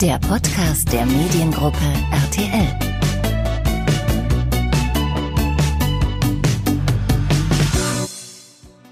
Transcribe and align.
der 0.00 0.20
Podcast 0.20 0.92
der 0.92 1.04
Mediengruppe 1.06 1.76
RTL. 2.12 2.78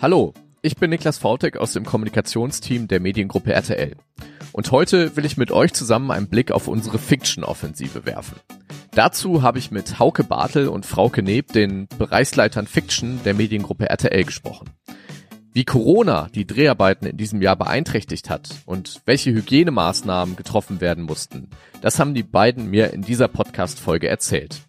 Hallo, 0.02 0.34
ich 0.62 0.74
bin 0.74 0.90
Niklas 0.90 1.18
Vautek 1.18 1.58
aus 1.58 1.74
dem 1.74 1.84
Kommunikationsteam 1.84 2.88
der 2.88 2.98
Mediengruppe 2.98 3.52
RTL. 3.52 3.94
Und 4.50 4.72
heute 4.72 5.16
will 5.16 5.24
ich 5.24 5.36
mit 5.36 5.52
euch 5.52 5.72
zusammen 5.74 6.10
einen 6.10 6.28
Blick 6.28 6.50
auf 6.50 6.66
unsere 6.66 6.98
Fiction-Offensive 6.98 8.04
werfen. 8.04 8.40
Dazu 8.90 9.42
habe 9.42 9.60
ich 9.60 9.70
mit 9.70 10.00
Hauke 10.00 10.24
Bartel 10.24 10.66
und 10.66 10.86
Frauke 10.86 11.22
Neb, 11.22 11.52
den 11.52 11.86
Bereichsleitern 11.98 12.66
Fiction 12.66 13.20
der 13.24 13.34
Mediengruppe 13.34 13.88
RTL, 13.88 14.24
gesprochen. 14.24 14.70
Wie 15.56 15.64
Corona 15.64 16.28
die 16.34 16.46
Dreharbeiten 16.46 17.06
in 17.06 17.16
diesem 17.16 17.40
Jahr 17.40 17.56
beeinträchtigt 17.56 18.28
hat 18.28 18.50
und 18.66 19.00
welche 19.06 19.30
Hygienemaßnahmen 19.32 20.36
getroffen 20.36 20.82
werden 20.82 21.04
mussten, 21.04 21.48
das 21.80 21.98
haben 21.98 22.12
die 22.12 22.24
beiden 22.24 22.68
mir 22.68 22.92
in 22.92 23.00
dieser 23.00 23.26
Podcast-Folge 23.26 24.06
erzählt. 24.06 24.60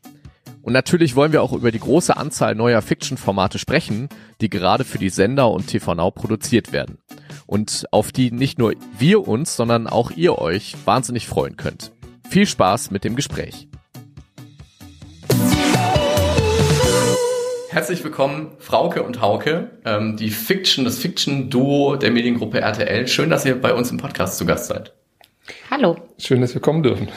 Und 0.62 0.72
natürlich 0.72 1.18
wollen 1.18 1.34
wir 1.34 1.44
auch 1.44 1.52
über 1.52 1.74
die 1.74 1.82
große 1.82 2.16
Anzahl 2.16 2.56
neuer 2.56 2.82
Fiction-Formate 2.82 3.60
sprechen, 3.60 4.08
die 4.40 4.50
gerade 4.50 4.86
für 4.86 4.98
die 4.98 5.10
Sender 5.10 5.52
und 5.52 5.68
TV 5.68 5.94
Now 5.94 6.10
produziert 6.10 6.72
werden. 6.72 7.00
Und 7.48 7.86
auf 7.92 8.14
die 8.14 8.32
nicht 8.32 8.58
nur 8.58 8.74
wir 8.98 9.28
uns, 9.28 9.58
sondern 9.58 9.88
auch 9.88 10.12
ihr 10.12 10.38
euch 10.40 10.78
wahnsinnig 10.86 11.28
freuen 11.28 11.58
könnt. 11.58 11.92
Viel 12.30 12.46
Spaß 12.46 12.92
mit 12.92 13.04
dem 13.04 13.18
Gespräch. 13.18 13.68
Herzlich 17.78 18.04
willkommen, 18.04 18.54
Frauke 18.58 19.04
und 19.04 19.22
Hauke, 19.22 19.70
ähm, 19.86 20.18
die 20.18 20.32
Fiction, 20.32 20.84
das 20.84 20.98
Fiction-Duo 20.98 21.96
der 21.96 22.10
Mediengruppe 22.10 22.60
RTL. 22.60 23.08
Schön, 23.08 23.30
dass 23.30 23.46
ihr 23.46 23.62
bei 23.62 23.72
uns 23.72 23.92
im 23.92 23.98
Podcast 23.98 24.40
zu 24.40 24.48
Gast 24.48 24.66
seid. 24.66 24.94
Hallo. 25.70 25.96
Schön, 26.18 26.42
dass 26.42 26.56
wir 26.56 26.60
kommen 26.60 26.82
dürfen. 26.82 27.08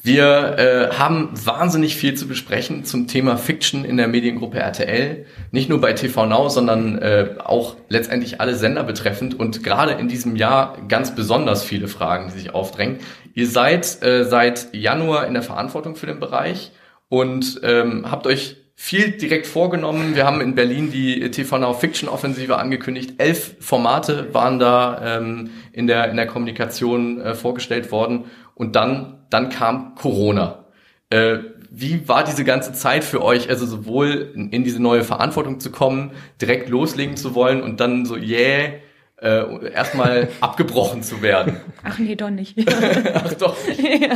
Wir 0.00 0.56
äh, 0.56 0.96
haben 0.96 1.28
wahnsinnig 1.34 1.94
viel 1.96 2.14
zu 2.14 2.26
besprechen 2.26 2.86
zum 2.86 3.06
Thema 3.06 3.36
Fiction 3.36 3.84
in 3.84 3.98
der 3.98 4.08
Mediengruppe 4.08 4.58
RTL. 4.58 5.26
Nicht 5.50 5.68
nur 5.68 5.82
bei 5.82 5.92
TV 5.92 6.24
Now, 6.24 6.48
sondern 6.48 6.96
äh, 6.96 7.34
auch 7.44 7.76
letztendlich 7.90 8.40
alle 8.40 8.54
Sender 8.54 8.84
betreffend 8.84 9.38
und 9.38 9.62
gerade 9.62 9.92
in 9.92 10.08
diesem 10.08 10.36
Jahr 10.36 10.78
ganz 10.88 11.14
besonders 11.14 11.64
viele 11.64 11.86
Fragen, 11.86 12.30
die 12.32 12.38
sich 12.38 12.54
aufdrängen. 12.54 13.00
Ihr 13.34 13.46
seid 13.46 14.02
äh, 14.02 14.24
seit 14.24 14.74
Januar 14.74 15.26
in 15.26 15.34
der 15.34 15.42
Verantwortung 15.42 15.96
für 15.96 16.06
den 16.06 16.18
Bereich 16.18 16.72
und 17.10 17.60
ähm, 17.62 18.10
habt 18.10 18.26
euch 18.26 18.56
viel 18.80 19.10
direkt 19.10 19.48
vorgenommen. 19.48 20.14
Wir 20.14 20.24
haben 20.24 20.40
in 20.40 20.54
Berlin 20.54 20.92
die 20.92 21.32
TV 21.32 21.58
Now 21.58 21.74
Fiction 21.74 22.08
Offensive 22.08 22.56
angekündigt. 22.56 23.14
Elf 23.18 23.56
Formate 23.58 24.32
waren 24.32 24.60
da 24.60 25.18
ähm, 25.18 25.50
in 25.72 25.88
der 25.88 26.08
in 26.08 26.16
der 26.16 26.28
Kommunikation 26.28 27.20
äh, 27.20 27.34
vorgestellt 27.34 27.90
worden 27.90 28.26
und 28.54 28.76
dann 28.76 29.18
dann 29.30 29.48
kam 29.48 29.96
Corona. 29.96 30.64
Äh, 31.10 31.38
wie 31.70 32.08
war 32.08 32.22
diese 32.22 32.44
ganze 32.44 32.72
Zeit 32.72 33.02
für 33.02 33.22
euch, 33.22 33.50
also 33.50 33.66
sowohl 33.66 34.30
in, 34.36 34.50
in 34.50 34.62
diese 34.62 34.80
neue 34.80 35.02
Verantwortung 35.02 35.58
zu 35.58 35.72
kommen, 35.72 36.12
direkt 36.40 36.68
loslegen 36.68 37.16
zu 37.16 37.34
wollen 37.34 37.62
und 37.62 37.80
dann 37.80 38.06
so, 38.06 38.16
yeah, 38.16 38.74
äh, 39.20 39.72
erstmal 39.72 40.28
abgebrochen 40.40 41.02
zu 41.02 41.22
werden. 41.22 41.56
Ach 41.82 41.98
nee, 41.98 42.14
doch 42.14 42.30
nicht. 42.30 42.56
Ach 43.14 43.34
doch. 43.34 43.56
Nicht. 43.66 43.80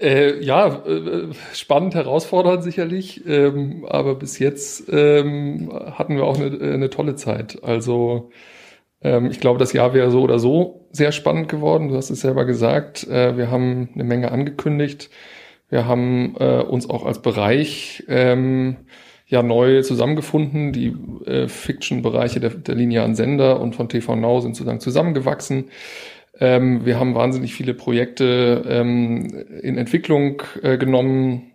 Ja, 0.00 0.06
äh, 0.06 0.44
ja 0.44 0.66
äh, 0.86 1.28
spannend, 1.52 1.94
herausfordernd 1.94 2.62
sicherlich, 2.62 3.26
ähm, 3.26 3.84
aber 3.88 4.14
bis 4.14 4.38
jetzt 4.38 4.84
ähm, 4.90 5.72
hatten 5.72 6.16
wir 6.16 6.24
auch 6.24 6.38
eine, 6.38 6.58
eine 6.60 6.90
tolle 6.90 7.16
Zeit. 7.16 7.62
Also 7.64 8.30
ähm, 9.02 9.30
ich 9.30 9.40
glaube, 9.40 9.58
das 9.58 9.72
Jahr 9.72 9.94
wäre 9.94 10.10
so 10.10 10.22
oder 10.22 10.38
so 10.38 10.86
sehr 10.92 11.12
spannend 11.12 11.48
geworden. 11.48 11.88
Du 11.88 11.96
hast 11.96 12.10
es 12.10 12.20
selber 12.20 12.44
gesagt. 12.44 13.06
Äh, 13.08 13.36
wir 13.36 13.50
haben 13.50 13.90
eine 13.94 14.04
Menge 14.04 14.30
angekündigt. 14.30 15.10
Wir 15.68 15.86
haben 15.86 16.36
äh, 16.38 16.60
uns 16.60 16.88
auch 16.88 17.04
als 17.04 17.22
Bereich 17.22 18.04
ähm, 18.08 18.76
ja 19.26 19.42
neu 19.42 19.82
zusammengefunden. 19.82 20.72
Die 20.72 20.94
äh, 21.26 21.48
Fiction-Bereiche 21.48 22.40
der, 22.40 22.50
der 22.50 22.74
linearen 22.74 23.14
Sender 23.14 23.60
und 23.60 23.74
von 23.74 23.88
TV 23.88 24.16
Now 24.16 24.40
sind 24.40 24.56
sozusagen 24.56 24.80
zusammengewachsen. 24.80 25.70
Ähm, 26.38 26.84
wir 26.84 26.98
haben 26.98 27.14
wahnsinnig 27.14 27.54
viele 27.54 27.74
Projekte 27.74 28.64
ähm, 28.68 29.26
in 29.62 29.78
Entwicklung 29.78 30.42
äh, 30.62 30.76
genommen 30.76 31.52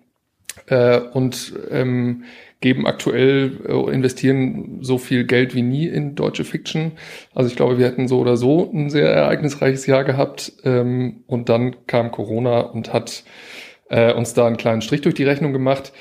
äh, 0.67 0.99
und 0.99 1.53
ähm, 1.69 2.23
geben 2.61 2.85
aktuell, 2.85 3.59
äh, 3.67 3.93
investieren 3.93 4.79
so 4.81 4.97
viel 4.97 5.25
Geld 5.25 5.55
wie 5.55 5.61
nie 5.61 5.87
in 5.87 6.15
deutsche 6.15 6.43
Fiction. 6.43 6.93
Also 7.33 7.49
ich 7.49 7.55
glaube, 7.55 7.77
wir 7.77 7.85
hätten 7.85 8.07
so 8.07 8.19
oder 8.19 8.37
so 8.37 8.71
ein 8.71 8.89
sehr 8.89 9.09
ereignisreiches 9.09 9.85
Jahr 9.87 10.03
gehabt. 10.03 10.53
Ähm, 10.63 11.23
und 11.27 11.49
dann 11.49 11.87
kam 11.87 12.11
Corona 12.11 12.61
und 12.61 12.93
hat 12.93 13.23
äh, 13.89 14.13
uns 14.13 14.33
da 14.33 14.47
einen 14.47 14.57
kleinen 14.57 14.81
Strich 14.81 15.01
durch 15.01 15.15
die 15.15 15.23
Rechnung 15.23 15.53
gemacht. 15.53 15.91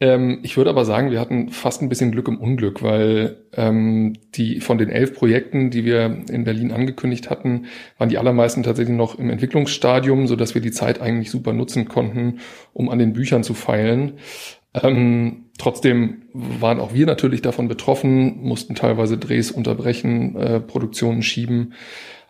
Ähm, 0.00 0.40
ich 0.42 0.56
würde 0.56 0.70
aber 0.70 0.84
sagen, 0.84 1.10
wir 1.10 1.20
hatten 1.20 1.48
fast 1.50 1.82
ein 1.82 1.88
bisschen 1.88 2.12
Glück 2.12 2.28
im 2.28 2.38
Unglück, 2.38 2.82
weil 2.82 3.44
ähm, 3.52 4.14
die 4.34 4.60
von 4.60 4.78
den 4.78 4.90
elf 4.90 5.14
Projekten, 5.14 5.70
die 5.70 5.84
wir 5.84 6.22
in 6.30 6.44
Berlin 6.44 6.72
angekündigt 6.72 7.30
hatten, 7.30 7.66
waren 7.98 8.08
die 8.08 8.18
allermeisten 8.18 8.62
tatsächlich 8.62 8.96
noch 8.96 9.18
im 9.18 9.30
Entwicklungsstadium, 9.30 10.26
so 10.28 10.36
dass 10.36 10.54
wir 10.54 10.62
die 10.62 10.70
Zeit 10.70 11.00
eigentlich 11.00 11.30
super 11.30 11.52
nutzen 11.52 11.88
konnten, 11.88 12.38
um 12.72 12.88
an 12.90 12.98
den 12.98 13.12
Büchern 13.12 13.42
zu 13.42 13.54
feilen. 13.54 14.14
Ähm, 14.74 15.46
trotzdem 15.58 16.22
waren 16.32 16.78
auch 16.78 16.94
wir 16.94 17.06
natürlich 17.06 17.42
davon 17.42 17.66
betroffen, 17.66 18.40
mussten 18.42 18.74
teilweise 18.76 19.18
Drehs 19.18 19.50
unterbrechen, 19.50 20.36
äh, 20.36 20.60
Produktionen 20.60 21.22
schieben. 21.22 21.74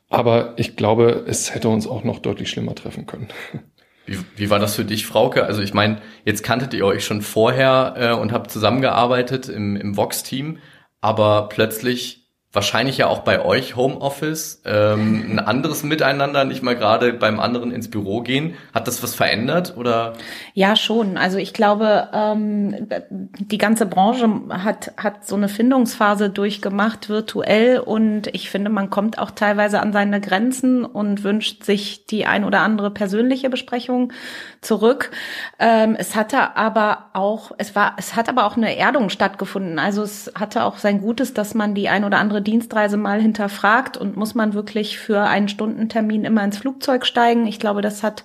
Aber 0.08 0.54
ich 0.56 0.76
glaube, 0.76 1.24
es 1.26 1.54
hätte 1.54 1.68
uns 1.68 1.86
auch 1.86 2.02
noch 2.02 2.20
deutlich 2.20 2.48
schlimmer 2.48 2.74
treffen 2.74 3.06
können. 3.06 3.28
Wie, 4.08 4.18
wie 4.36 4.50
war 4.50 4.58
das 4.58 4.74
für 4.74 4.84
dich, 4.84 5.06
Frauke? 5.06 5.44
Also 5.44 5.60
ich 5.60 5.74
meine, 5.74 6.00
jetzt 6.24 6.42
kanntet 6.42 6.72
ihr 6.72 6.84
euch 6.86 7.04
schon 7.04 7.20
vorher 7.22 7.94
äh, 7.96 8.12
und 8.12 8.32
habt 8.32 8.50
zusammengearbeitet 8.50 9.48
im, 9.48 9.76
im 9.76 9.96
Vox-Team, 9.96 10.58
aber 11.00 11.48
plötzlich 11.50 12.17
wahrscheinlich 12.52 12.96
ja 12.96 13.08
auch 13.08 13.20
bei 13.20 13.44
euch 13.44 13.76
Homeoffice, 13.76 14.62
ähm, 14.64 15.32
ein 15.32 15.38
anderes 15.38 15.82
Miteinander, 15.82 16.44
nicht 16.44 16.62
mal 16.62 16.76
gerade 16.76 17.12
beim 17.12 17.40
anderen 17.40 17.72
ins 17.72 17.90
Büro 17.90 18.22
gehen. 18.22 18.54
Hat 18.72 18.88
das 18.88 19.02
was 19.02 19.14
verändert 19.14 19.76
oder? 19.76 20.14
Ja, 20.54 20.74
schon. 20.74 21.18
Also 21.18 21.36
ich 21.36 21.52
glaube, 21.52 22.08
ähm, 22.14 22.88
die 23.10 23.58
ganze 23.58 23.84
Branche 23.84 24.28
hat, 24.48 24.92
hat 24.96 25.26
so 25.26 25.36
eine 25.36 25.50
Findungsphase 25.50 26.30
durchgemacht, 26.30 27.10
virtuell. 27.10 27.80
Und 27.80 28.28
ich 28.28 28.48
finde, 28.48 28.70
man 28.70 28.88
kommt 28.88 29.18
auch 29.18 29.30
teilweise 29.30 29.80
an 29.80 29.92
seine 29.92 30.20
Grenzen 30.20 30.86
und 30.86 31.24
wünscht 31.24 31.64
sich 31.64 32.06
die 32.06 32.24
ein 32.24 32.44
oder 32.44 32.60
andere 32.60 32.90
persönliche 32.90 33.50
Besprechung 33.50 34.12
zurück. 34.60 35.10
Ähm, 35.58 35.96
es 35.98 36.16
hatte 36.16 36.56
aber 36.56 37.10
auch, 37.12 37.52
es 37.58 37.74
war, 37.74 37.94
es 37.96 38.16
hat 38.16 38.28
aber 38.28 38.46
auch 38.46 38.56
eine 38.56 38.76
Erdung 38.76 39.08
stattgefunden. 39.08 39.78
Also 39.78 40.02
es 40.02 40.32
hatte 40.34 40.64
auch 40.64 40.78
sein 40.78 41.00
Gutes, 41.00 41.34
dass 41.34 41.54
man 41.54 41.74
die 41.74 41.88
ein 41.88 42.04
oder 42.04 42.18
andere 42.18 42.42
Dienstreise 42.42 42.96
mal 42.96 43.20
hinterfragt 43.20 43.96
und 43.96 44.16
muss 44.16 44.34
man 44.34 44.54
wirklich 44.54 44.98
für 44.98 45.22
einen 45.22 45.48
Stundentermin 45.48 46.24
immer 46.24 46.44
ins 46.44 46.58
Flugzeug 46.58 47.06
steigen. 47.06 47.46
Ich 47.46 47.60
glaube, 47.60 47.82
das 47.82 48.02
hat 48.02 48.24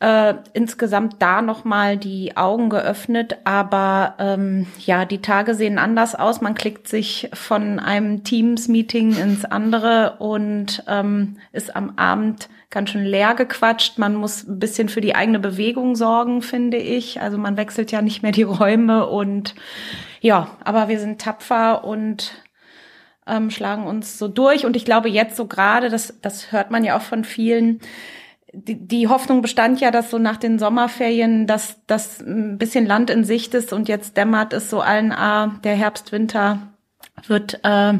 äh, 0.00 0.34
insgesamt 0.52 1.16
da 1.20 1.42
nochmal 1.42 1.96
die 1.96 2.36
Augen 2.36 2.70
geöffnet. 2.70 3.38
Aber 3.44 4.14
ähm, 4.18 4.66
ja, 4.84 5.04
die 5.04 5.22
Tage 5.22 5.54
sehen 5.54 5.78
anders 5.78 6.14
aus. 6.14 6.40
Man 6.40 6.54
klickt 6.54 6.88
sich 6.88 7.30
von 7.32 7.78
einem 7.78 8.24
Teams-Meeting 8.24 9.16
ins 9.16 9.44
andere 9.44 10.16
und 10.18 10.82
ähm, 10.88 11.36
ist 11.52 11.74
am 11.74 11.94
Abend 11.96 12.48
ganz 12.70 12.90
schön 12.90 13.04
leer 13.04 13.34
gequatscht. 13.34 13.98
Man 13.98 14.14
muss 14.14 14.46
ein 14.46 14.58
bisschen 14.58 14.88
für 14.88 15.00
die 15.00 15.14
eigene 15.14 15.38
Bewegung 15.38 15.94
sorgen, 15.96 16.42
finde 16.42 16.76
ich. 16.76 17.20
Also 17.20 17.38
man 17.38 17.56
wechselt 17.56 17.92
ja 17.92 18.02
nicht 18.02 18.22
mehr 18.22 18.32
die 18.32 18.42
Räume 18.42 19.06
und 19.06 19.54
ja, 20.20 20.48
aber 20.64 20.88
wir 20.88 20.98
sind 20.98 21.20
tapfer 21.20 21.84
und 21.84 22.32
ähm, 23.26 23.50
schlagen 23.50 23.86
uns 23.86 24.18
so 24.18 24.28
durch. 24.28 24.66
Und 24.66 24.76
ich 24.76 24.84
glaube 24.84 25.08
jetzt 25.08 25.36
so 25.36 25.46
gerade, 25.46 25.88
das, 25.88 26.14
das 26.20 26.52
hört 26.52 26.70
man 26.70 26.84
ja 26.84 26.96
auch 26.96 27.02
von 27.02 27.24
vielen, 27.24 27.80
die, 28.54 29.08
Hoffnung 29.08 29.42
bestand 29.42 29.80
ja, 29.80 29.90
dass 29.90 30.10
so 30.10 30.18
nach 30.18 30.36
den 30.36 30.58
Sommerferien, 30.58 31.46
dass 31.46 31.80
das 31.86 32.20
ein 32.20 32.58
bisschen 32.58 32.86
Land 32.86 33.10
in 33.10 33.24
Sicht 33.24 33.54
ist 33.54 33.72
und 33.72 33.88
jetzt 33.88 34.16
dämmert 34.16 34.52
es 34.52 34.70
so 34.70 34.80
allen, 34.80 35.12
ah, 35.12 35.58
der 35.64 35.74
Herbst, 35.74 36.12
Winter 36.12 36.74
wird 37.26 37.60
äh, 37.64 37.94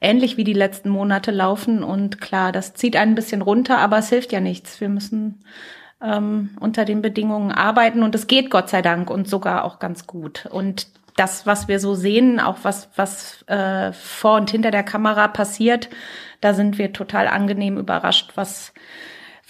ähnlich 0.00 0.36
wie 0.36 0.44
die 0.44 0.52
letzten 0.52 0.90
Monate 0.90 1.30
laufen. 1.30 1.82
Und 1.82 2.20
klar, 2.20 2.52
das 2.52 2.74
zieht 2.74 2.96
einen 2.96 3.12
ein 3.12 3.14
bisschen 3.14 3.42
runter, 3.42 3.78
aber 3.78 3.98
es 3.98 4.08
hilft 4.08 4.32
ja 4.32 4.40
nichts. 4.40 4.80
Wir 4.80 4.88
müssen 4.88 5.44
ähm, 6.02 6.50
unter 6.60 6.84
den 6.84 7.02
Bedingungen 7.02 7.52
arbeiten 7.52 8.02
und 8.02 8.14
es 8.14 8.26
geht 8.26 8.50
Gott 8.50 8.68
sei 8.68 8.82
Dank 8.82 9.10
und 9.10 9.28
sogar 9.28 9.64
auch 9.64 9.78
ganz 9.78 10.06
gut. 10.06 10.46
Und 10.46 10.88
das, 11.16 11.46
was 11.46 11.68
wir 11.68 11.80
so 11.80 11.94
sehen, 11.94 12.40
auch 12.40 12.58
was, 12.62 12.88
was 12.96 13.42
äh, 13.48 13.92
vor 13.92 14.36
und 14.36 14.50
hinter 14.50 14.70
der 14.70 14.84
Kamera 14.84 15.28
passiert, 15.28 15.88
da 16.40 16.54
sind 16.54 16.78
wir 16.78 16.92
total 16.92 17.28
angenehm 17.28 17.76
überrascht, 17.76 18.32
was, 18.36 18.72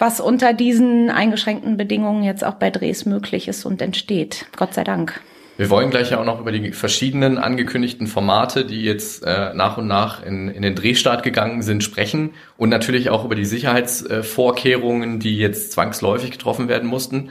was 0.01 0.19
unter 0.19 0.53
diesen 0.53 1.09
eingeschränkten 1.11 1.77
Bedingungen 1.77 2.23
jetzt 2.23 2.43
auch 2.43 2.55
bei 2.55 2.71
Drehs 2.71 3.05
möglich 3.05 3.47
ist 3.47 3.65
und 3.65 3.81
entsteht. 3.81 4.47
Gott 4.57 4.73
sei 4.73 4.83
Dank. 4.83 5.21
Wir 5.57 5.69
wollen 5.69 5.91
gleich 5.91 6.09
ja 6.09 6.19
auch 6.19 6.25
noch 6.25 6.39
über 6.39 6.51
die 6.51 6.71
verschiedenen 6.71 7.37
angekündigten 7.37 8.07
Formate, 8.07 8.65
die 8.65 8.81
jetzt 8.81 9.23
äh, 9.23 9.53
nach 9.53 9.77
und 9.77 9.85
nach 9.85 10.25
in, 10.25 10.47
in 10.49 10.63
den 10.63 10.73
Drehstart 10.73 11.21
gegangen 11.21 11.61
sind, 11.61 11.83
sprechen 11.83 12.31
und 12.57 12.69
natürlich 12.69 13.11
auch 13.11 13.25
über 13.25 13.35
die 13.35 13.45
Sicherheitsvorkehrungen, 13.45 15.19
die 15.19 15.37
jetzt 15.37 15.73
zwangsläufig 15.73 16.31
getroffen 16.31 16.67
werden 16.67 16.89
mussten. 16.89 17.29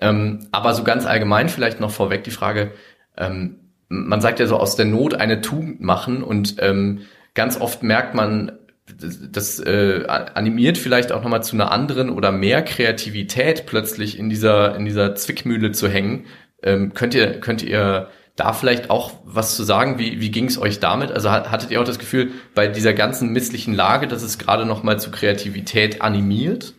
Ähm, 0.00 0.46
aber 0.52 0.72
so 0.72 0.84
ganz 0.84 1.04
allgemein 1.04 1.50
vielleicht 1.50 1.80
noch 1.80 1.90
vorweg 1.90 2.24
die 2.24 2.30
Frage, 2.30 2.72
ähm, 3.18 3.56
man 3.88 4.22
sagt 4.22 4.40
ja 4.40 4.46
so 4.46 4.56
aus 4.56 4.76
der 4.76 4.86
Not 4.86 5.14
eine 5.14 5.42
Tugend 5.42 5.82
machen 5.82 6.22
und 6.22 6.56
ähm, 6.60 7.02
ganz 7.34 7.60
oft 7.60 7.82
merkt 7.82 8.14
man, 8.14 8.52
das, 8.86 9.58
äh, 9.60 10.04
animiert 10.06 10.78
vielleicht 10.78 11.12
auch 11.12 11.22
nochmal 11.22 11.42
zu 11.42 11.56
einer 11.56 11.72
anderen 11.72 12.10
oder 12.10 12.32
mehr 12.32 12.62
Kreativität 12.62 13.66
plötzlich 13.66 14.18
in 14.18 14.28
dieser 14.28 14.76
in 14.76 14.84
dieser 14.84 15.14
Zwickmühle 15.14 15.72
zu 15.72 15.88
hängen. 15.88 16.26
Ähm, 16.62 16.94
könnt 16.94 17.14
ihr 17.14 17.40
könnt 17.40 17.62
ihr 17.62 18.08
da 18.36 18.52
vielleicht 18.52 18.90
auch 18.90 19.12
was 19.24 19.56
zu 19.56 19.64
sagen? 19.64 19.98
Wie 19.98 20.20
wie 20.20 20.30
ging 20.30 20.46
es 20.46 20.60
euch 20.60 20.78
damit? 20.78 21.10
Also 21.10 21.30
hattet 21.30 21.70
ihr 21.70 21.80
auch 21.80 21.84
das 21.84 21.98
Gefühl 21.98 22.30
bei 22.54 22.68
dieser 22.68 22.94
ganzen 22.94 23.30
misslichen 23.30 23.74
Lage, 23.74 24.06
dass 24.06 24.22
es 24.22 24.38
gerade 24.38 24.66
nochmal 24.66 25.00
zu 25.00 25.10
Kreativität 25.10 26.00
animiert? 26.02 26.74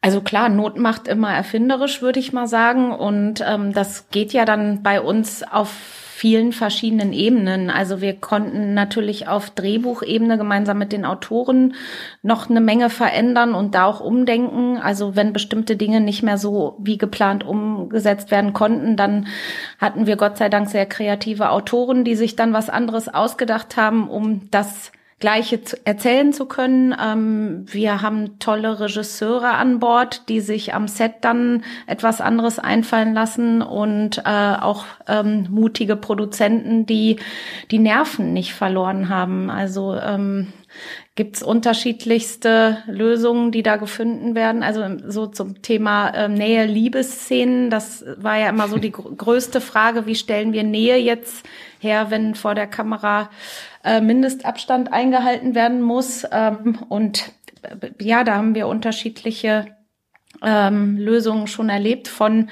Also 0.00 0.20
klar, 0.20 0.48
Not 0.48 0.78
macht 0.78 1.08
immer 1.08 1.32
erfinderisch, 1.32 2.00
würde 2.00 2.20
ich 2.20 2.32
mal 2.32 2.46
sagen. 2.46 2.92
Und 2.92 3.42
ähm, 3.44 3.72
das 3.72 4.08
geht 4.10 4.32
ja 4.32 4.44
dann 4.44 4.84
bei 4.84 5.00
uns 5.00 5.42
auf 5.42 5.72
vielen 6.16 6.52
verschiedenen 6.52 7.12
Ebenen. 7.12 7.68
Also 7.68 8.00
wir 8.00 8.14
konnten 8.14 8.72
natürlich 8.72 9.28
auf 9.28 9.50
Drehbuchebene 9.50 10.38
gemeinsam 10.38 10.78
mit 10.78 10.92
den 10.92 11.04
Autoren 11.04 11.74
noch 12.22 12.48
eine 12.48 12.62
Menge 12.62 12.88
verändern 12.88 13.54
und 13.54 13.74
da 13.74 13.84
auch 13.84 14.00
umdenken. 14.00 14.78
Also 14.78 15.14
wenn 15.14 15.34
bestimmte 15.34 15.76
Dinge 15.76 16.00
nicht 16.00 16.22
mehr 16.22 16.38
so 16.38 16.78
wie 16.78 16.96
geplant 16.96 17.44
umgesetzt 17.44 18.30
werden 18.30 18.54
konnten, 18.54 18.96
dann 18.96 19.26
hatten 19.78 20.06
wir 20.06 20.16
Gott 20.16 20.38
sei 20.38 20.48
Dank 20.48 20.70
sehr 20.70 20.86
kreative 20.86 21.50
Autoren, 21.50 22.02
die 22.02 22.14
sich 22.14 22.34
dann 22.34 22.54
was 22.54 22.70
anderes 22.70 23.12
ausgedacht 23.12 23.76
haben, 23.76 24.08
um 24.08 24.50
das 24.50 24.92
Gleiche 25.18 25.64
zu, 25.64 25.76
erzählen 25.86 26.34
zu 26.34 26.44
können. 26.44 26.94
Ähm, 27.02 27.64
wir 27.66 28.02
haben 28.02 28.38
tolle 28.38 28.80
Regisseure 28.80 29.52
an 29.52 29.80
Bord, 29.80 30.28
die 30.28 30.40
sich 30.40 30.74
am 30.74 30.88
Set 30.88 31.14
dann 31.22 31.64
etwas 31.86 32.20
anderes 32.20 32.58
einfallen 32.58 33.14
lassen 33.14 33.62
und 33.62 34.18
äh, 34.18 34.22
auch 34.60 34.84
ähm, 35.08 35.46
mutige 35.50 35.96
Produzenten, 35.96 36.84
die 36.84 37.16
die 37.70 37.78
Nerven 37.78 38.34
nicht 38.34 38.52
verloren 38.52 39.08
haben. 39.08 39.48
Also 39.48 39.96
ähm, 39.96 40.52
gibt 41.14 41.36
es 41.36 41.42
unterschiedlichste 41.42 42.82
Lösungen, 42.86 43.50
die 43.50 43.62
da 43.62 43.76
gefunden 43.76 44.34
werden. 44.34 44.62
Also 44.62 44.84
so 45.08 45.26
zum 45.26 45.62
Thema 45.62 46.10
äh, 46.10 46.28
Nähe, 46.28 46.66
Liebesszenen, 46.66 47.70
das 47.70 48.04
war 48.18 48.36
ja 48.36 48.50
immer 48.50 48.68
so 48.68 48.76
die 48.76 48.92
größte 48.92 49.62
Frage, 49.62 50.04
wie 50.04 50.14
stellen 50.14 50.52
wir 50.52 50.62
Nähe 50.62 50.98
jetzt 50.98 51.46
her, 51.78 52.10
wenn 52.10 52.34
vor 52.34 52.54
der 52.54 52.66
Kamera 52.66 53.30
äh, 53.86 54.00
Mindestabstand 54.00 54.92
eingehalten 54.92 55.54
werden 55.54 55.80
muss. 55.80 56.26
Ähm, 56.30 56.78
und 56.88 57.32
äh, 57.62 57.90
ja, 58.00 58.24
da 58.24 58.34
haben 58.34 58.54
wir 58.54 58.68
unterschiedliche 58.68 59.66
ähm, 60.42 60.98
Lösungen 60.98 61.46
schon 61.46 61.68
erlebt 61.68 62.08
von 62.08 62.50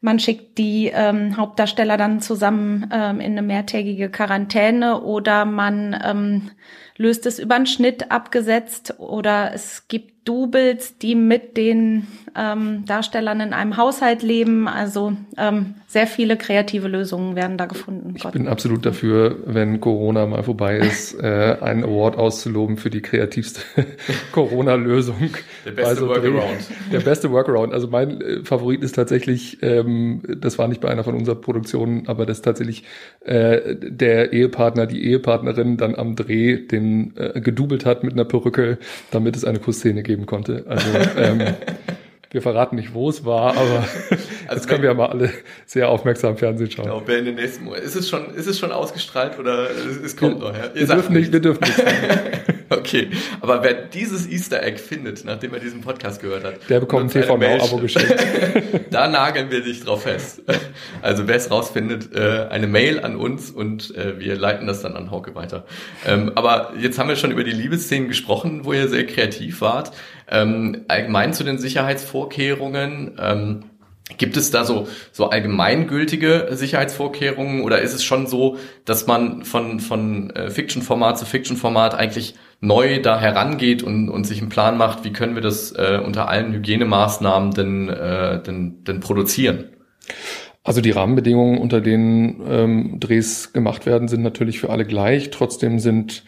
man 0.00 0.20
schickt 0.20 0.58
die 0.58 0.92
ähm, 0.94 1.36
Hauptdarsteller 1.36 1.96
dann 1.96 2.20
zusammen 2.20 2.88
ähm, 2.92 3.18
in 3.18 3.32
eine 3.32 3.42
mehrtägige 3.42 4.10
Quarantäne 4.10 5.02
oder 5.02 5.44
man 5.44 5.98
ähm, 6.04 6.50
löst 6.98 7.24
es 7.26 7.38
über 7.38 7.54
einen 7.54 7.66
Schnitt 7.66 8.10
abgesetzt 8.10 8.94
oder 8.98 9.52
es 9.54 9.88
gibt 9.88 10.18
Doubles, 10.28 10.98
die 10.98 11.14
mit 11.14 11.56
den 11.56 12.06
ähm, 12.36 12.84
Darstellern 12.84 13.40
in 13.40 13.52
einem 13.54 13.78
Haushalt 13.78 14.22
leben. 14.22 14.68
Also 14.68 15.14
ähm, 15.38 15.76
sehr 15.86 16.06
viele 16.06 16.36
kreative 16.36 16.86
Lösungen 16.86 17.34
werden 17.34 17.56
da 17.56 17.64
gefunden. 17.64 18.12
Ich 18.14 18.24
Gott. 18.24 18.32
bin 18.32 18.46
absolut 18.46 18.84
dafür, 18.84 19.36
wenn 19.46 19.80
Corona 19.80 20.26
mal 20.26 20.42
vorbei 20.42 20.76
ist, 20.76 21.14
äh, 21.22 21.56
einen 21.62 21.82
Award 21.82 22.18
auszuloben 22.18 22.76
für 22.76 22.90
die 22.90 23.00
kreativste 23.00 23.62
Corona-Lösung. 24.32 25.30
Der 25.64 25.70
beste 25.70 25.88
also, 25.88 26.08
Workaround. 26.08 26.58
Der 26.92 27.00
beste 27.00 27.30
Workaround. 27.30 27.72
Also 27.72 27.88
mein 27.88 28.20
äh, 28.20 28.44
Favorit 28.44 28.82
ist 28.82 28.96
tatsächlich, 28.96 29.62
ähm, 29.62 30.20
das 30.36 30.58
war 30.58 30.68
nicht 30.68 30.82
bei 30.82 30.90
einer 30.90 31.04
von 31.04 31.14
unseren 31.14 31.40
Produktionen, 31.40 32.06
aber 32.06 32.26
das 32.26 32.38
ist 32.38 32.44
tatsächlich 32.44 32.84
äh, 33.20 33.76
der 33.76 34.34
Ehepartner, 34.34 34.86
die 34.86 35.02
Ehepartnerin 35.06 35.78
dann 35.78 35.94
am 35.94 36.16
Dreh 36.16 36.66
den 36.66 36.87
äh, 37.16 37.40
gedoubelt 37.40 37.84
hat 37.84 38.04
mit 38.04 38.12
einer 38.12 38.24
Perücke, 38.24 38.78
damit 39.10 39.36
es 39.36 39.44
eine 39.44 39.58
Kussszene 39.58 40.02
geben 40.02 40.26
konnte. 40.26 40.64
Also 40.68 40.88
ähm, 41.16 41.40
wir 42.30 42.42
verraten 42.42 42.76
nicht, 42.76 42.92
wo 42.92 43.08
es 43.08 43.24
war, 43.24 43.56
aber 43.56 43.84
also 44.46 44.54
jetzt 44.54 44.68
können 44.68 44.82
wir 44.82 44.90
ja 44.90 44.94
mal 44.94 45.06
alle 45.06 45.32
sehr 45.64 45.88
aufmerksam 45.88 46.36
Fernsehen 46.36 46.70
schauen. 46.70 46.84
Genau, 46.84 47.02
wer 47.06 47.18
in 47.18 47.24
den 47.24 47.36
nächsten 47.36 47.64
Monaten. 47.64 47.84
Ist 47.84 47.96
es 47.96 48.08
schon, 48.08 48.34
ist 48.34 48.46
es 48.46 48.58
schon 48.58 48.70
ausgestrahlt 48.70 49.38
oder 49.38 49.70
es, 49.70 49.96
es 49.96 50.16
kommt 50.16 50.40
wir, 50.40 50.48
noch? 50.48 50.56
Ja? 50.56 50.74
Wir 50.74 50.86
dürfen 50.86 51.12
nicht, 51.14 51.32
wir 51.32 51.40
dürfen 51.40 51.64
nicht. 51.64 51.82
okay, 52.68 53.08
aber 53.40 53.62
wer 53.62 53.72
dieses 53.72 54.28
Easter 54.28 54.62
Egg 54.62 54.78
findet, 54.78 55.24
nachdem 55.24 55.54
er 55.54 55.60
diesen 55.60 55.80
Podcast 55.80 56.20
gehört 56.20 56.44
hat, 56.44 56.54
der 56.68 56.80
bekommt 56.80 57.04
ein 57.04 57.22
TV 57.22 57.36
Now 57.38 57.64
Abo 57.64 57.78
geschenkt. 57.78 58.14
da 58.90 59.08
nageln 59.08 59.50
wir 59.50 59.62
dich 59.62 59.84
drauf 59.84 60.02
fest. 60.02 60.42
Also 61.00 61.28
wer 61.28 61.36
es 61.36 61.50
rausfindet, 61.50 62.14
äh, 62.14 62.46
eine 62.50 62.66
Mail 62.66 63.00
an 63.00 63.16
uns 63.16 63.50
und 63.50 63.96
äh, 63.96 64.18
wir 64.18 64.36
leiten 64.36 64.66
das 64.66 64.82
dann 64.82 64.96
an 64.96 65.10
Hauke 65.10 65.34
weiter. 65.34 65.64
Ähm, 66.06 66.32
aber 66.34 66.74
jetzt 66.78 66.98
haben 66.98 67.08
wir 67.08 67.16
schon 67.16 67.30
über 67.30 67.44
die 67.44 67.52
Liebesszenen 67.52 68.08
gesprochen, 68.08 68.64
wo 68.64 68.74
ihr 68.74 68.88
sehr 68.88 69.06
kreativ 69.06 69.62
wart. 69.62 69.92
Ähm, 70.30 70.84
allgemein 70.88 71.32
zu 71.32 71.44
den 71.44 71.58
Sicherheitsvorkehrungen. 71.58 73.12
Ähm, 73.18 73.64
Gibt 74.16 74.38
es 74.38 74.50
da 74.50 74.64
so, 74.64 74.88
so 75.12 75.28
allgemeingültige 75.28 76.48
Sicherheitsvorkehrungen 76.52 77.62
oder 77.62 77.82
ist 77.82 77.92
es 77.92 78.02
schon 78.02 78.26
so, 78.26 78.56
dass 78.86 79.06
man 79.06 79.44
von, 79.44 79.80
von 79.80 80.30
äh, 80.30 80.48
Fiction-Format 80.48 81.18
zu 81.18 81.26
Fiction-Format 81.26 81.94
eigentlich 81.94 82.34
neu 82.60 83.02
da 83.02 83.20
herangeht 83.20 83.82
und, 83.82 84.08
und 84.08 84.24
sich 84.24 84.40
einen 84.40 84.48
Plan 84.48 84.78
macht, 84.78 85.04
wie 85.04 85.12
können 85.12 85.34
wir 85.34 85.42
das 85.42 85.72
äh, 85.72 86.00
unter 86.02 86.28
allen 86.28 86.54
Hygienemaßnahmen 86.54 87.52
denn, 87.52 87.88
äh, 87.90 88.42
denn, 88.42 88.82
denn 88.84 89.00
produzieren? 89.00 89.64
Also 90.64 90.80
die 90.80 90.90
Rahmenbedingungen, 90.90 91.58
unter 91.58 91.80
denen 91.80 92.42
ähm, 92.46 93.00
Drehs 93.00 93.52
gemacht 93.52 93.84
werden, 93.86 94.08
sind 94.08 94.22
natürlich 94.22 94.58
für 94.58 94.70
alle 94.70 94.86
gleich. 94.86 95.30
Trotzdem 95.30 95.78
sind 95.78 96.24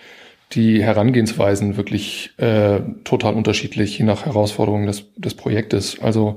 die 0.53 0.83
Herangehensweisen 0.83 1.77
wirklich 1.77 2.33
äh, 2.39 2.81
total 3.05 3.35
unterschiedlich, 3.35 3.99
je 3.99 4.05
nach 4.05 4.27
Herausforderungen 4.27 4.87
des, 4.87 5.05
des 5.17 5.35
Projektes. 5.35 6.01
Also 6.01 6.37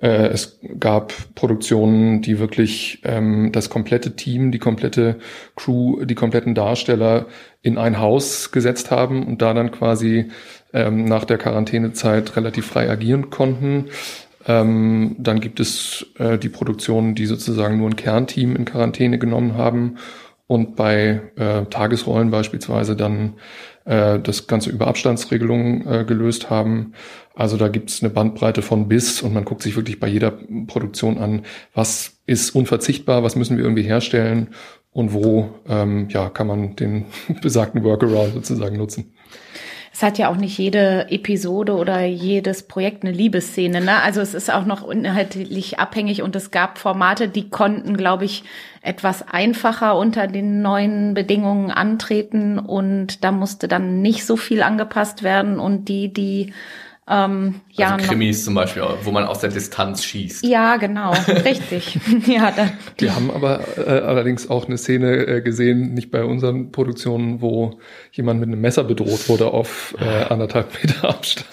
äh, 0.00 0.28
es 0.28 0.60
gab 0.78 1.12
Produktionen, 1.34 2.22
die 2.22 2.38
wirklich 2.38 3.02
ähm, 3.04 3.52
das 3.52 3.68
komplette 3.68 4.16
Team, 4.16 4.50
die 4.50 4.58
komplette 4.58 5.18
Crew, 5.56 6.04
die 6.06 6.14
kompletten 6.14 6.54
Darsteller 6.54 7.26
in 7.60 7.76
ein 7.76 7.98
Haus 7.98 8.50
gesetzt 8.50 8.90
haben 8.90 9.26
und 9.26 9.42
da 9.42 9.52
dann 9.52 9.70
quasi 9.70 10.30
ähm, 10.72 11.04
nach 11.04 11.26
der 11.26 11.36
Quarantänezeit 11.36 12.36
relativ 12.36 12.66
frei 12.66 12.88
agieren 12.88 13.28
konnten. 13.28 13.86
Ähm, 14.46 15.16
dann 15.18 15.40
gibt 15.40 15.60
es 15.60 16.06
äh, 16.18 16.38
die 16.38 16.48
Produktionen, 16.48 17.14
die 17.14 17.26
sozusagen 17.26 17.76
nur 17.76 17.90
ein 17.90 17.96
Kernteam 17.96 18.56
in 18.56 18.64
Quarantäne 18.64 19.18
genommen 19.18 19.58
haben 19.58 19.98
und 20.50 20.74
bei 20.74 21.20
äh, 21.36 21.64
Tagesrollen 21.66 22.32
beispielsweise 22.32 22.96
dann 22.96 23.34
äh, 23.84 24.18
das 24.18 24.48
Ganze 24.48 24.70
über 24.70 24.88
Abstandsregelungen 24.88 25.86
äh, 25.86 26.04
gelöst 26.04 26.50
haben. 26.50 26.94
Also 27.36 27.56
da 27.56 27.68
gibt 27.68 27.90
es 27.90 28.02
eine 28.02 28.10
Bandbreite 28.10 28.60
von 28.60 28.88
bis 28.88 29.22
und 29.22 29.32
man 29.32 29.44
guckt 29.44 29.62
sich 29.62 29.76
wirklich 29.76 30.00
bei 30.00 30.08
jeder 30.08 30.32
Produktion 30.66 31.18
an, 31.18 31.42
was 31.72 32.18
ist 32.26 32.50
unverzichtbar, 32.50 33.22
was 33.22 33.36
müssen 33.36 33.58
wir 33.58 33.62
irgendwie 33.62 33.84
herstellen 33.84 34.48
und 34.90 35.12
wo 35.12 35.50
ähm, 35.68 36.08
ja, 36.08 36.28
kann 36.30 36.48
man 36.48 36.74
den 36.74 37.04
besagten 37.42 37.84
Workaround 37.84 38.34
sozusagen 38.34 38.76
nutzen 38.76 39.14
es 40.00 40.02
hat 40.02 40.16
ja 40.16 40.30
auch 40.30 40.36
nicht 40.36 40.56
jede 40.56 41.10
Episode 41.10 41.74
oder 41.74 42.06
jedes 42.06 42.62
Projekt 42.62 43.04
eine 43.04 43.12
Liebesszene. 43.12 43.82
Ne? 43.82 44.00
Also 44.02 44.22
es 44.22 44.32
ist 44.32 44.50
auch 44.50 44.64
noch 44.64 44.88
inhaltlich 44.88 45.78
abhängig 45.78 46.22
und 46.22 46.34
es 46.34 46.50
gab 46.50 46.78
Formate, 46.78 47.28
die 47.28 47.50
konnten, 47.50 47.98
glaube 47.98 48.24
ich, 48.24 48.42
etwas 48.80 49.28
einfacher 49.28 49.98
unter 49.98 50.26
den 50.26 50.62
neuen 50.62 51.12
Bedingungen 51.12 51.70
antreten 51.70 52.58
und 52.58 53.24
da 53.24 53.30
musste 53.30 53.68
dann 53.68 54.00
nicht 54.00 54.24
so 54.24 54.38
viel 54.38 54.62
angepasst 54.62 55.22
werden 55.22 55.60
und 55.60 55.90
die, 55.90 56.10
die 56.10 56.54
ähm, 57.10 57.60
ja, 57.72 57.94
also 57.94 58.06
Krimis 58.06 58.44
zum 58.44 58.54
Beispiel, 58.54 58.84
wo 59.02 59.10
man 59.10 59.24
aus 59.24 59.40
der 59.40 59.50
Distanz 59.50 60.04
schießt. 60.04 60.44
Ja, 60.44 60.76
genau, 60.76 61.12
richtig. 61.44 61.98
ja, 62.26 62.52
da, 62.52 62.70
Wir 62.98 63.16
haben 63.16 63.32
aber 63.32 63.60
äh, 63.76 63.90
allerdings 63.90 64.48
auch 64.48 64.66
eine 64.66 64.78
Szene 64.78 65.26
äh, 65.26 65.40
gesehen, 65.42 65.92
nicht 65.92 66.12
bei 66.12 66.24
unseren 66.24 66.70
Produktionen, 66.70 67.42
wo 67.42 67.80
jemand 68.12 68.38
mit 68.38 68.48
einem 68.48 68.60
Messer 68.60 68.84
bedroht 68.84 69.28
wurde 69.28 69.48
auf 69.48 69.96
äh, 70.00 70.32
anderthalb 70.32 70.72
Meter 70.82 71.08
Abstand. 71.08 71.48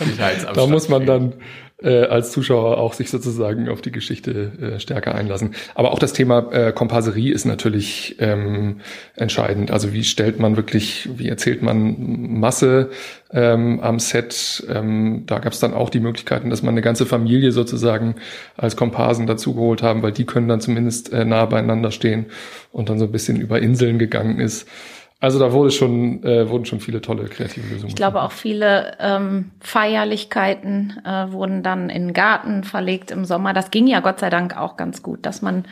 Da 0.53 0.67
muss 0.67 0.89
man 0.89 1.07
dann 1.07 1.33
äh, 1.81 2.05
als 2.05 2.31
Zuschauer 2.31 2.77
auch 2.79 2.93
sich 2.93 3.09
sozusagen 3.11 3.69
auf 3.69 3.81
die 3.81 3.91
Geschichte 3.91 4.51
äh, 4.59 4.79
stärker 4.79 5.13
einlassen. 5.13 5.53
Aber 5.75 5.91
auch 5.91 5.99
das 5.99 6.13
Thema 6.13 6.51
äh, 6.51 6.71
Komparserie 6.71 7.31
ist 7.31 7.45
natürlich 7.45 8.15
ähm, 8.19 8.81
entscheidend. 9.15 9.69
Also 9.69 9.93
wie 9.93 10.03
stellt 10.03 10.39
man 10.39 10.55
wirklich, 10.55 11.07
wie 11.17 11.29
erzählt 11.29 11.61
man 11.61 12.39
Masse 12.39 12.89
ähm, 13.31 13.79
am 13.81 13.99
Set? 13.99 14.65
Ähm, 14.69 15.23
da 15.27 15.37
gab 15.37 15.53
es 15.53 15.59
dann 15.59 15.73
auch 15.73 15.91
die 15.91 15.99
Möglichkeiten, 15.99 16.49
dass 16.49 16.63
man 16.63 16.73
eine 16.73 16.81
ganze 16.81 17.05
Familie 17.05 17.51
sozusagen 17.51 18.15
als 18.55 18.75
Komparsen 18.75 19.27
dazugeholt 19.27 19.83
haben, 19.83 20.01
weil 20.01 20.13
die 20.13 20.25
können 20.25 20.47
dann 20.47 20.61
zumindest 20.61 21.13
äh, 21.13 21.25
nah 21.25 21.45
beieinander 21.45 21.91
stehen 21.91 22.25
und 22.71 22.89
dann 22.89 22.97
so 22.97 23.05
ein 23.05 23.11
bisschen 23.11 23.39
über 23.39 23.61
Inseln 23.61 23.99
gegangen 23.99 24.39
ist. 24.39 24.67
Also 25.19 25.39
da 25.39 25.51
wurde 25.51 25.71
schon, 25.71 26.23
äh, 26.23 26.47
wurden 26.47 26.65
schon 26.65 26.79
viele 26.79 27.01
tolle 27.01 27.25
kreative 27.25 27.67
Lösungen. 27.67 27.89
Ich 27.89 27.95
glaube 27.95 28.21
auch 28.21 28.31
viele 28.31 28.95
ähm, 28.99 29.51
Feierlichkeiten 29.59 31.01
äh, 31.03 31.31
wurden 31.31 31.63
dann 31.63 31.89
in 31.89 32.07
den 32.07 32.13
Garten 32.13 32.63
verlegt 32.63 33.09
im 33.09 33.25
Sommer. 33.25 33.53
Das 33.53 33.71
ging 33.71 33.87
ja 33.87 33.99
Gott 33.99 34.19
sei 34.19 34.29
Dank 34.29 34.55
auch 34.55 34.77
ganz 34.77 35.01
gut, 35.01 35.25
dass 35.25 35.41
man, 35.41 35.65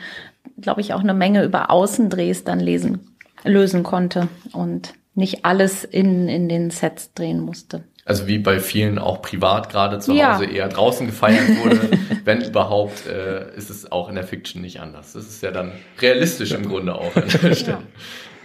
glaube 0.60 0.80
ich, 0.80 0.94
auch 0.94 1.00
eine 1.00 1.14
Menge 1.14 1.44
über 1.44 1.70
Außendrehs 1.70 2.42
dann 2.42 2.58
lesen, 2.58 3.16
lösen 3.44 3.84
konnte 3.84 4.26
und 4.52 4.94
nicht 5.14 5.44
alles 5.44 5.84
in, 5.84 6.28
in 6.28 6.48
den 6.48 6.70
Sets 6.70 7.14
drehen 7.14 7.40
musste. 7.40 7.84
Also 8.04 8.28
wie 8.28 8.38
bei 8.38 8.60
vielen 8.60 8.98
auch 8.98 9.20
privat 9.20 9.68
gerade 9.68 9.98
zu 9.98 10.12
Hause 10.12 10.44
ja. 10.44 10.50
eher 10.50 10.68
draußen 10.68 11.06
gefeiert 11.06 11.48
wurde. 11.62 11.90
Wenn 12.24 12.40
überhaupt, 12.40 13.06
äh, 13.06 13.56
ist 13.56 13.68
es 13.68 13.90
auch 13.90 14.08
in 14.08 14.14
der 14.14 14.22
Fiction 14.24 14.62
nicht 14.62 14.80
anders. 14.80 15.14
Das 15.14 15.26
ist 15.26 15.42
ja 15.42 15.50
dann 15.50 15.72
realistisch 16.00 16.52
im 16.52 16.68
Grunde 16.68 16.94
auch 16.94 17.14
an 17.16 17.24
der 17.42 17.54
Stelle. 17.54 17.78
Ja. 17.78 17.82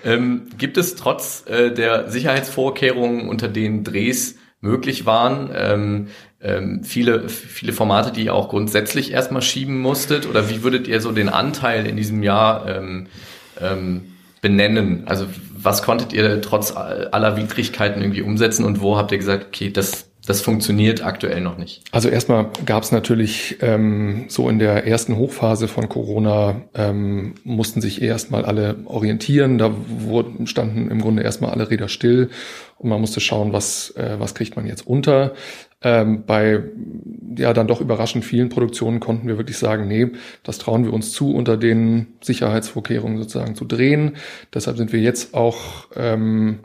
Ähm, 0.03 0.47
gibt 0.57 0.77
es 0.77 0.95
trotz 0.95 1.45
äh, 1.47 1.71
der 1.71 2.09
Sicherheitsvorkehrungen, 2.09 3.29
unter 3.29 3.47
denen 3.47 3.83
Drehs 3.83 4.35
möglich 4.61 5.05
waren, 5.05 5.49
ähm, 5.53 6.07
ähm, 6.43 6.83
viele, 6.83 7.29
viele 7.29 7.73
Formate, 7.73 8.11
die 8.11 8.25
ihr 8.25 8.35
auch 8.35 8.49
grundsätzlich 8.49 9.11
erstmal 9.11 9.41
schieben 9.41 9.79
musstet? 9.79 10.27
Oder 10.27 10.49
wie 10.49 10.63
würdet 10.63 10.87
ihr 10.87 11.01
so 11.01 11.11
den 11.11 11.29
Anteil 11.29 11.85
in 11.85 11.97
diesem 11.97 12.23
Jahr 12.23 12.67
ähm, 12.67 13.07
ähm, 13.59 14.03
benennen? 14.41 15.03
Also 15.05 15.27
was 15.55 15.83
konntet 15.83 16.13
ihr 16.13 16.41
trotz 16.41 16.75
aller 16.75 17.37
Widrigkeiten 17.37 18.01
irgendwie 18.01 18.23
umsetzen 18.23 18.65
und 18.65 18.81
wo 18.81 18.97
habt 18.97 19.11
ihr 19.11 19.19
gesagt, 19.19 19.45
okay, 19.47 19.69
das 19.69 20.10
das 20.25 20.41
funktioniert 20.41 21.03
aktuell 21.03 21.41
noch 21.41 21.57
nicht. 21.57 21.83
Also 21.91 22.09
erstmal 22.09 22.51
gab 22.65 22.83
es 22.83 22.91
natürlich 22.91 23.57
ähm, 23.61 24.25
so 24.27 24.49
in 24.49 24.59
der 24.59 24.85
ersten 24.85 25.17
Hochphase 25.17 25.67
von 25.67 25.89
Corona 25.89 26.61
ähm, 26.75 27.33
mussten 27.43 27.81
sich 27.81 28.01
erstmal 28.01 28.45
alle 28.45 28.77
orientieren. 28.85 29.57
Da 29.57 29.73
wurden, 29.87 30.45
standen 30.45 30.91
im 30.91 31.01
Grunde 31.01 31.23
erstmal 31.23 31.51
alle 31.51 31.71
Räder 31.71 31.87
still 31.87 32.29
und 32.77 32.89
man 32.89 33.01
musste 33.01 33.19
schauen, 33.19 33.51
was 33.51 33.91
äh, 33.97 34.17
was 34.19 34.35
kriegt 34.35 34.55
man 34.55 34.67
jetzt 34.67 34.85
unter. 34.85 35.33
Ähm, 35.81 36.23
bei 36.27 36.61
ja 37.35 37.53
dann 37.53 37.67
doch 37.67 37.81
überraschend 37.81 38.23
vielen 38.23 38.49
Produktionen 38.49 38.99
konnten 38.99 39.27
wir 39.27 39.37
wirklich 39.37 39.57
sagen, 39.57 39.87
nee, 39.87 40.07
das 40.43 40.59
trauen 40.59 40.85
wir 40.85 40.93
uns 40.93 41.11
zu, 41.13 41.33
unter 41.33 41.57
den 41.57 42.13
Sicherheitsvorkehrungen 42.21 43.17
sozusagen 43.17 43.55
zu 43.55 43.65
drehen. 43.65 44.17
Deshalb 44.53 44.77
sind 44.77 44.93
wir 44.93 44.99
jetzt 44.99 45.33
auch 45.33 45.87
ähm, 45.95 46.59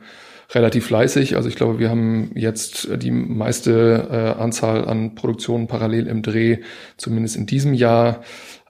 relativ 0.50 0.86
fleißig. 0.86 1.36
Also 1.36 1.48
ich 1.48 1.56
glaube, 1.56 1.78
wir 1.78 1.90
haben 1.90 2.30
jetzt 2.34 2.88
die 3.02 3.10
meiste 3.10 4.08
äh, 4.10 4.40
Anzahl 4.40 4.86
an 4.86 5.14
Produktionen 5.14 5.66
parallel 5.66 6.06
im 6.06 6.22
Dreh, 6.22 6.58
zumindest 6.96 7.36
in 7.36 7.46
diesem 7.46 7.74
Jahr. 7.74 8.22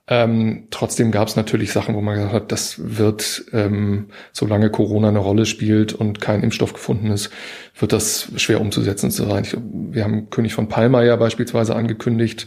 Ähm, 0.08 0.68
trotzdem 0.70 1.10
gab 1.10 1.26
es 1.26 1.34
natürlich 1.34 1.72
Sachen, 1.72 1.96
wo 1.96 2.00
man 2.00 2.14
gesagt 2.14 2.32
hat, 2.32 2.52
das 2.52 2.76
wird, 2.78 3.46
ähm, 3.52 4.06
solange 4.32 4.70
Corona 4.70 5.08
eine 5.08 5.18
Rolle 5.18 5.46
spielt 5.46 5.94
und 5.94 6.20
kein 6.20 6.44
Impfstoff 6.44 6.74
gefunden 6.74 7.10
ist, 7.10 7.30
wird 7.76 7.92
das 7.92 8.30
schwer 8.36 8.60
umzusetzen 8.60 9.10
sein. 9.10 9.42
Ich, 9.42 9.56
wir 9.72 10.04
haben 10.04 10.30
König 10.30 10.54
von 10.54 10.68
Palma 10.68 11.02
ja 11.02 11.16
beispielsweise 11.16 11.74
angekündigt, 11.74 12.46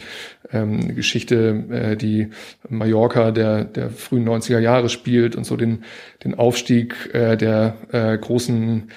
ähm, 0.53 0.79
eine 0.81 0.93
Geschichte, 0.93 1.65
äh, 1.69 1.97
die 1.97 2.29
Mallorca 2.69 3.31
der, 3.31 3.65
der 3.65 3.89
frühen 3.89 4.27
90er 4.27 4.59
Jahre 4.59 4.87
spielt 4.87 5.35
und 5.35 5.43
so 5.43 5.57
den, 5.57 5.83
den 6.23 6.35
Aufstieg 6.35 7.13
äh, 7.13 7.35
der 7.35 7.75
äh, 7.91 8.17
großen 8.17 8.89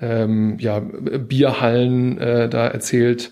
ähm, 0.00 0.58
ja, 0.58 0.80
Bierhallen 0.80 2.18
äh, 2.18 2.48
da 2.48 2.66
erzählt 2.66 3.30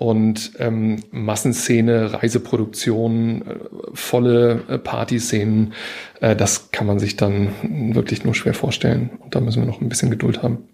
und 0.00 0.52
ähm, 0.58 1.02
Massenszene, 1.10 2.14
Reiseproduktion, 2.14 3.42
äh, 3.42 3.54
volle 3.92 4.62
äh, 4.68 4.78
Partyszenen, 4.78 5.74
äh, 6.20 6.34
das 6.34 6.70
kann 6.70 6.86
man 6.86 6.98
sich 6.98 7.16
dann 7.16 7.50
wirklich 7.94 8.24
nur 8.24 8.34
schwer 8.34 8.54
vorstellen. 8.54 9.10
Und 9.18 9.34
da 9.34 9.40
müssen 9.40 9.60
wir 9.60 9.66
noch 9.66 9.82
ein 9.82 9.90
bisschen 9.90 10.10
Geduld 10.10 10.42
haben. 10.42 10.66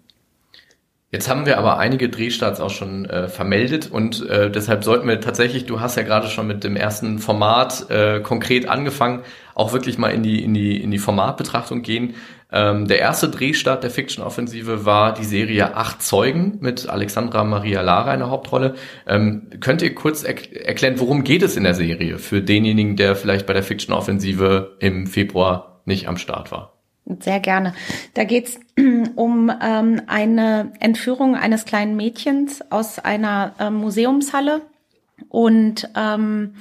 Jetzt 1.11 1.29
haben 1.29 1.45
wir 1.45 1.57
aber 1.57 1.77
einige 1.77 2.09
Drehstarts 2.09 2.59
auch 2.59 2.69
schon 2.69 3.05
äh, 3.05 3.29
vermeldet 3.29 3.89
und 3.91 4.27
äh, 4.29 4.51
deshalb 4.51 4.83
sollten 4.83 5.07
wir 5.07 5.21
tatsächlich, 5.21 5.65
du 5.65 5.79
hast 5.79 5.95
ja 5.95 6.03
gerade 6.03 6.27
schon 6.27 6.47
mit 6.47 6.65
dem 6.65 6.75
ersten 6.75 7.19
Format 7.19 7.89
äh, 7.89 8.19
konkret 8.19 8.67
angefangen, 8.67 9.23
auch 9.55 9.71
wirklich 9.71 9.97
mal 9.97 10.09
in 10.09 10.21
die, 10.21 10.43
in 10.43 10.53
die, 10.53 10.81
in 10.81 10.91
die 10.91 10.99
Formatbetrachtung 10.99 11.81
gehen. 11.81 12.15
Ähm, 12.51 12.87
der 12.87 12.99
erste 12.99 13.29
Drehstart 13.29 13.83
der 13.83 13.91
Fiction-Offensive 13.91 14.85
war 14.85 15.13
die 15.13 15.25
Serie 15.25 15.75
Acht 15.75 16.01
Zeugen 16.01 16.57
mit 16.61 16.87
Alexandra 16.87 17.43
Maria 17.43 17.81
Lara 17.81 18.13
in 18.13 18.21
der 18.21 18.29
Hauptrolle. 18.29 18.75
Ähm, 19.05 19.47
könnt 19.59 19.81
ihr 19.81 19.93
kurz 19.93 20.23
er 20.23 20.35
erklären, 20.65 20.99
worum 20.99 21.23
geht 21.23 21.43
es 21.43 21.57
in 21.57 21.63
der 21.63 21.73
Serie 21.73 22.19
für 22.19 22.41
denjenigen, 22.41 22.95
der 22.95 23.15
vielleicht 23.15 23.45
bei 23.47 23.53
der 23.53 23.63
Fiction-Offensive 23.63 24.77
im 24.79 25.07
Februar 25.07 25.81
nicht 25.85 26.07
am 26.07 26.17
Start 26.17 26.51
war? 26.51 26.73
Sehr 27.19 27.39
gerne. 27.39 27.73
Da 28.13 28.23
geht's 28.23 28.59
um 29.15 29.51
ähm, 29.61 30.01
eine 30.07 30.71
Entführung 30.79 31.35
eines 31.35 31.65
kleinen 31.65 31.97
Mädchens 31.97 32.61
aus 32.69 32.99
einer 32.99 33.55
äh, 33.59 33.69
Museumshalle 33.69 34.61
und 35.29 35.89
ähm, 35.95 36.53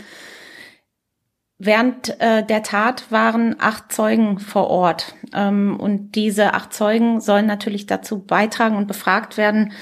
Während 1.59 2.21
äh, 2.21 2.45
der 2.45 2.63
Tat 2.63 3.11
waren 3.11 3.57
acht 3.59 3.91
Zeugen 3.91 4.39
vor 4.39 4.69
Ort. 4.69 5.15
Ähm, 5.35 5.81
und 5.81 6.13
diese 6.15 6.53
acht 6.53 6.75
Zeugen 6.75 7.21
sollen 7.21 7.47
natürlich 7.47 7.87
dazu 7.87 8.19
beitragen 8.19 8.77
und 8.77 8.87
befragt 8.87 9.39
werden, 9.39 9.73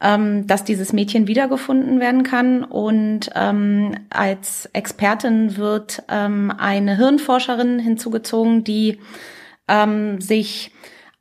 ähm, 0.00 0.46
dass 0.46 0.62
dieses 0.62 0.92
Mädchen 0.92 1.26
wiedergefunden 1.26 1.98
werden 1.98 2.22
kann. 2.22 2.62
Und 2.62 3.30
ähm, 3.34 3.96
als 4.10 4.70
Expertin 4.74 5.56
wird 5.56 6.04
ähm, 6.08 6.52
eine 6.56 6.96
Hirnforscherin 6.96 7.80
hinzugezogen, 7.80 8.62
die 8.62 9.00
ähm, 9.66 10.20
sich 10.20 10.70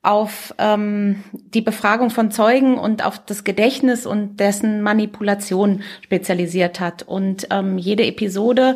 auf 0.04 0.54
ähm, 0.60 1.24
die 1.32 1.62
Befragung 1.62 2.10
von 2.10 2.30
Zeugen 2.30 2.78
und 2.78 3.04
auf 3.04 3.18
das 3.26 3.46
Gedächtnis 3.46 4.06
und 4.06 4.40
dessen 4.40 4.84
Manipulation 4.84 5.82
spezialisiert 6.02 6.80
hat. 6.82 7.04
Und 7.04 7.48
ähm, 7.50 7.78
jede 7.78 8.06
Episode 8.06 8.76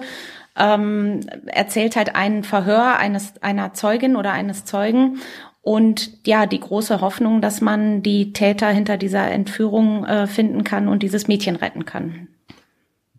ähm, 0.58 1.22
erzählt 1.46 1.96
halt 1.96 2.16
ein 2.16 2.44
Verhör 2.44 2.98
eines 2.98 3.42
einer 3.42 3.74
Zeugin 3.74 4.16
oder 4.16 4.32
eines 4.32 4.66
Zeugen 4.66 5.20
und 5.68 6.26
ja, 6.26 6.46
die 6.46 6.62
große 6.62 7.02
Hoffnung, 7.02 7.42
dass 7.42 7.60
man 7.60 8.02
die 8.02 8.32
Täter 8.32 8.70
hinter 8.70 8.96
dieser 8.96 9.30
Entführung 9.30 10.06
äh, 10.06 10.26
finden 10.26 10.64
kann 10.64 10.88
und 10.88 11.04
dieses 11.04 11.28
Mädchen 11.28 11.58
retten 11.58 11.84
kann. 11.84 12.30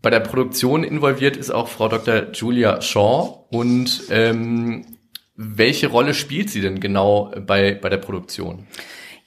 Bei 0.01 0.09
der 0.09 0.21
Produktion 0.21 0.83
involviert 0.83 1.37
ist 1.37 1.51
auch 1.51 1.69
Frau 1.69 1.89
Dr. 1.89 2.33
Julia 2.33 2.81
Shaw. 2.81 3.45
Und 3.51 4.05
ähm, 4.09 4.87
welche 5.35 5.89
Rolle 5.89 6.15
spielt 6.15 6.49
sie 6.49 6.63
denn 6.63 6.81
genau 6.81 7.35
bei, 7.47 7.75
bei 7.75 7.91
der 7.91 7.99
Produktion? 7.99 8.67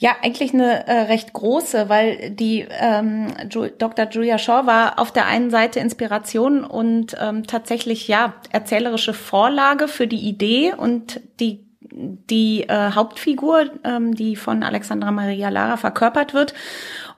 Ja, 0.02 0.16
eigentlich 0.24 0.52
eine 0.52 0.88
äh, 0.88 1.02
recht 1.02 1.32
große, 1.32 1.88
weil 1.88 2.32
die 2.32 2.66
ähm, 2.72 3.28
Ju 3.52 3.68
Dr. 3.68 4.10
Julia 4.10 4.40
Shaw 4.40 4.66
war 4.66 4.98
auf 4.98 5.12
der 5.12 5.28
einen 5.28 5.52
Seite 5.52 5.80
Inspiration 5.80 6.64
und 6.64 7.16
ähm, 7.22 7.46
tatsächlich 7.46 8.08
ja 8.08 8.34
erzählerische 8.50 9.14
Vorlage 9.14 9.88
für 9.88 10.08
die 10.08 10.28
Idee 10.28 10.74
und 10.76 11.22
die 11.40 11.68
die 11.94 12.64
äh, 12.64 12.92
Hauptfigur, 12.94 13.70
ähm, 13.84 14.16
die 14.16 14.36
von 14.36 14.64
Alexandra 14.64 15.12
Maria 15.12 15.50
Lara 15.50 15.78
verkörpert 15.78 16.34
wird. 16.34 16.54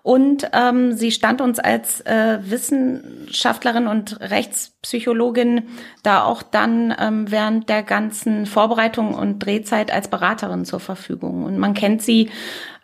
Und 0.01 0.49
ähm, 0.51 0.93
sie 0.93 1.11
stand 1.11 1.39
uns 1.39 1.59
als 1.59 2.01
äh, 2.01 2.39
Wissenschaftlerin 2.41 3.87
und 3.87 4.19
Rechtspsychologin 4.19 5.69
da 6.01 6.23
auch 6.23 6.43
dann 6.43 6.93
ähm, 6.99 7.31
während 7.31 7.69
der 7.69 7.83
ganzen 7.83 8.45
Vorbereitung 8.45 9.13
und 9.13 9.39
Drehzeit 9.39 9.93
als 9.93 10.09
Beraterin 10.09 10.65
zur 10.65 10.81
Verfügung. 10.81 11.45
Und 11.45 11.57
man 11.57 11.73
kennt 11.73 12.01
sie 12.01 12.29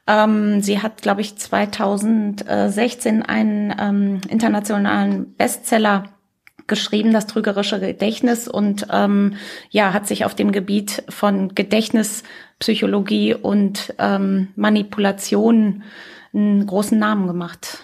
ähm, 0.09 0.61
sie 0.61 0.81
hat, 0.81 1.03
glaube 1.03 1.21
ich, 1.21 1.37
2016 1.37 3.21
einen 3.21 3.73
ähm, 3.79 4.21
internationalen 4.27 5.35
Bestseller 5.35 6.05
geschrieben, 6.67 7.13
das 7.13 7.27
trügerische 7.27 7.79
Gedächtnis 7.79 8.47
und 8.47 8.87
ähm, 8.91 9.35
ja, 9.69 9.93
hat 9.93 10.07
sich 10.07 10.25
auf 10.25 10.33
dem 10.35 10.51
Gebiet 10.51 11.03
von 11.09 11.53
Gedächtnispsychologie 11.53 13.35
und 13.35 13.93
ähm, 13.99 14.49
Manipulation 14.55 15.83
einen 16.33 16.65
großen 16.65 16.97
Namen 16.97 17.27
gemacht. 17.27 17.83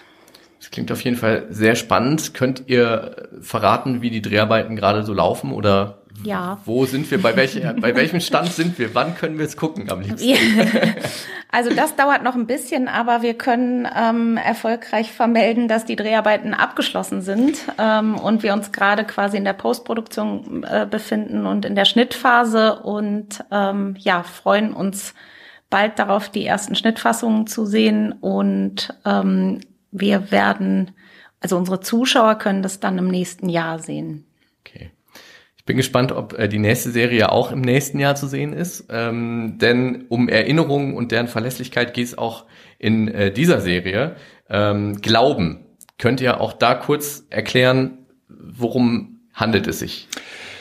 Das 0.58 0.70
klingt 0.72 0.90
auf 0.90 1.02
jeden 1.02 1.16
Fall 1.16 1.46
sehr 1.50 1.76
spannend. 1.76 2.34
Könnt 2.34 2.64
ihr 2.66 3.28
verraten, 3.40 4.02
wie 4.02 4.10
die 4.10 4.22
Dreharbeiten 4.22 4.74
gerade 4.74 5.04
so 5.04 5.12
laufen 5.12 5.52
oder 5.52 6.02
Ja. 6.24 6.60
Wo 6.64 6.86
sind 6.86 7.10
wir? 7.10 7.20
Bei, 7.20 7.36
welch, 7.36 7.60
bei 7.80 7.94
welchem 7.94 8.20
Stand 8.20 8.52
sind 8.52 8.78
wir? 8.78 8.94
Wann 8.94 9.14
können 9.14 9.38
wir 9.38 9.46
es 9.46 9.56
gucken 9.56 9.90
am 9.90 10.00
liebsten? 10.00 10.36
Also 11.52 11.72
das 11.72 11.94
dauert 11.96 12.22
noch 12.22 12.34
ein 12.34 12.46
bisschen, 12.46 12.88
aber 12.88 13.22
wir 13.22 13.34
können 13.34 13.88
ähm, 13.96 14.36
erfolgreich 14.36 15.12
vermelden, 15.12 15.68
dass 15.68 15.84
die 15.84 15.96
Dreharbeiten 15.96 16.52
abgeschlossen 16.54 17.22
sind 17.22 17.60
ähm, 17.78 18.16
und 18.16 18.42
wir 18.42 18.52
uns 18.52 18.72
gerade 18.72 19.04
quasi 19.04 19.36
in 19.36 19.44
der 19.44 19.52
Postproduktion 19.52 20.64
äh, 20.64 20.86
befinden 20.90 21.46
und 21.46 21.64
in 21.64 21.74
der 21.74 21.84
Schnittphase 21.84 22.80
und 22.80 23.44
ähm, 23.52 23.94
ja 23.98 24.22
freuen 24.24 24.74
uns 24.74 25.14
bald 25.70 25.98
darauf, 25.98 26.28
die 26.28 26.44
ersten 26.44 26.74
Schnittfassungen 26.74 27.46
zu 27.46 27.64
sehen 27.64 28.12
und 28.12 28.92
ähm, 29.04 29.60
wir 29.92 30.30
werden, 30.30 30.90
also 31.40 31.56
unsere 31.56 31.80
Zuschauer 31.80 32.36
können 32.36 32.62
das 32.62 32.80
dann 32.80 32.98
im 32.98 33.08
nächsten 33.08 33.48
Jahr 33.48 33.78
sehen. 33.78 34.26
Okay. 34.60 34.90
Bin 35.66 35.76
gespannt, 35.76 36.12
ob 36.12 36.38
äh, 36.38 36.48
die 36.48 36.58
nächste 36.58 36.90
Serie 36.90 37.30
auch 37.30 37.52
im 37.52 37.60
nächsten 37.60 37.98
Jahr 37.98 38.14
zu 38.14 38.28
sehen 38.28 38.52
ist. 38.52 38.86
Ähm, 38.88 39.58
denn 39.60 40.06
um 40.08 40.28
Erinnerungen 40.28 40.94
und 40.94 41.12
deren 41.12 41.28
Verlässlichkeit 41.28 41.92
geht 41.92 42.06
es 42.06 42.16
auch 42.16 42.46
in 42.78 43.08
äh, 43.08 43.32
dieser 43.32 43.60
Serie. 43.60 44.16
Ähm, 44.48 45.00
Glauben. 45.02 45.66
Könnt 45.98 46.20
ihr 46.20 46.40
auch 46.40 46.52
da 46.52 46.74
kurz 46.74 47.24
erklären, 47.30 48.06
worum 48.28 49.20
handelt 49.32 49.66
es 49.66 49.80
sich 49.80 50.08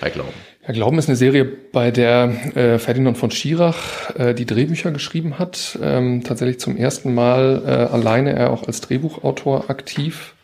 bei 0.02 0.10
Glauben? 0.10 0.34
Ja, 0.68 0.74
Glauben 0.74 0.98
ist 0.98 1.08
eine 1.08 1.16
Serie, 1.16 1.46
bei 1.46 1.92
der 1.92 2.56
äh, 2.56 2.80
Ferdinand 2.80 3.18
von 3.18 3.30
Schirach 3.30 4.16
äh, 4.16 4.34
die 4.34 4.46
Drehbücher 4.46 4.92
geschrieben 4.92 5.38
hat. 5.38 5.78
Ähm, 5.82 6.24
tatsächlich 6.24 6.60
zum 6.60 6.76
ersten 6.76 7.14
Mal 7.14 7.62
äh, 7.66 7.70
alleine 7.70 8.34
er 8.34 8.50
auch 8.50 8.64
als 8.66 8.82
Drehbuchautor 8.82 9.70
aktiv. 9.70 10.35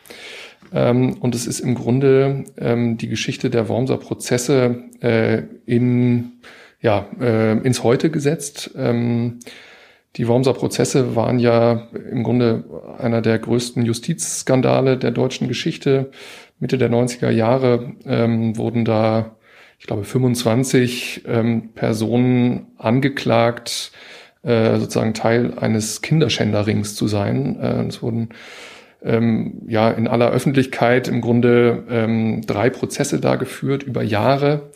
Ähm, 0.72 1.14
und 1.20 1.34
es 1.34 1.46
ist 1.46 1.60
im 1.60 1.74
Grunde 1.74 2.44
ähm, 2.58 2.96
die 2.98 3.08
Geschichte 3.08 3.50
der 3.50 3.68
Wormser 3.68 3.98
Prozesse 3.98 4.84
äh, 5.00 5.42
in, 5.66 6.32
ja, 6.80 7.06
äh, 7.20 7.58
ins 7.58 7.82
Heute 7.82 8.10
gesetzt. 8.10 8.70
Ähm, 8.76 9.40
die 10.16 10.28
Wormser 10.28 10.52
Prozesse 10.52 11.16
waren 11.16 11.38
ja 11.38 11.88
im 12.10 12.22
Grunde 12.22 12.64
einer 12.98 13.22
der 13.22 13.38
größten 13.38 13.84
Justizskandale 13.84 14.98
der 14.98 15.10
deutschen 15.10 15.48
Geschichte. 15.48 16.10
Mitte 16.58 16.78
der 16.78 16.90
90er 16.90 17.30
Jahre 17.30 17.92
ähm, 18.04 18.56
wurden 18.56 18.84
da 18.84 19.36
ich 19.82 19.88
glaube, 19.88 20.04
25 20.04 21.24
ähm, 21.26 21.70
Personen 21.74 22.68
angeklagt, 22.78 23.90
äh, 24.44 24.78
sozusagen 24.78 25.12
Teil 25.12 25.58
eines 25.58 26.02
Kinderschänderrings 26.02 26.94
zu 26.94 27.08
sein. 27.08 27.58
Äh, 27.60 27.86
es 27.88 28.00
wurden 28.00 28.28
ähm, 29.04 29.62
ja 29.66 29.90
in 29.90 30.08
aller 30.08 30.30
Öffentlichkeit 30.30 31.08
im 31.08 31.20
Grunde 31.20 31.84
ähm, 31.90 32.42
drei 32.46 32.70
Prozesse 32.70 33.20
da 33.20 33.36
geführt 33.36 33.82
über 33.82 34.02
Jahre. 34.02 34.70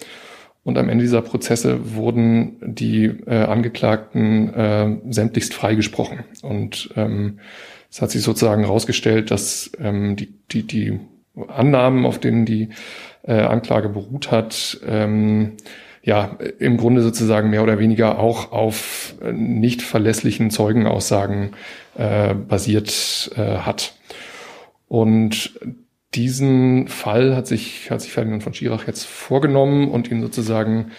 Und 0.64 0.78
am 0.78 0.88
Ende 0.88 1.04
dieser 1.04 1.22
Prozesse 1.22 1.94
wurden 1.94 2.56
die 2.60 3.04
äh, 3.04 3.44
Angeklagten 3.44 4.52
äh, 4.52 4.96
sämtlichst 5.10 5.54
freigesprochen. 5.54 6.24
Und 6.42 6.90
ähm, 6.96 7.38
es 7.88 8.02
hat 8.02 8.10
sich 8.10 8.22
sozusagen 8.22 8.64
herausgestellt, 8.64 9.30
dass 9.30 9.70
ähm, 9.78 10.16
die, 10.16 10.34
die, 10.50 10.64
die 10.64 11.00
Annahmen, 11.48 12.04
auf 12.04 12.18
denen 12.18 12.46
die 12.46 12.70
äh, 13.22 13.34
Anklage 13.34 13.88
beruht 13.88 14.30
hat, 14.30 14.80
ähm, 14.86 15.52
ja, 16.02 16.36
im 16.58 16.76
Grunde 16.76 17.02
sozusagen 17.02 17.50
mehr 17.50 17.64
oder 17.64 17.78
weniger 17.80 18.18
auch 18.18 18.52
auf 18.52 19.14
äh, 19.22 19.32
nicht 19.32 19.82
verlässlichen 19.82 20.50
Zeugenaussagen 20.50 21.50
äh, 21.98 22.32
basiert 22.34 23.30
äh, 23.36 23.58
hat. 23.58 23.95
Und 24.88 25.58
diesen 26.14 26.88
Fall 26.88 27.36
hat 27.36 27.46
sich, 27.46 27.90
hat 27.90 28.00
sich 28.00 28.12
Ferdinand 28.12 28.42
von 28.42 28.54
Schirach 28.54 28.86
jetzt 28.86 29.04
vorgenommen 29.04 29.88
und 29.88 30.10
ihn 30.10 30.22
sozusagen 30.22 30.92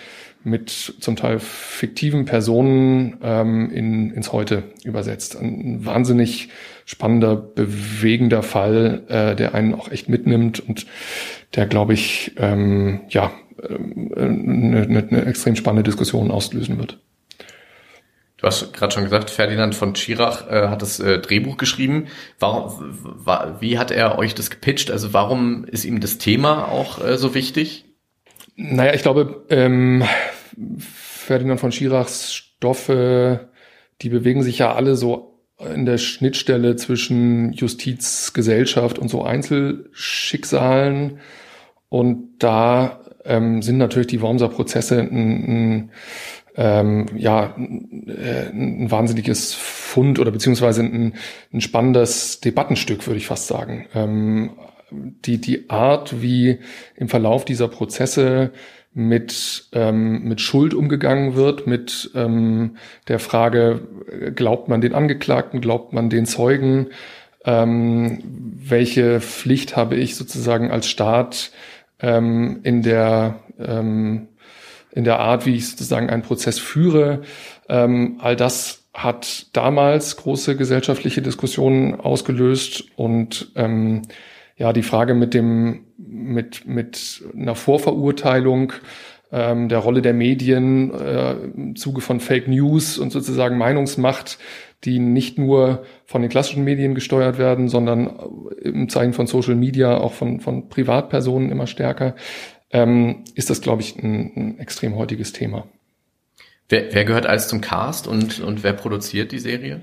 mit 0.44 0.70
zum 0.70 1.15
Teil 1.15 1.39
fiktiven 1.39 2.25
Personen 2.25 3.17
ähm, 3.22 3.72
in, 3.72 4.12
ins 4.12 4.32
Heute 4.32 4.63
übersetzt. 4.84 5.36
Ein 5.36 5.86
wahnsinnig 5.86 6.50
spannender, 6.86 7.36
bewegender 7.36 8.44
Fall, 8.44 9.03
äh, 9.10 9.36
der 9.36 9.53
einen 9.56 9.74
auch 9.74 9.91
echt 9.91 10.08
mitnimmt 10.08 10.60
und 10.60 10.86
der, 11.56 11.65
glaube 11.65 11.94
ich, 11.94 12.34
ähm, 12.38 13.01
ja, 13.10 13.32
eine, 14.15 14.84
eine, 14.84 15.08
eine 15.10 15.25
extrem 15.25 15.56
spannende 15.56 15.84
Diskussion 15.84 16.32
auslösen 16.32 16.77
wird. 16.77 17.00
Du 18.38 18.46
hast 18.46 18.72
gerade 18.72 18.94
schon 18.94 19.03
gesagt, 19.03 19.32
Ferdinand 19.32 19.74
von 19.74 19.96
Schirach 19.96 20.48
äh, 20.48 20.67
hat 20.67 20.84
das 20.84 21.00
äh, 21.00 21.20
Drehbuch 21.20 21.58
geschrieben. 21.58 22.08
Warum, 22.39 22.98
wa, 23.01 23.58
wie 23.60 23.79
hat 23.79 23.89
er 23.89 24.20
euch 24.20 24.36
das 24.36 24.51
gepitcht? 24.51 24.91
Also 24.91 25.12
warum 25.12 25.65
ist 25.65 25.86
ihm 25.86 26.00
das 26.00 26.20
Thema 26.20 26.67
auch 26.67 27.03
äh, 27.03 27.17
so 27.17 27.34
wichtig? 27.34 27.86
Naja, 28.56 28.94
ich 28.94 29.01
glaube, 29.01 29.44
ähm, 29.50 30.03
Ferdinand 30.77 31.60
von 31.60 31.72
Schirachs 31.72 32.34
Stoffe, 32.34 33.50
die 34.01 34.10
bewegen 34.10 34.44
sich 34.44 34.60
ja 34.60 34.74
alle 34.74 34.96
so 34.96 35.44
in 35.60 35.86
der 35.86 35.98
Schnittstelle 35.98 36.75
zwischen 36.75 37.53
Justiz, 37.53 38.33
Gesellschaft 38.33 39.00
und 39.00 39.09
so 39.09 39.24
Einzelschicksalen. 39.24 41.20
Und 41.90 42.38
da 42.40 43.01
ähm, 43.25 43.62
sind 43.62 43.77
natürlich 43.77 44.07
die 44.07 44.22
Wormser 44.22 44.50
Prozesse 44.50 45.00
ein, 45.00 45.09
ein 45.12 45.92
ähm, 46.57 47.05
ja, 47.15 47.55
ein 47.55 48.89
wahnsinniges 48.89 49.53
Fund 49.53 50.20
oder 50.20 50.31
beziehungsweise 50.31 50.81
ein, 50.81 51.13
ein 51.53 51.61
spannendes 51.61 52.41
Debattenstück, 52.41 53.05
würde 53.05 53.17
ich 53.17 53.27
fast 53.27 53.48
sagen. 53.48 53.85
Ähm, 53.93 54.51
die, 54.89 55.39
die 55.39 55.70
Art, 55.70 56.22
wie 56.22 56.59
im 56.96 57.09
Verlauf 57.09 57.46
dieser 57.46 57.67
Prozesse 57.67 58.51
mit, 58.93 59.67
ähm, 59.74 60.24
mit 60.24 60.41
Schuld 60.41 60.74
umgegangen 60.74 61.35
wird, 61.35 61.67
mit 61.67 62.09
ähm, 62.15 62.77
der 63.07 63.20
Frage, 63.20 63.87
glaubt 64.33 64.70
man 64.70 64.81
den 64.81 64.96
Angeklagten, 64.96 65.61
glaubt 65.61 65.93
man 65.93 66.09
den 66.09 66.25
Zeugen, 66.25 66.87
ähm, 67.46 68.24
welche 68.24 69.22
Pflicht 69.22 69.75
habe 69.75 69.96
ich 69.96 70.15
sozusagen 70.15 70.72
als 70.72 70.87
Staat 70.87 71.51
ähm, 72.00 72.61
in 72.63 72.81
der 72.81 73.39
ähm, 73.59 74.29
in 74.98 75.03
der 75.03 75.20
Art, 75.20 75.46
wie 75.46 75.55
ich 75.55 75.70
sozusagen 75.70 76.10
einen 76.10 76.24
Prozess 76.24 76.57
führe. 76.57 77.22
Ähm, 77.70 78.18
all 78.20 78.36
das 78.36 78.88
hat 78.96 79.46
damals 79.53 80.18
große 80.18 80.57
gesellschaftliche 80.57 81.22
Diskussionen 81.22 81.94
ausgelöst 81.94 82.86
und 82.96 83.51
ähm, 83.55 84.01
ja, 84.55 84.74
die 84.74 84.81
Frage 84.81 85.14
mit 85.14 85.36
dem, 85.36 85.86
mit, 86.00 86.66
mit 86.66 87.24
einer 87.36 87.53
Vorverurteilung, 87.53 88.74
ähm, 89.31 89.70
der 89.70 89.77
Rolle 89.77 90.01
der 90.01 90.16
Medien 90.16 90.92
äh, 90.92 91.33
im 91.33 91.75
Zuge 91.75 92.01
von 92.01 92.20
Fake 92.20 92.48
News 92.48 92.98
und 92.98 93.12
sozusagen 93.12 93.60
Meinungsmacht, 93.60 94.40
die 94.83 94.98
nicht 94.98 95.38
nur 95.38 95.83
von 96.05 96.24
den 96.24 96.31
klassischen 96.31 96.64
Medien 96.64 96.96
gesteuert 96.96 97.38
werden, 97.38 97.68
sondern 97.70 98.18
im 98.64 98.90
Zeichen 98.90 99.14
von 99.14 99.27
Social 99.27 99.55
Media 99.55 99.98
auch 99.98 100.14
von, 100.14 100.40
von 100.40 100.70
Privatpersonen 100.70 101.51
immer 101.51 101.68
stärker, 101.68 102.16
ähm, 102.72 103.24
ist 103.36 103.50
das, 103.50 103.62
glaube 103.62 103.82
ich, 103.82 103.98
ein, 103.98 104.32
ein 104.36 104.60
extrem 104.60 104.96
heutiges 104.96 105.34
Thema. 105.34 105.68
Wer, 106.70 106.94
wer 106.94 107.06
gehört 107.06 107.25
alles 107.25 107.48
zum 107.48 107.62
Cast 107.62 108.08
und, 108.08 108.40
und 108.40 108.64
wer 108.64 108.74
produziert 108.74 109.32
die 109.32 109.40
Serie? 109.40 109.82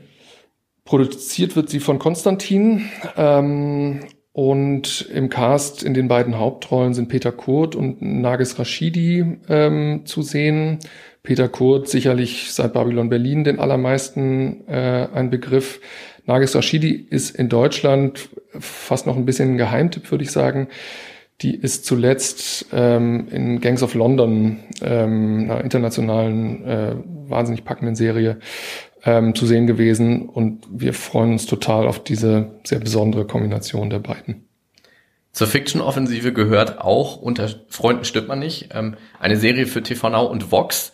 Produziert 0.84 1.56
wird 1.56 1.70
sie 1.70 1.80
von 1.80 1.98
Konstantin 1.98 2.90
ähm, 3.16 4.00
und 4.32 5.08
im 5.14 5.30
Cast 5.30 5.82
in 5.82 5.94
den 5.94 6.08
beiden 6.08 6.38
Hauptrollen 6.38 6.92
sind 6.92 7.08
Peter 7.08 7.32
Kurt 7.32 7.74
und 7.74 8.02
Nagis 8.02 8.58
Rashidi 8.58 9.38
ähm, 9.48 10.02
zu 10.04 10.20
sehen. 10.20 10.80
Peter 11.22 11.48
Kurt 11.48 11.88
sicherlich 11.88 12.52
seit 12.52 12.74
Babylon 12.74 13.08
Berlin 13.08 13.44
den 13.44 13.60
allermeisten 13.60 14.68
äh, 14.68 15.08
ein 15.14 15.30
Begriff. 15.30 15.80
Nagis 16.26 16.54
Rashidi 16.54 16.90
ist 16.90 17.34
in 17.34 17.48
Deutschland 17.48 18.28
fast 18.58 19.06
noch 19.06 19.16
ein 19.16 19.24
bisschen 19.24 19.54
ein 19.54 19.58
Geheimtipp, 19.58 20.10
würde 20.10 20.24
ich 20.24 20.30
sagen. 20.30 20.68
Die 21.40 21.54
ist 21.54 21.84
zuletzt 21.84 22.66
ähm, 22.72 23.28
in 23.28 23.60
Gangs 23.60 23.82
of 23.82 23.94
London, 23.94 24.60
ähm, 24.82 25.50
einer 25.50 25.62
internationalen, 25.62 26.64
äh, 26.64 26.94
wahnsinnig 27.28 27.64
packenden 27.64 27.96
Serie, 27.96 28.38
ähm, 29.04 29.34
zu 29.34 29.46
sehen 29.46 29.66
gewesen 29.66 30.28
und 30.28 30.66
wir 30.70 30.94
freuen 30.94 31.32
uns 31.32 31.46
total 31.46 31.86
auf 31.86 32.02
diese 32.02 32.52
sehr 32.64 32.78
besondere 32.78 33.26
Kombination 33.26 33.90
der 33.90 33.98
beiden. 33.98 34.48
Zur 35.32 35.48
Fiction-Offensive 35.48 36.32
gehört 36.32 36.80
auch, 36.80 37.16
unter 37.16 37.48
Freunden 37.68 38.04
stirbt 38.04 38.28
man 38.28 38.38
nicht, 38.38 38.68
ähm, 38.72 38.96
eine 39.18 39.36
Serie 39.36 39.66
für 39.66 39.82
TV 39.82 40.08
Now 40.08 40.26
und 40.26 40.52
Vox. 40.52 40.92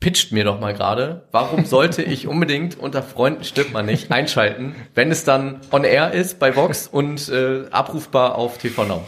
Pitcht 0.00 0.32
mir 0.32 0.44
doch 0.44 0.60
mal 0.60 0.74
gerade, 0.74 1.26
warum 1.32 1.64
sollte 1.64 2.02
ich 2.02 2.28
unbedingt 2.28 2.78
unter 2.78 3.02
Freunden 3.02 3.42
stirbt 3.42 3.72
man 3.72 3.86
nicht 3.86 4.12
einschalten, 4.12 4.74
wenn 4.94 5.10
es 5.10 5.24
dann 5.24 5.62
on 5.70 5.84
air 5.84 6.12
ist 6.12 6.38
bei 6.38 6.54
Vox 6.54 6.86
und 6.86 7.30
äh, 7.30 7.64
abrufbar 7.70 8.36
auf 8.36 8.58
TV 8.58 8.84
Now? 8.84 9.02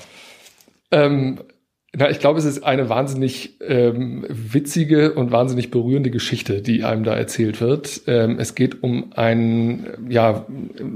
Ähm, 0.90 1.40
na, 1.98 2.10
ich 2.10 2.18
glaube, 2.18 2.38
es 2.38 2.44
ist 2.44 2.62
eine 2.62 2.90
wahnsinnig 2.90 3.58
ähm, 3.62 4.26
witzige 4.28 5.14
und 5.14 5.32
wahnsinnig 5.32 5.70
berührende 5.70 6.10
Geschichte, 6.10 6.60
die 6.60 6.84
einem 6.84 7.04
da 7.04 7.16
erzählt 7.16 7.62
wird. 7.62 8.02
Ähm, 8.06 8.38
es 8.38 8.54
geht 8.54 8.82
um 8.82 9.12
einen 9.14 9.86
ja, 10.10 10.44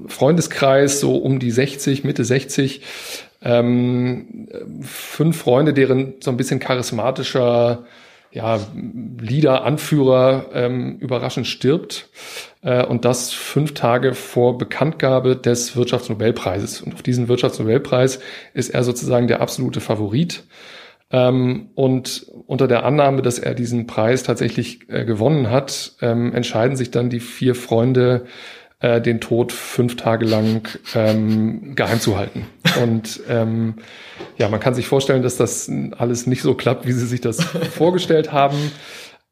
Freundeskreis, 0.09 1.01
so 1.01 1.17
um 1.17 1.39
die 1.39 1.51
60, 1.51 2.05
Mitte 2.05 2.25
60, 2.25 2.83
Ähm, 3.43 4.49
fünf 4.83 5.39
Freunde, 5.39 5.73
deren 5.73 6.17
so 6.21 6.31
ein 6.31 6.37
bisschen 6.37 6.61
charismatischer 6.61 7.87
ja, 8.33 8.61
Leader, 9.19 9.65
Anführer 9.65 10.47
ähm, 10.53 10.99
überraschend 10.99 11.47
stirbt. 11.47 12.09
Äh, 12.63 12.85
und 12.85 13.05
das 13.05 13.33
fünf 13.33 13.75
Tage 13.75 14.15
vor 14.15 14.59
Bekanntgabe 14.59 15.37
des 15.37 15.77
Wirtschaftsnobelpreises. 15.77 16.83
Und 16.83 16.95
auf 16.95 17.03
diesen 17.03 17.29
Wirtschaftsnobelpreis 17.29 18.21
ist 18.55 18.71
er 18.71 18.85
sozusagen 18.85 19.27
der 19.27 19.41
absolute 19.41 19.81
Favorit. 19.81 20.45
Ähm, 21.13 21.71
und 21.75 22.27
unter 22.47 22.69
der 22.69 22.85
Annahme, 22.85 23.23
dass 23.23 23.39
er 23.39 23.55
diesen 23.55 23.87
Preis 23.87 24.23
tatsächlich 24.23 24.89
äh, 24.89 25.05
gewonnen 25.05 25.51
hat, 25.51 25.95
ähm, 26.01 26.33
entscheiden 26.33 26.77
sich 26.77 26.91
dann 26.93 27.11
die 27.11 27.21
vier 27.21 27.57
Freunde, 27.57 28.27
äh, 28.81 29.01
den 29.01 29.21
Tod 29.21 29.53
fünf 29.53 29.97
Tage 29.97 30.27
lang 30.27 30.69
ähm, 30.95 31.75
geheim 31.75 32.01
zu 32.01 32.17
halten. 32.17 32.47
Und 32.83 33.21
ähm, 33.29 33.75
ja, 34.39 34.49
man 34.49 34.61
kann 34.61 34.75
sich 34.75 34.87
vorstellen, 34.87 35.23
dass 35.23 35.37
das 35.37 35.71
alles 35.99 36.27
nicht 36.27 36.43
so 36.43 36.55
klappt, 36.55 36.87
wie 36.87 36.93
sie 36.93 37.07
sich 37.07 37.21
das 37.21 37.43
vorgestellt 37.75 38.33
haben. 38.33 38.73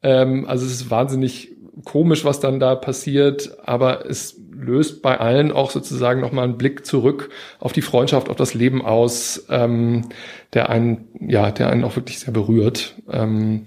Ähm, 0.01 0.45
also 0.47 0.65
es 0.65 0.73
ist 0.73 0.91
wahnsinnig 0.91 1.55
komisch, 1.85 2.25
was 2.25 2.39
dann 2.39 2.59
da 2.59 2.75
passiert, 2.75 3.57
aber 3.63 4.05
es 4.05 4.39
löst 4.51 5.01
bei 5.01 5.19
allen 5.19 5.51
auch 5.51 5.71
sozusagen 5.71 6.19
nochmal 6.19 6.43
einen 6.43 6.57
Blick 6.57 6.85
zurück 6.85 7.29
auf 7.59 7.71
die 7.71 7.81
Freundschaft, 7.81 8.29
auf 8.29 8.35
das 8.35 8.53
Leben 8.53 8.83
aus, 8.83 9.45
ähm, 9.49 10.09
der 10.53 10.69
einen, 10.69 11.07
ja, 11.19 11.51
der 11.51 11.69
einen 11.69 11.83
auch 11.83 11.95
wirklich 11.95 12.19
sehr 12.19 12.33
berührt. 12.33 12.95
Ähm, 13.09 13.65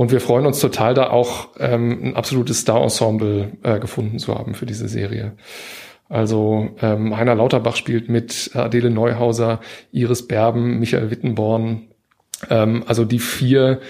und 0.00 0.12
wir 0.12 0.22
freuen 0.22 0.46
uns 0.46 0.60
total, 0.60 0.94
da 0.94 1.10
auch 1.10 1.48
ähm, 1.58 2.00
ein 2.02 2.16
absolutes 2.16 2.60
Star-Ensemble 2.60 3.52
äh, 3.62 3.78
gefunden 3.78 4.18
zu 4.18 4.34
haben 4.34 4.54
für 4.54 4.64
diese 4.64 4.88
Serie. 4.88 5.32
Also 6.08 6.70
ähm, 6.80 7.18
Heiner 7.18 7.34
Lauterbach 7.34 7.76
spielt 7.76 8.08
mit 8.08 8.52
Adele 8.54 8.88
Neuhauser, 8.88 9.60
Iris 9.92 10.26
Berben, 10.26 10.78
Michael 10.78 11.10
Wittenborn. 11.10 11.88
Ähm, 12.48 12.82
also 12.86 13.04
die 13.04 13.18
vier 13.18 13.80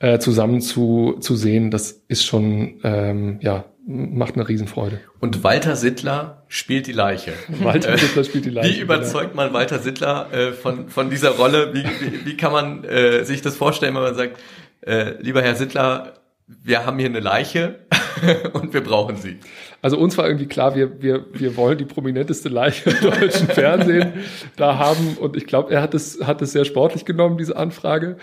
äh, 0.00 0.18
zusammen 0.18 0.60
zu, 0.60 1.18
zu 1.20 1.36
sehen, 1.36 1.70
das 1.70 2.02
ist 2.08 2.26
schon, 2.26 2.80
ähm, 2.82 3.38
ja, 3.40 3.66
macht 3.86 4.34
eine 4.34 4.48
Riesenfreude. 4.48 4.98
Und 5.20 5.44
Walter 5.44 5.76
Sittler 5.76 6.42
spielt 6.48 6.88
die 6.88 6.92
Leiche. 6.92 7.32
Walter 7.62 7.96
Sittler 7.96 8.24
spielt 8.24 8.44
die 8.44 8.50
Leiche. 8.50 8.74
Wie 8.74 8.80
überzeugt 8.80 9.36
man 9.36 9.52
Walter 9.52 9.78
Sittler 9.78 10.32
äh, 10.32 10.50
von, 10.50 10.88
von 10.88 11.10
dieser 11.10 11.30
Rolle? 11.30 11.74
Wie, 11.74 11.84
wie, 11.84 12.26
wie 12.26 12.36
kann 12.36 12.50
man 12.50 12.82
äh, 12.82 13.22
sich 13.22 13.40
das 13.40 13.54
vorstellen, 13.54 13.94
wenn 13.94 14.02
man 14.02 14.16
sagt, 14.16 14.36
äh, 14.82 15.20
lieber 15.20 15.42
Herr 15.42 15.54
Sittler, 15.54 16.14
wir 16.46 16.84
haben 16.84 16.98
hier 16.98 17.08
eine 17.08 17.20
Leiche 17.20 17.80
und 18.52 18.74
wir 18.74 18.82
brauchen 18.82 19.16
sie. 19.16 19.38
Also 19.82 19.98
uns 19.98 20.18
war 20.18 20.26
irgendwie 20.26 20.46
klar, 20.46 20.74
wir, 20.74 21.00
wir, 21.00 21.26
wir 21.32 21.56
wollen 21.56 21.78
die 21.78 21.84
prominenteste 21.84 22.48
Leiche 22.48 22.90
im 22.90 23.00
deutschen 23.00 23.46
Fernsehen 23.48 24.12
da 24.56 24.78
haben. 24.78 25.16
Und 25.18 25.36
ich 25.36 25.46
glaube, 25.46 25.72
er 25.72 25.80
hat 25.80 25.94
es, 25.94 26.20
hat 26.22 26.42
es 26.42 26.52
sehr 26.52 26.64
sportlich 26.64 27.04
genommen, 27.04 27.38
diese 27.38 27.56
Anfrage. 27.56 28.16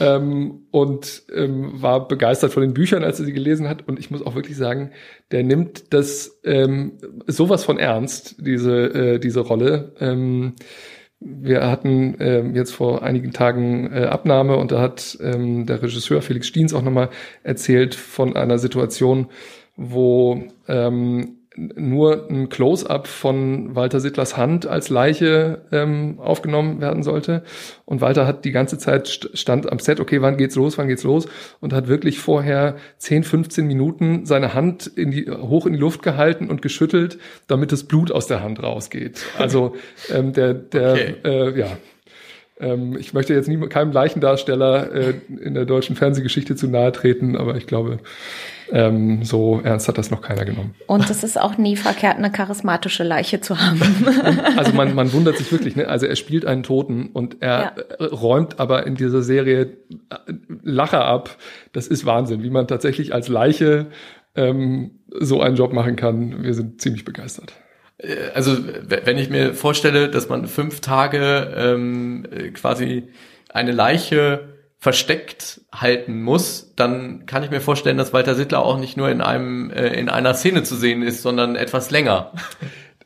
Ähm, 0.00 0.66
und 0.70 1.22
ähm, 1.34 1.82
war 1.82 2.06
begeistert 2.06 2.52
von 2.52 2.62
den 2.62 2.74
Büchern, 2.74 3.02
als 3.02 3.18
er 3.18 3.26
sie 3.26 3.32
gelesen 3.32 3.68
hat. 3.68 3.88
Und 3.88 3.98
ich 3.98 4.10
muss 4.10 4.24
auch 4.24 4.34
wirklich 4.34 4.56
sagen, 4.56 4.90
der 5.32 5.42
nimmt 5.42 5.92
das 5.92 6.40
ähm, 6.44 6.98
sowas 7.26 7.64
von 7.64 7.78
ernst, 7.78 8.36
diese, 8.38 8.74
äh, 8.74 9.18
diese 9.18 9.40
Rolle. 9.40 9.94
Ähm, 9.98 10.54
wir 11.20 11.68
hatten 11.68 12.20
äh, 12.20 12.42
jetzt 12.54 12.72
vor 12.72 13.02
einigen 13.02 13.32
Tagen 13.32 13.92
äh, 13.92 14.04
Abnahme 14.04 14.56
und 14.56 14.70
da 14.70 14.80
hat 14.80 15.18
ähm, 15.20 15.66
der 15.66 15.82
Regisseur 15.82 16.22
Felix 16.22 16.46
Stiens 16.46 16.72
auch 16.72 16.82
nochmal 16.82 17.10
erzählt 17.42 17.94
von 17.94 18.36
einer 18.36 18.58
Situation, 18.58 19.26
wo 19.76 20.42
ähm, 20.68 21.37
nur 21.76 22.28
ein 22.30 22.48
Close-up 22.48 23.08
von 23.08 23.74
Walter 23.74 24.00
Sittlers 24.00 24.36
Hand 24.36 24.66
als 24.66 24.90
Leiche 24.90 25.62
ähm, 25.72 26.18
aufgenommen 26.20 26.80
werden 26.80 27.02
sollte. 27.02 27.42
Und 27.84 28.00
Walter 28.00 28.26
hat 28.26 28.44
die 28.44 28.52
ganze 28.52 28.78
Zeit 28.78 29.30
stand 29.34 29.70
am 29.70 29.78
Set, 29.78 29.98
okay, 29.98 30.22
wann 30.22 30.36
geht's 30.36 30.54
los, 30.54 30.78
wann 30.78 30.88
geht's 30.88 31.02
los? 31.02 31.26
Und 31.60 31.72
hat 31.72 31.88
wirklich 31.88 32.18
vorher 32.18 32.76
10, 32.98 33.24
15 33.24 33.66
Minuten 33.66 34.24
seine 34.24 34.54
Hand 34.54 34.86
in 34.86 35.10
die, 35.10 35.28
hoch 35.30 35.66
in 35.66 35.72
die 35.72 35.78
Luft 35.78 36.02
gehalten 36.02 36.48
und 36.48 36.62
geschüttelt, 36.62 37.18
damit 37.48 37.72
das 37.72 37.84
Blut 37.84 38.12
aus 38.12 38.26
der 38.26 38.42
Hand 38.42 38.62
rausgeht. 38.62 39.24
Also 39.38 39.74
ähm, 40.12 40.32
der, 40.32 40.54
der, 40.54 40.92
okay. 40.92 41.14
äh, 41.24 41.58
ja, 41.58 41.78
ähm, 42.60 42.96
ich 42.98 43.14
möchte 43.14 43.34
jetzt 43.34 43.48
nie, 43.48 43.58
keinem 43.68 43.92
Leichendarsteller 43.92 44.92
äh, 44.92 45.14
in 45.40 45.54
der 45.54 45.64
deutschen 45.64 45.96
Fernsehgeschichte 45.96 46.56
zu 46.56 46.68
nahe 46.68 46.92
treten, 46.92 47.36
aber 47.36 47.56
ich 47.56 47.66
glaube, 47.66 47.98
ähm, 48.70 49.24
so 49.24 49.60
ernst 49.62 49.88
hat 49.88 49.98
das 49.98 50.10
noch 50.10 50.20
keiner 50.20 50.44
genommen. 50.44 50.74
Und 50.86 51.08
es 51.08 51.24
ist 51.24 51.40
auch 51.40 51.56
nie 51.56 51.76
verkehrt, 51.76 52.18
eine 52.18 52.30
charismatische 52.30 53.04
Leiche 53.04 53.40
zu 53.40 53.58
haben. 53.58 53.80
also 54.56 54.72
man, 54.72 54.94
man 54.94 55.12
wundert 55.12 55.38
sich 55.38 55.50
wirklich, 55.50 55.76
ne? 55.76 55.88
Also 55.88 56.06
er 56.06 56.16
spielt 56.16 56.44
einen 56.44 56.62
Toten 56.62 57.10
und 57.12 57.38
er 57.40 57.72
ja. 57.98 58.06
räumt 58.06 58.60
aber 58.60 58.86
in 58.86 58.94
dieser 58.94 59.22
Serie 59.22 59.78
äh, 60.10 60.32
Lacher 60.62 61.04
ab. 61.04 61.36
Das 61.72 61.86
ist 61.86 62.04
Wahnsinn, 62.04 62.42
wie 62.42 62.50
man 62.50 62.66
tatsächlich 62.66 63.14
als 63.14 63.28
Leiche 63.28 63.86
ähm, 64.34 65.00
so 65.18 65.40
einen 65.40 65.56
Job 65.56 65.72
machen 65.72 65.96
kann. 65.96 66.42
Wir 66.42 66.54
sind 66.54 66.80
ziemlich 66.80 67.04
begeistert. 67.04 67.54
Äh, 67.98 68.30
also 68.34 68.56
wenn 68.82 69.18
ich 69.18 69.30
mir 69.30 69.54
vorstelle, 69.54 70.08
dass 70.08 70.28
man 70.28 70.46
fünf 70.46 70.80
Tage 70.80 71.52
ähm, 71.56 72.26
quasi 72.54 73.08
eine 73.50 73.72
Leiche 73.72 74.48
versteckt 74.80 75.60
halten 75.72 76.22
muss, 76.22 76.72
dann 76.76 77.26
kann 77.26 77.42
ich 77.42 77.50
mir 77.50 77.60
vorstellen, 77.60 77.98
dass 77.98 78.12
Walter 78.12 78.36
Sittler 78.36 78.64
auch 78.64 78.78
nicht 78.78 78.96
nur 78.96 79.10
in 79.10 79.20
einem 79.20 79.70
äh, 79.70 79.88
in 79.88 80.08
einer 80.08 80.34
Szene 80.34 80.62
zu 80.62 80.76
sehen 80.76 81.02
ist, 81.02 81.22
sondern 81.22 81.56
etwas 81.56 81.90
länger. 81.90 82.32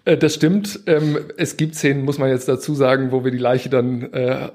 Äh, 0.04 0.16
das 0.16 0.34
stimmt. 0.34 0.80
Ähm, 0.86 1.16
es 1.36 1.56
gibt 1.56 1.76
Szenen, 1.76 2.04
muss 2.04 2.18
man 2.18 2.28
jetzt 2.28 2.48
dazu 2.48 2.74
sagen, 2.74 3.12
wo 3.12 3.22
wir 3.22 3.30
die 3.30 3.38
Leiche 3.38 3.68
dann 3.68 4.12
äh, 4.12 4.48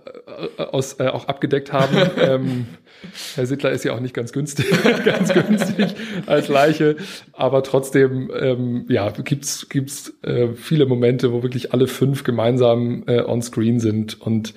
aus, 0.57 0.99
äh, 0.99 1.07
auch 1.07 1.29
abgedeckt 1.29 1.71
haben. 1.71 2.67
Herr 3.35 3.45
Sittler 3.45 3.71
ist 3.71 3.83
ja 3.83 3.93
auch 3.93 3.99
nicht 3.99 4.13
ganz 4.13 4.31
günstig, 4.31 4.65
ganz 5.05 5.33
günstig 5.33 5.95
als 6.25 6.47
Leiche, 6.47 6.97
aber 7.33 7.63
trotzdem 7.63 8.31
ähm, 8.37 8.85
ja 8.89 9.09
gibt's 9.11 9.69
gibt's 9.69 10.13
äh, 10.23 10.49
viele 10.55 10.85
Momente, 10.85 11.31
wo 11.31 11.43
wirklich 11.43 11.73
alle 11.73 11.87
fünf 11.87 12.23
gemeinsam 12.23 13.03
äh, 13.07 13.21
on 13.21 13.41
Screen 13.41 13.79
sind 13.79 14.19
und 14.19 14.53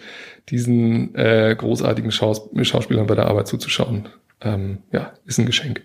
diesen 0.48 1.14
äh, 1.14 1.54
großartigen 1.56 2.10
Schaus 2.10 2.48
Schauspielern 2.62 3.06
bei 3.06 3.14
der 3.14 3.26
Arbeit 3.26 3.46
zuzuschauen, 3.46 4.08
ähm, 4.40 4.78
ja, 4.92 5.12
ist 5.26 5.38
ein 5.38 5.46
Geschenk. 5.46 5.82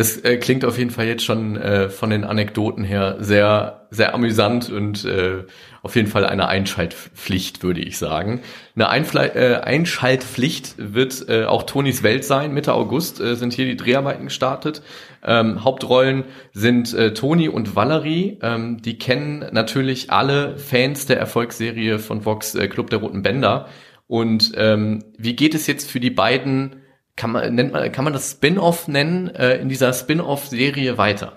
Das 0.00 0.16
äh, 0.16 0.38
klingt 0.38 0.64
auf 0.64 0.78
jeden 0.78 0.88
Fall 0.88 1.06
jetzt 1.08 1.26
schon 1.26 1.58
äh, 1.58 1.90
von 1.90 2.08
den 2.08 2.24
Anekdoten 2.24 2.84
her 2.84 3.18
sehr, 3.20 3.86
sehr 3.90 4.14
amüsant 4.14 4.70
und 4.70 5.04
äh, 5.04 5.44
auf 5.82 5.94
jeden 5.94 6.08
Fall 6.08 6.24
eine 6.24 6.48
Einschaltpflicht, 6.48 7.62
würde 7.62 7.82
ich 7.82 7.98
sagen. 7.98 8.40
Eine 8.74 8.88
Einfle 8.88 9.34
äh, 9.34 9.60
Einschaltpflicht 9.60 10.76
wird 10.78 11.28
äh, 11.28 11.44
auch 11.44 11.64
Tonis 11.64 12.02
Welt 12.02 12.24
sein. 12.24 12.54
Mitte 12.54 12.72
August 12.72 13.20
äh, 13.20 13.36
sind 13.36 13.52
hier 13.52 13.66
die 13.66 13.76
Dreharbeiten 13.76 14.24
gestartet. 14.24 14.80
Ähm, 15.22 15.64
Hauptrollen 15.64 16.24
sind 16.54 16.94
äh, 16.94 17.12
Toni 17.12 17.50
und 17.50 17.76
Valerie. 17.76 18.38
Ähm, 18.40 18.80
die 18.80 18.96
kennen 18.96 19.44
natürlich 19.52 20.10
alle 20.10 20.56
Fans 20.56 21.04
der 21.04 21.18
Erfolgsserie 21.18 21.98
von 21.98 22.24
Vox 22.24 22.54
äh, 22.54 22.68
Club 22.68 22.88
der 22.88 23.00
Roten 23.00 23.20
Bänder. 23.20 23.68
Und 24.06 24.52
ähm, 24.56 25.04
wie 25.18 25.36
geht 25.36 25.54
es 25.54 25.66
jetzt 25.66 25.90
für 25.90 26.00
die 26.00 26.08
beiden 26.08 26.79
kann 27.20 27.32
man, 27.32 27.54
nennt 27.54 27.72
man, 27.72 27.92
kann 27.92 28.04
man 28.04 28.14
das 28.14 28.30
Spin-off 28.30 28.88
nennen, 28.88 29.28
äh, 29.34 29.58
in 29.58 29.68
dieser 29.68 29.92
Spin-off-Serie 29.92 30.96
weiter? 30.96 31.36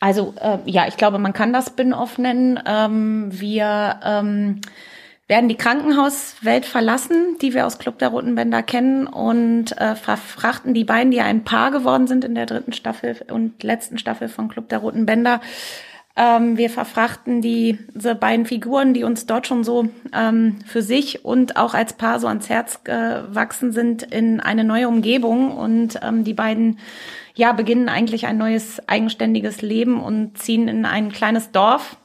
Also 0.00 0.34
äh, 0.40 0.58
ja, 0.64 0.88
ich 0.88 0.96
glaube, 0.96 1.18
man 1.18 1.32
kann 1.32 1.52
das 1.52 1.68
Spin-off 1.68 2.18
nennen. 2.18 2.58
Ähm, 2.66 3.28
wir 3.30 4.00
ähm, 4.04 4.60
werden 5.28 5.48
die 5.48 5.56
Krankenhauswelt 5.56 6.66
verlassen, 6.66 7.38
die 7.40 7.54
wir 7.54 7.66
aus 7.66 7.78
Club 7.78 8.00
der 8.00 8.08
Roten 8.08 8.34
Bänder 8.34 8.64
kennen 8.64 9.06
und 9.06 9.78
äh, 9.78 9.94
verfrachten 9.94 10.74
die 10.74 10.84
beiden, 10.84 11.12
die 11.12 11.20
ein 11.20 11.44
Paar 11.44 11.70
geworden 11.70 12.08
sind 12.08 12.24
in 12.24 12.34
der 12.34 12.46
dritten 12.46 12.72
Staffel 12.72 13.16
und 13.30 13.62
letzten 13.62 13.96
Staffel 13.96 14.28
von 14.28 14.48
Club 14.48 14.68
der 14.70 14.78
Roten 14.78 15.06
Bänder, 15.06 15.40
ähm, 16.16 16.56
wir 16.56 16.70
verfrachten 16.70 17.40
die, 17.40 17.78
diese 17.92 18.14
beiden 18.14 18.46
Figuren, 18.46 18.94
die 18.94 19.02
uns 19.02 19.26
dort 19.26 19.48
schon 19.48 19.64
so 19.64 19.88
ähm, 20.12 20.60
für 20.64 20.80
sich 20.80 21.24
und 21.24 21.56
auch 21.56 21.74
als 21.74 21.94
Paar 21.94 22.20
so 22.20 22.28
ans 22.28 22.48
Herz 22.48 22.84
gewachsen 22.84 23.72
sind, 23.72 24.04
in 24.04 24.38
eine 24.40 24.62
neue 24.62 24.88
Umgebung. 24.88 25.50
Und 25.56 25.98
ähm, 26.02 26.22
die 26.22 26.34
beiden 26.34 26.78
ja 27.34 27.52
beginnen 27.52 27.88
eigentlich 27.88 28.26
ein 28.26 28.38
neues 28.38 28.80
eigenständiges 28.88 29.60
Leben 29.60 30.00
und 30.00 30.38
ziehen 30.38 30.68
in 30.68 30.86
ein 30.86 31.10
kleines 31.10 31.50
Dorf 31.50 31.96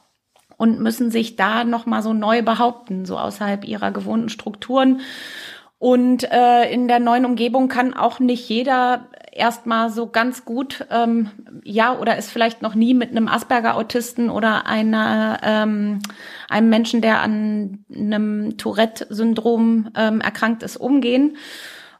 und 0.56 0.80
müssen 0.80 1.12
sich 1.12 1.36
da 1.36 1.62
nochmal 1.62 2.02
so 2.02 2.12
neu 2.12 2.42
behaupten, 2.42 3.06
so 3.06 3.16
außerhalb 3.16 3.64
ihrer 3.64 3.92
gewohnten 3.92 4.28
Strukturen. 4.28 5.02
Und 5.80 6.30
äh, 6.30 6.70
in 6.70 6.88
der 6.88 7.00
neuen 7.00 7.24
Umgebung 7.24 7.68
kann 7.68 7.94
auch 7.94 8.20
nicht 8.20 8.46
jeder 8.50 9.08
erstmal 9.32 9.88
so 9.88 10.08
ganz 10.08 10.44
gut, 10.44 10.86
ähm, 10.90 11.30
ja, 11.64 11.98
oder 11.98 12.18
ist 12.18 12.30
vielleicht 12.30 12.60
noch 12.60 12.74
nie 12.74 12.92
mit 12.92 13.12
einem 13.12 13.28
Asperger-Autisten 13.28 14.28
oder 14.28 14.66
einer, 14.66 15.38
ähm, 15.42 16.00
einem 16.50 16.68
Menschen, 16.68 17.00
der 17.00 17.22
an 17.22 17.82
einem 17.90 18.58
Tourette-Syndrom 18.58 19.88
ähm, 19.96 20.20
erkrankt 20.20 20.62
ist, 20.62 20.76
umgehen. 20.76 21.38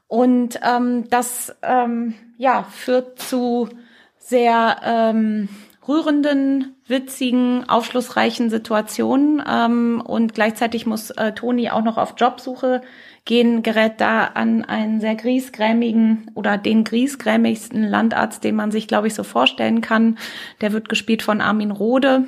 Und 0.09 0.61
ähm, 0.63 1.09
das 1.09 1.57
ähm, 1.63 2.15
ja, 2.37 2.65
führt 2.65 3.19
zu 3.19 3.71
sehr 4.19 4.77
ähm, 4.85 5.49
rührenden, 5.89 6.77
witzigen, 6.87 7.67
aufschlussreichen 7.67 8.51
Situationen. 8.51 9.43
Ähm, 9.49 10.03
und 10.05 10.35
gleichzeitig 10.35 10.85
muss 10.85 11.11
äh, 11.13 11.33
Toni 11.33 11.71
auch 11.71 11.83
noch 11.83 11.97
auf 11.97 12.15
Jobsuche 12.19 12.83
gehen, 13.25 13.63
gerät 13.63 14.01
da 14.01 14.25
an 14.25 14.65
einen 14.65 15.01
sehr 15.01 15.15
griesgrämigen 15.15 16.31
oder 16.35 16.59
den 16.59 16.85
griesgrämigsten 16.85 17.85
Landarzt, 17.85 18.45
den 18.45 18.57
man 18.57 18.71
sich, 18.71 18.89
glaube 18.89 19.07
ich, 19.07 19.15
so 19.15 19.23
vorstellen 19.23 19.81
kann. 19.81 20.19
Der 20.61 20.73
wird 20.73 20.89
gespielt 20.89 21.23
von 21.23 21.41
Armin 21.41 21.71
Rode. 21.71 22.25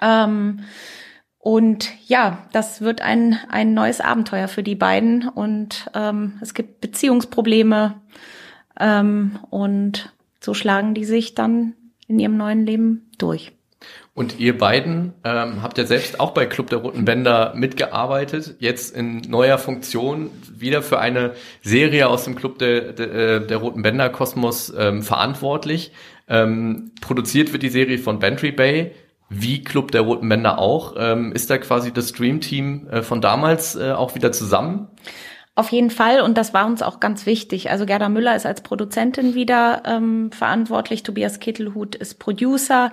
Ähm, 0.00 0.60
und 1.38 1.90
ja, 2.06 2.46
das 2.52 2.82
wird 2.82 3.02
ein, 3.02 3.36
ein 3.48 3.74
neues 3.74 4.00
Abenteuer 4.00 4.48
für 4.48 4.62
die 4.62 4.76
beiden. 4.76 5.28
Und 5.28 5.90
ähm, 5.94 6.38
es 6.40 6.54
gibt 6.54 6.80
Beziehungsprobleme. 6.80 8.00
Ähm, 8.78 9.38
und 9.50 10.12
so 10.40 10.54
schlagen 10.54 10.94
die 10.94 11.04
sich 11.04 11.34
dann 11.34 11.74
in 12.06 12.18
ihrem 12.18 12.36
neuen 12.36 12.64
Leben 12.64 13.10
durch. 13.18 13.52
Und 14.14 14.38
ihr 14.38 14.58
beiden 14.58 15.14
ähm, 15.24 15.62
habt 15.62 15.78
ja 15.78 15.86
selbst 15.86 16.20
auch 16.20 16.32
bei 16.32 16.44
Club 16.44 16.68
der 16.68 16.80
Roten 16.80 17.06
Bänder 17.06 17.54
mitgearbeitet, 17.56 18.56
jetzt 18.58 18.94
in 18.94 19.22
neuer 19.22 19.56
Funktion, 19.56 20.30
wieder 20.54 20.82
für 20.82 20.98
eine 20.98 21.32
Serie 21.62 22.08
aus 22.08 22.24
dem 22.24 22.34
Club 22.34 22.58
der, 22.58 22.92
der, 22.92 23.12
äh, 23.14 23.46
der 23.46 23.56
Roten 23.56 23.80
Bänder 23.80 24.10
Kosmos 24.10 24.70
ähm, 24.76 25.02
verantwortlich. 25.02 25.92
Ähm, 26.28 26.92
produziert 27.00 27.54
wird 27.54 27.62
die 27.62 27.70
Serie 27.70 27.98
von 27.98 28.18
Bantry 28.18 28.52
Bay, 28.52 28.92
wie 29.30 29.64
Club 29.64 29.92
der 29.92 30.02
Roten 30.02 30.28
Bänder 30.28 30.58
auch. 30.58 30.94
Ähm, 30.98 31.32
ist 31.32 31.48
da 31.48 31.56
quasi 31.56 31.90
das 31.90 32.10
Stream-Team 32.10 32.88
äh, 32.88 33.02
von 33.02 33.22
damals 33.22 33.76
äh, 33.76 33.92
auch 33.92 34.14
wieder 34.14 34.30
zusammen? 34.30 34.88
Auf 35.54 35.70
jeden 35.70 35.90
Fall. 35.90 36.22
Und 36.22 36.38
das 36.38 36.54
war 36.54 36.64
uns 36.64 36.80
auch 36.80 36.98
ganz 36.98 37.26
wichtig. 37.26 37.70
Also 37.70 37.84
Gerda 37.84 38.08
Müller 38.08 38.34
ist 38.34 38.46
als 38.46 38.62
Produzentin 38.62 39.34
wieder 39.34 39.82
ähm, 39.84 40.32
verantwortlich, 40.32 41.02
Tobias 41.02 41.40
Kittelhut 41.40 41.94
ist 41.94 42.18
Producer, 42.18 42.90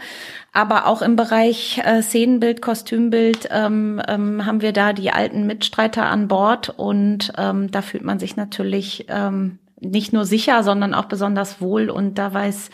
aber 0.51 0.85
auch 0.85 1.01
im 1.01 1.15
Bereich 1.15 1.79
äh, 1.85 2.01
Szenenbild, 2.01 2.61
Kostümbild 2.61 3.47
ähm, 3.49 4.01
ähm, 4.09 4.45
haben 4.45 4.61
wir 4.61 4.73
da 4.73 4.91
die 4.91 5.11
alten 5.11 5.47
Mitstreiter 5.47 6.07
an 6.07 6.27
Bord. 6.27 6.73
Und 6.75 7.31
ähm, 7.37 7.71
da 7.71 7.81
fühlt 7.81 8.03
man 8.03 8.19
sich 8.19 8.35
natürlich 8.35 9.05
ähm, 9.07 9.59
nicht 9.79 10.11
nur 10.11 10.25
sicher, 10.25 10.61
sondern 10.61 10.93
auch 10.93 11.05
besonders 11.05 11.61
wohl. 11.61 11.89
Und 11.89 12.15
da 12.15 12.33
weiß 12.33 12.71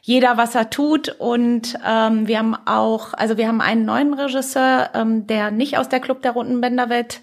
jeder, 0.00 0.38
was 0.38 0.54
er 0.54 0.70
tut. 0.70 1.14
Und 1.18 1.78
ähm, 1.86 2.26
wir 2.28 2.38
haben 2.38 2.56
auch, 2.64 3.12
also 3.12 3.36
wir 3.36 3.46
haben 3.46 3.60
einen 3.60 3.84
neuen 3.84 4.14
Regisseur, 4.14 4.88
ähm, 4.94 5.26
der 5.26 5.50
nicht 5.50 5.76
aus 5.76 5.90
der 5.90 6.00
Club 6.00 6.22
der 6.22 6.32
Runden 6.32 6.62
Bänderwelt 6.62 7.20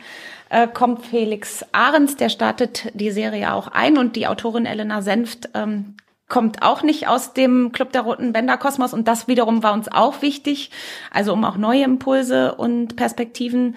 äh, 0.49 0.67
kommt 0.67 1.05
Felix 1.05 1.65
Ahrens, 1.71 2.15
der 2.15 2.29
startet 2.29 2.91
die 2.93 3.11
Serie 3.11 3.53
auch 3.53 3.67
ein 3.67 3.97
und 3.97 4.15
die 4.15 4.27
Autorin 4.27 4.65
Elena 4.65 5.01
Senft 5.01 5.49
ähm, 5.53 5.95
kommt 6.27 6.63
auch 6.63 6.81
nicht 6.81 7.07
aus 7.07 7.33
dem 7.33 7.71
Club 7.71 7.91
der 7.91 8.01
Roten 8.01 8.33
Bänder 8.33 8.57
Kosmos 8.57 8.93
und 8.93 9.07
das 9.07 9.27
wiederum 9.27 9.61
war 9.61 9.73
uns 9.73 9.91
auch 9.91 10.21
wichtig, 10.21 10.71
also 11.11 11.33
um 11.33 11.45
auch 11.45 11.57
neue 11.57 11.83
Impulse 11.83 12.55
und 12.55 12.95
Perspektiven 12.95 13.75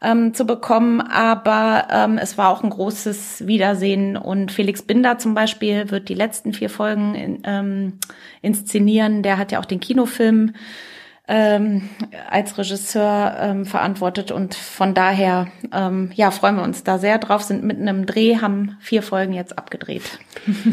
ähm, 0.00 0.32
zu 0.32 0.46
bekommen. 0.46 1.02
Aber 1.02 1.88
ähm, 1.90 2.16
es 2.16 2.38
war 2.38 2.48
auch 2.48 2.62
ein 2.62 2.70
großes 2.70 3.46
Wiedersehen 3.46 4.16
und 4.16 4.50
Felix 4.50 4.82
Binder 4.82 5.18
zum 5.18 5.34
Beispiel 5.34 5.90
wird 5.90 6.08
die 6.08 6.14
letzten 6.14 6.54
vier 6.54 6.70
Folgen 6.70 7.14
in, 7.14 7.42
ähm, 7.44 7.98
inszenieren. 8.40 9.22
Der 9.22 9.36
hat 9.36 9.52
ja 9.52 9.60
auch 9.60 9.66
den 9.66 9.80
Kinofilm 9.80 10.54
ähm, 11.30 11.88
als 12.28 12.58
Regisseur 12.58 13.36
ähm, 13.40 13.64
verantwortet 13.64 14.32
und 14.32 14.56
von 14.56 14.94
daher 14.94 15.46
ähm, 15.72 16.10
ja 16.14 16.32
freuen 16.32 16.56
wir 16.56 16.64
uns 16.64 16.82
da 16.82 16.98
sehr 16.98 17.18
drauf. 17.18 17.42
Sind 17.42 17.62
mitten 17.62 17.86
im 17.86 18.04
Dreh, 18.04 18.38
haben 18.38 18.76
vier 18.80 19.02
Folgen 19.02 19.32
jetzt 19.32 19.56
abgedreht. 19.56 20.18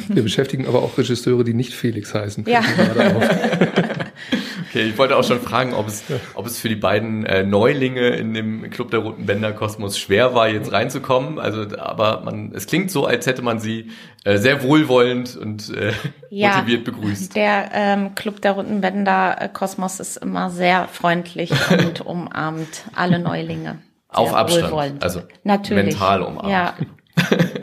Wir 0.07 0.23
beschäftigen 0.23 0.67
aber 0.67 0.81
auch 0.81 0.97
Regisseure, 0.97 1.43
die 1.43 1.53
nicht 1.53 1.73
Felix 1.73 2.13
heißen. 2.15 2.45
Ja. 2.47 2.61
okay, 4.77 4.89
ich 4.89 4.97
wollte 4.97 5.15
auch 5.15 5.23
schon 5.23 5.39
fragen, 5.39 5.73
ob 5.73 5.87
es, 5.87 6.03
ob 6.35 6.45
es 6.45 6.59
für 6.59 6.69
die 6.69 6.75
beiden 6.75 7.25
äh, 7.25 7.43
Neulinge 7.43 8.09
in 8.09 8.33
dem 8.33 8.69
Club 8.69 8.91
der 8.91 8.99
Roten 8.99 9.25
Bänder 9.25 9.51
Kosmos 9.53 9.97
schwer 9.97 10.35
war, 10.35 10.49
jetzt 10.49 10.71
reinzukommen. 10.71 11.39
Also, 11.39 11.65
aber 11.77 12.21
man, 12.23 12.51
es 12.53 12.67
klingt 12.67 12.91
so, 12.91 13.05
als 13.05 13.25
hätte 13.25 13.41
man 13.41 13.59
sie 13.59 13.91
äh, 14.23 14.37
sehr 14.37 14.63
wohlwollend 14.63 15.35
und 15.35 15.75
äh, 15.75 15.93
ja, 16.29 16.55
motiviert 16.55 16.83
begrüßt. 16.83 17.35
Der 17.35 17.69
ähm, 17.73 18.15
Club 18.15 18.41
der 18.41 18.51
Roten 18.53 18.81
Bänder 18.81 19.41
äh, 19.41 19.49
Kosmos 19.49 19.99
ist 19.99 20.17
immer 20.17 20.49
sehr 20.49 20.87
freundlich 20.87 21.51
und 21.71 22.01
umarmt 22.05 22.83
alle 22.95 23.19
Neulinge. 23.19 23.79
Auf 24.09 24.33
Abstand, 24.33 24.65
wohlwollend. 24.65 25.03
also 25.03 25.21
Natürlich. 25.43 25.85
mental 25.85 26.21
umarmt. 26.21 26.49
Ja, 26.49 26.75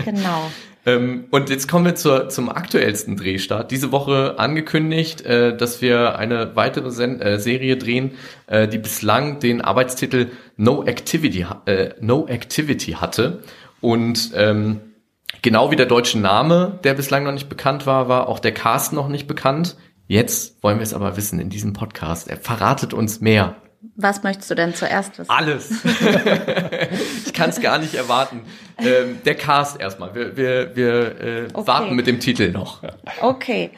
genau. 0.04 0.50
Ähm, 0.86 1.26
und 1.30 1.50
jetzt 1.50 1.68
kommen 1.68 1.86
wir 1.86 1.94
zur, 1.94 2.28
zum 2.28 2.50
aktuellsten 2.50 3.16
Drehstart. 3.16 3.70
Diese 3.70 3.92
Woche 3.92 4.34
angekündigt, 4.38 5.22
äh, 5.22 5.56
dass 5.56 5.80
wir 5.80 6.18
eine 6.18 6.56
weitere 6.56 6.90
Sen 6.90 7.20
äh, 7.20 7.38
Serie 7.38 7.76
drehen, 7.76 8.12
äh, 8.46 8.68
die 8.68 8.78
bislang 8.78 9.40
den 9.40 9.62
Arbeitstitel 9.62 10.28
No 10.56 10.84
Activity, 10.84 11.46
äh, 11.66 11.94
no 12.00 12.26
Activity 12.26 12.92
hatte. 12.92 13.42
Und 13.80 14.32
ähm, 14.34 14.80
genau 15.42 15.70
wie 15.70 15.76
der 15.76 15.86
deutsche 15.86 16.18
Name, 16.18 16.78
der 16.84 16.94
bislang 16.94 17.24
noch 17.24 17.32
nicht 17.32 17.48
bekannt 17.48 17.86
war, 17.86 18.08
war 18.08 18.28
auch 18.28 18.38
der 18.38 18.52
Cast 18.52 18.92
noch 18.92 19.08
nicht 19.08 19.26
bekannt. 19.26 19.76
Jetzt 20.06 20.62
wollen 20.62 20.78
wir 20.78 20.82
es 20.82 20.92
aber 20.92 21.16
wissen 21.16 21.40
in 21.40 21.48
diesem 21.48 21.72
Podcast. 21.72 22.28
Er 22.28 22.36
verratet 22.36 22.92
uns 22.92 23.20
mehr. 23.20 23.56
Was 23.96 24.22
möchtest 24.22 24.50
du 24.50 24.54
denn 24.54 24.74
zuerst 24.74 25.18
wissen? 25.18 25.30
Alles. 25.30 25.70
ich 27.26 27.32
kann 27.32 27.50
es 27.50 27.60
gar 27.60 27.78
nicht 27.78 27.94
erwarten. 27.94 28.42
Ähm, 28.78 29.18
der 29.24 29.34
Cast 29.34 29.80
erstmal. 29.80 30.14
Wir, 30.14 30.36
wir, 30.36 30.76
wir 30.76 31.20
äh, 31.20 31.48
okay. 31.52 31.66
warten 31.66 31.94
mit 31.94 32.06
dem 32.06 32.20
Titel 32.20 32.50
noch. 32.50 32.82
Okay. 33.20 33.70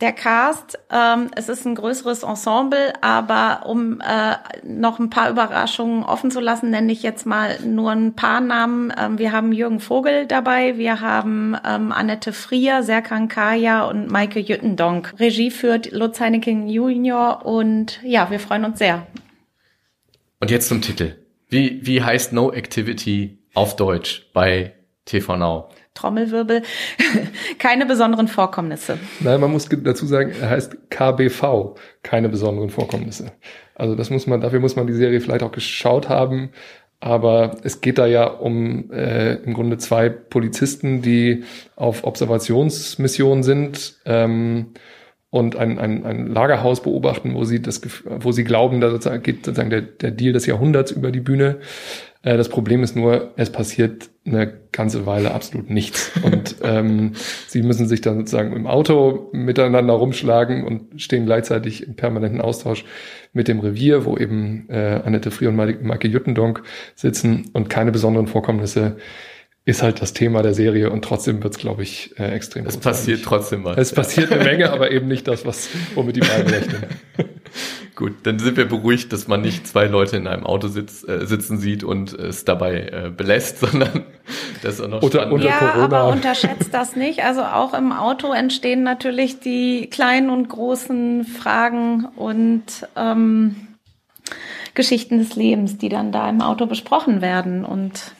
Der 0.00 0.12
Cast, 0.12 0.78
ähm, 0.92 1.28
es 1.34 1.48
ist 1.48 1.66
ein 1.66 1.74
größeres 1.74 2.22
Ensemble, 2.22 2.92
aber 3.00 3.66
um 3.66 4.00
äh, 4.00 4.36
noch 4.62 5.00
ein 5.00 5.10
paar 5.10 5.28
Überraschungen 5.28 6.04
offen 6.04 6.30
zu 6.30 6.38
lassen, 6.38 6.70
nenne 6.70 6.92
ich 6.92 7.02
jetzt 7.02 7.26
mal 7.26 7.58
nur 7.64 7.90
ein 7.90 8.14
paar 8.14 8.40
Namen. 8.40 8.92
Ähm, 8.96 9.18
wir 9.18 9.32
haben 9.32 9.52
Jürgen 9.52 9.80
Vogel 9.80 10.26
dabei, 10.26 10.78
wir 10.78 11.00
haben 11.00 11.56
ähm, 11.66 11.90
Annette 11.90 12.32
Frier, 12.32 12.84
Serkan 12.84 13.26
Kaya 13.26 13.86
und 13.86 14.08
Maike 14.08 14.38
Jüttendonk. 14.38 15.14
Regie 15.18 15.50
führt 15.50 15.90
Lutz 15.90 16.20
Heineken 16.20 16.68
Junior 16.68 17.44
und 17.44 18.00
ja, 18.04 18.30
wir 18.30 18.38
freuen 18.38 18.66
uns 18.66 18.78
sehr. 18.78 19.04
Und 20.40 20.50
jetzt 20.50 20.68
zum 20.68 20.80
Titel. 20.80 21.16
Wie, 21.48 21.80
wie 21.84 22.02
heißt 22.02 22.32
No 22.32 22.52
Activity 22.52 23.38
auf 23.54 23.74
Deutsch 23.74 24.30
bei 24.32 24.74
TV 25.04 25.36
Now? 25.36 25.68
Trommelwirbel, 25.94 26.62
keine 27.58 27.86
besonderen 27.86 28.28
Vorkommnisse. 28.28 28.98
Nein, 29.18 29.40
man 29.40 29.50
muss 29.50 29.68
dazu 29.68 30.06
sagen, 30.06 30.32
er 30.40 30.50
heißt 30.50 30.90
KBV, 30.90 31.74
keine 32.04 32.28
besonderen 32.28 32.70
Vorkommnisse. 32.70 33.32
Also 33.74 33.96
das 33.96 34.10
muss 34.10 34.28
man, 34.28 34.40
dafür 34.40 34.60
muss 34.60 34.76
man 34.76 34.86
die 34.86 34.92
Serie 34.92 35.20
vielleicht 35.20 35.42
auch 35.42 35.50
geschaut 35.50 36.08
haben. 36.08 36.50
Aber 37.00 37.56
es 37.62 37.80
geht 37.80 37.98
da 37.98 38.06
ja 38.06 38.26
um 38.26 38.92
äh, 38.92 39.34
im 39.36 39.54
Grunde 39.54 39.78
zwei 39.78 40.08
Polizisten, 40.08 41.02
die 41.02 41.44
auf 41.74 42.04
Observationsmission 42.04 43.42
sind. 43.42 43.98
Ähm, 44.04 44.74
und 45.30 45.56
ein, 45.56 45.78
ein, 45.78 46.04
ein 46.04 46.26
Lagerhaus 46.26 46.82
beobachten, 46.82 47.34
wo 47.34 47.44
sie 47.44 47.60
das, 47.60 47.82
wo 48.04 48.32
sie 48.32 48.44
glauben, 48.44 48.80
da 48.80 48.90
sozusagen 48.90 49.22
geht 49.22 49.44
sozusagen 49.44 49.70
der, 49.70 49.82
der 49.82 50.10
Deal 50.10 50.32
des 50.32 50.46
Jahrhunderts 50.46 50.90
über 50.90 51.10
die 51.10 51.20
Bühne. 51.20 51.58
Äh, 52.22 52.36
das 52.36 52.48
Problem 52.48 52.82
ist 52.82 52.96
nur, 52.96 53.32
es 53.36 53.50
passiert 53.50 54.08
eine 54.24 54.52
ganze 54.72 55.04
Weile 55.04 55.32
absolut 55.34 55.68
nichts. 55.68 56.12
Und 56.22 56.56
ähm, 56.62 57.12
sie 57.46 57.62
müssen 57.62 57.86
sich 57.86 58.00
dann 58.00 58.18
sozusagen 58.18 58.54
im 58.54 58.66
Auto 58.66 59.28
miteinander 59.32 59.94
rumschlagen 59.94 60.64
und 60.64 61.00
stehen 61.00 61.26
gleichzeitig 61.26 61.86
im 61.86 61.94
permanenten 61.94 62.40
Austausch 62.40 62.84
mit 63.34 63.48
dem 63.48 63.60
Revier, 63.60 64.06
wo 64.06 64.16
eben 64.16 64.66
äh, 64.70 65.00
Annette 65.04 65.30
Frier 65.30 65.50
und 65.50 65.56
Maike 65.56 66.08
Jüttendonk 66.08 66.62
sitzen 66.94 67.50
und 67.52 67.68
keine 67.68 67.92
besonderen 67.92 68.26
Vorkommnisse 68.26 68.96
ist 69.68 69.82
halt 69.82 70.00
das 70.00 70.14
Thema 70.14 70.40
der 70.42 70.54
Serie 70.54 70.90
und 70.90 71.04
trotzdem 71.04 71.42
wird's, 71.42 71.58
glaube 71.58 71.82
ich, 71.82 72.18
äh, 72.18 72.30
extrem 72.30 72.64
Es 72.64 72.78
passiert 72.78 73.22
trotzdem 73.22 73.64
was. 73.64 73.76
Es 73.76 73.92
passiert 73.92 74.32
eine 74.32 74.42
Menge, 74.42 74.72
aber 74.72 74.90
eben 74.90 75.08
nicht 75.08 75.28
das, 75.28 75.44
was, 75.44 75.68
womit 75.94 76.16
die 76.16 76.20
beiden 76.20 76.48
rechnen. 76.48 76.86
Gut, 77.94 78.14
dann 78.22 78.38
sind 78.38 78.56
wir 78.56 78.64
beruhigt, 78.64 79.12
dass 79.12 79.28
man 79.28 79.42
nicht 79.42 79.66
zwei 79.66 79.84
Leute 79.84 80.16
in 80.16 80.26
einem 80.26 80.46
Auto 80.46 80.68
sitz, 80.68 81.06
äh, 81.06 81.26
sitzen 81.26 81.58
sieht 81.58 81.84
und 81.84 82.14
es 82.14 82.46
dabei 82.46 82.80
äh, 82.80 83.10
belässt, 83.14 83.58
sondern 83.60 84.06
das 84.62 84.80
auch 84.80 84.88
noch 84.88 85.02
unter, 85.02 85.30
unter 85.30 85.48
ja, 85.48 85.58
Corona. 85.58 85.84
aber 85.84 86.08
unterschätzt 86.08 86.72
das 86.72 86.96
nicht. 86.96 87.22
Also 87.22 87.42
auch 87.42 87.74
im 87.74 87.92
Auto 87.92 88.32
entstehen 88.32 88.82
natürlich 88.82 89.38
die 89.38 89.90
kleinen 89.90 90.30
und 90.30 90.48
großen 90.48 91.26
Fragen 91.26 92.06
und 92.16 92.88
ähm, 92.96 93.56
Geschichten 94.72 95.18
des 95.18 95.36
Lebens, 95.36 95.76
die 95.76 95.90
dann 95.90 96.10
da 96.10 96.26
im 96.30 96.40
Auto 96.40 96.64
besprochen 96.64 97.20
werden 97.20 97.66
und 97.66 98.12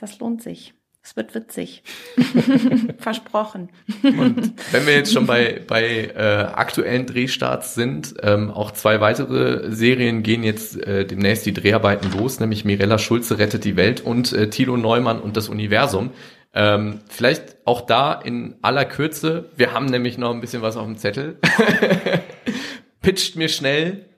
das 0.00 0.18
lohnt 0.18 0.42
sich. 0.42 0.74
Es 1.02 1.16
wird 1.16 1.34
witzig. 1.34 1.82
Versprochen. 2.98 3.70
Und 4.02 4.52
wenn 4.70 4.86
wir 4.86 4.94
jetzt 4.94 5.12
schon 5.12 5.26
bei, 5.26 5.62
bei 5.66 6.12
äh, 6.14 6.20
aktuellen 6.52 7.06
Drehstarts 7.06 7.74
sind, 7.74 8.14
ähm, 8.22 8.50
auch 8.50 8.70
zwei 8.72 9.00
weitere 9.00 9.72
Serien 9.72 10.22
gehen 10.22 10.42
jetzt 10.42 10.76
äh, 10.76 11.06
demnächst 11.06 11.46
die 11.46 11.54
Dreharbeiten 11.54 12.12
los, 12.18 12.38
nämlich 12.38 12.66
Mirella 12.66 12.98
Schulze 12.98 13.38
rettet 13.38 13.64
die 13.64 13.76
Welt 13.76 14.02
und 14.02 14.32
äh, 14.34 14.50
Thilo 14.50 14.76
Neumann 14.76 15.20
und 15.20 15.38
das 15.38 15.48
Universum. 15.48 16.10
Ähm, 16.52 17.00
vielleicht 17.08 17.56
auch 17.64 17.80
da 17.80 18.12
in 18.12 18.56
aller 18.60 18.84
Kürze. 18.84 19.50
Wir 19.56 19.72
haben 19.72 19.86
nämlich 19.86 20.18
noch 20.18 20.34
ein 20.34 20.40
bisschen 20.40 20.60
was 20.60 20.76
auf 20.76 20.84
dem 20.84 20.98
Zettel. 20.98 21.38
pitcht 23.00 23.36
mir 23.36 23.48
schnell, 23.48 24.09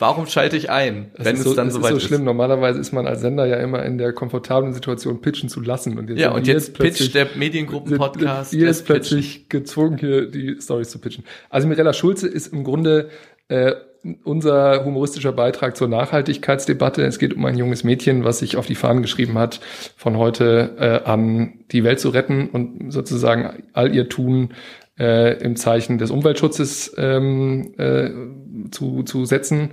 warum 0.00 0.26
schalte 0.26 0.56
ich 0.56 0.70
ein, 0.70 1.12
Das 1.16 1.26
wenn 1.26 1.34
ist 1.34 1.40
es 1.40 1.44
so, 1.46 1.54
dann 1.54 1.66
das 1.68 1.74
soweit 1.74 1.92
ist 1.92 1.96
ist. 1.98 2.02
so 2.02 2.08
schlimm. 2.08 2.24
Normalerweise 2.24 2.80
ist 2.80 2.92
man 2.92 3.06
als 3.06 3.20
Sender 3.20 3.46
ja 3.46 3.56
immer 3.58 3.84
in 3.84 3.98
der 3.98 4.12
komfortablen 4.12 4.72
Situation, 4.74 5.20
pitchen 5.20 5.48
zu 5.48 5.60
lassen. 5.60 5.98
Und 5.98 6.08
jetzt 6.10 6.18
Ja, 6.18 6.32
und 6.32 6.46
jetzt 6.46 6.76
pitcht 6.76 7.14
der 7.14 7.28
Mediengruppen-Podcast. 7.36 8.52
Ihr 8.52 8.68
ist 8.68 8.84
plötzlich 8.86 9.48
gezwungen, 9.48 9.98
hier 9.98 10.26
die 10.30 10.56
Stories 10.60 10.90
zu 10.90 10.98
pitchen. 10.98 11.24
Also 11.48 11.68
Mirella 11.68 11.92
Schulze 11.92 12.26
ist 12.26 12.52
im 12.52 12.64
Grunde 12.64 13.10
äh, 13.48 13.74
unser 14.24 14.84
humoristischer 14.84 15.32
Beitrag 15.32 15.76
zur 15.76 15.88
Nachhaltigkeitsdebatte. 15.88 17.02
Es 17.04 17.18
geht 17.18 17.34
um 17.34 17.44
ein 17.44 17.58
junges 17.58 17.84
Mädchen, 17.84 18.24
was 18.24 18.38
sich 18.38 18.56
auf 18.56 18.66
die 18.66 18.74
Fahnen 18.74 19.02
geschrieben 19.02 19.36
hat, 19.38 19.60
von 19.96 20.16
heute 20.16 20.74
äh, 20.78 21.08
an 21.08 21.60
die 21.70 21.84
Welt 21.84 22.00
zu 22.00 22.08
retten 22.08 22.48
und 22.48 22.90
sozusagen 22.92 23.62
all 23.74 23.94
ihr 23.94 24.08
Tun 24.08 24.54
äh, 25.00 25.42
im 25.42 25.56
Zeichen 25.56 25.96
des 25.98 26.10
Umweltschutzes 26.10 26.94
ähm, 26.98 27.72
äh, 27.78 28.10
zu, 28.70 29.02
zu 29.02 29.24
setzen. 29.24 29.70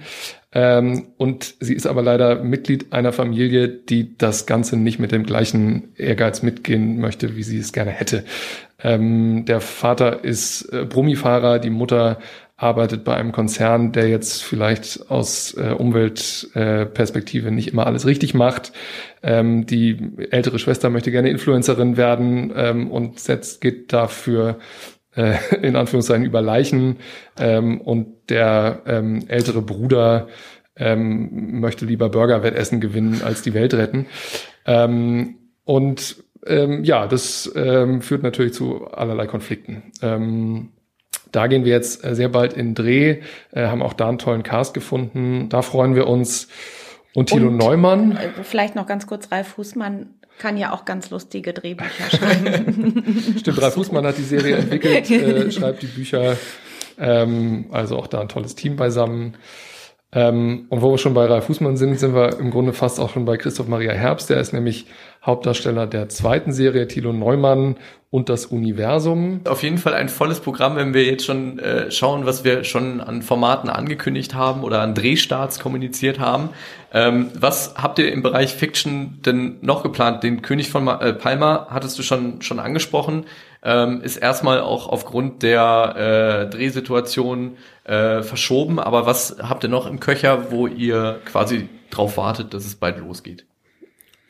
Ähm, 0.54 1.08
und 1.18 1.56
sie 1.60 1.74
ist 1.74 1.86
aber 1.86 2.02
leider 2.02 2.42
Mitglied 2.44 2.94
einer 2.94 3.12
Familie, 3.12 3.68
die 3.68 4.18
das 4.18 4.46
Ganze 4.46 4.78
nicht 4.78 5.00
mit 5.00 5.12
dem 5.12 5.26
gleichen 5.26 5.94
Ehrgeiz 5.98 6.42
mitgehen 6.42 7.00
möchte, 7.00 7.36
wie 7.36 7.44
sie 7.44 7.60
es 7.60 7.74
gerne 7.74 7.92
hätte. 7.92 8.24
Ähm, 8.82 9.44
der 9.46 9.60
Vater 9.60 10.24
ist 10.24 10.72
äh, 10.72 10.86
Brummifahrer, 10.86 11.60
die 11.60 11.70
Mutter 11.70 12.20
arbeitet 12.60 13.04
bei 13.04 13.16
einem 13.16 13.34
Konzern, 13.34 13.92
der 13.92 14.10
jetzt 14.10 14.44
vielleicht 14.44 15.12
aus 15.12 15.54
äh, 15.54 15.74
Umweltperspektive 15.74 17.50
äh, 17.50 17.52
nicht 17.52 17.68
immer 17.68 17.86
alles 17.86 18.08
richtig 18.08 18.34
macht. 18.34 18.72
Ähm, 19.22 19.68
die 19.68 20.00
ältere 20.32 20.58
Schwester 20.58 20.90
möchte 20.90 21.12
gerne 21.12 21.30
Influencerin 21.30 21.98
werden 21.98 22.52
ähm, 22.56 22.90
und 22.90 23.20
setzt, 23.20 23.62
geht 23.62 23.94
dafür 23.94 24.58
äh, 25.18 25.38
in 25.62 25.76
Anführungszeichen 25.76 26.26
über 26.26 26.42
Leichen 26.42 26.98
ähm, 27.40 27.82
und 27.82 28.30
der 28.30 28.84
ähm, 28.86 29.26
ältere 29.28 29.62
Bruder 29.62 30.28
ähm, 30.78 31.60
möchte 31.60 31.86
lieber 31.86 32.10
Burgerwettessen 32.10 32.80
gewinnen 32.80 33.22
als 33.24 33.42
die 33.42 33.54
Welt 33.54 33.74
retten. 33.74 34.06
Ähm, 34.66 35.36
und 35.66 36.24
ähm, 36.46 36.84
ja, 36.84 37.08
das 37.08 37.52
ähm, 37.56 38.02
führt 38.02 38.24
natürlich 38.24 38.54
zu 38.54 38.88
allerlei 38.88 39.28
Konflikten. 39.28 39.92
Ähm, 40.02 40.70
da 41.32 41.48
gehen 41.48 41.66
wir 41.66 41.72
jetzt 41.74 42.06
äh, 42.06 42.16
sehr 42.16 42.30
bald 42.30 42.54
in 42.54 42.74
Dreh, 42.74 43.22
äh, 43.52 43.68
haben 43.68 43.82
auch 43.82 43.94
da 43.94 44.08
einen 44.08 44.18
tollen 44.18 44.44
Cast 44.44 44.74
gefunden. 44.74 45.50
Da 45.50 45.62
freuen 45.62 45.96
wir 45.96 46.08
uns. 46.08 46.48
Und 47.14 47.30
Thilo 47.30 47.48
Und, 47.48 47.58
Neumann. 47.58 48.12
Äh, 48.12 48.44
Vielleicht 48.44 48.76
noch 48.76 48.86
ganz 48.86 49.08
kurz, 49.08 49.32
Ralf 49.32 49.48
Fußmann 49.48 50.17
kann 50.38 50.58
ja 50.58 50.74
auch 50.74 50.86
ganz 50.86 51.10
lustige 51.10 51.54
Drehbücher 51.54 52.10
schreiben. 52.10 53.36
Stimmt, 53.40 53.62
Ralf 53.62 53.74
Fußmann 53.74 54.06
hat 54.06 54.18
die 54.18 54.24
Serie 54.24 54.58
entwickelt, 54.58 55.10
äh, 55.10 55.52
schreibt 55.52 55.82
die 55.82 55.88
Bücher. 55.88 56.38
Ähm, 57.00 57.68
also 57.72 57.98
auch 57.98 58.08
da 58.08 58.22
ein 58.22 58.28
tolles 58.28 58.56
Team 58.56 58.76
beisammen. 58.76 59.38
Ähm, 60.14 60.68
und 60.70 60.82
wo 60.82 60.92
wir 60.92 60.98
schon 60.98 61.14
bei 61.14 61.26
Ralf 61.26 61.46
Fußmann 61.46 61.76
sind, 61.76 62.00
sind 62.00 62.16
wir 62.16 62.40
im 62.40 62.50
Grunde 62.50 62.74
fast 62.74 63.00
auch 63.00 63.10
schon 63.10 63.26
bei 63.26 63.38
Christoph 63.38 63.68
Maria 63.68 63.92
Herbst. 63.92 64.30
Der 64.30 64.40
ist 64.40 64.54
nämlich 64.54 64.86
Hauptdarsteller 65.26 65.86
der 65.86 66.08
zweiten 66.10 66.54
Serie, 66.54 66.88
Thilo 66.88 67.12
Neumann 67.12 67.76
und 68.10 68.30
das 68.30 68.46
Universum. 68.46 69.42
Auf 69.46 69.64
jeden 69.64 69.78
Fall 69.78 69.94
ein 69.94 70.08
volles 70.08 70.40
Programm, 70.40 70.78
wenn 70.78 70.94
wir 70.94 71.04
jetzt 71.04 71.26
schon 71.26 71.60
äh, 71.60 71.92
schauen, 71.92 72.26
was 72.26 72.46
wir 72.46 72.64
schon 72.64 73.02
an 73.02 73.22
Formaten 73.22 73.70
angekündigt 73.70 74.34
haben 74.34 74.64
oder 74.64 74.82
an 74.82 74.96
Drehstarts 74.96 75.60
kommuniziert 75.60 76.18
haben. 76.18 76.50
Ähm, 76.94 77.32
was 77.38 77.76
habt 77.76 78.00
ihr 78.00 78.12
im 78.14 78.24
Bereich 78.24 78.54
Fiction 78.54 79.20
denn 79.26 79.58
noch 79.62 79.84
geplant? 79.84 80.24
Den 80.24 80.42
König 80.42 80.70
von 80.70 80.86
Ma 80.86 81.02
äh, 81.02 81.14
Palma 81.14 81.68
hattest 81.70 82.00
du 82.00 82.04
schon 82.04 82.42
schon 82.42 82.60
angesprochen. 82.60 83.26
Ähm, 83.62 84.02
ist 84.02 84.16
erstmal 84.16 84.62
auch 84.62 84.88
aufgrund 84.88 85.44
der 85.44 86.48
äh, 86.48 86.50
Drehsituation 86.50 87.58
äh, 87.84 88.22
verschoben. 88.22 88.80
Aber 88.80 89.06
was 89.06 89.36
habt 89.42 89.66
ihr 89.66 89.70
noch 89.70 89.86
im 89.86 90.00
Köcher, 90.00 90.50
wo 90.52 90.68
ihr 90.68 91.20
quasi 91.26 91.68
drauf 91.90 92.16
wartet, 92.16 92.54
dass 92.54 92.66
es 92.66 92.76
bald 92.76 93.00
losgeht? 93.00 93.46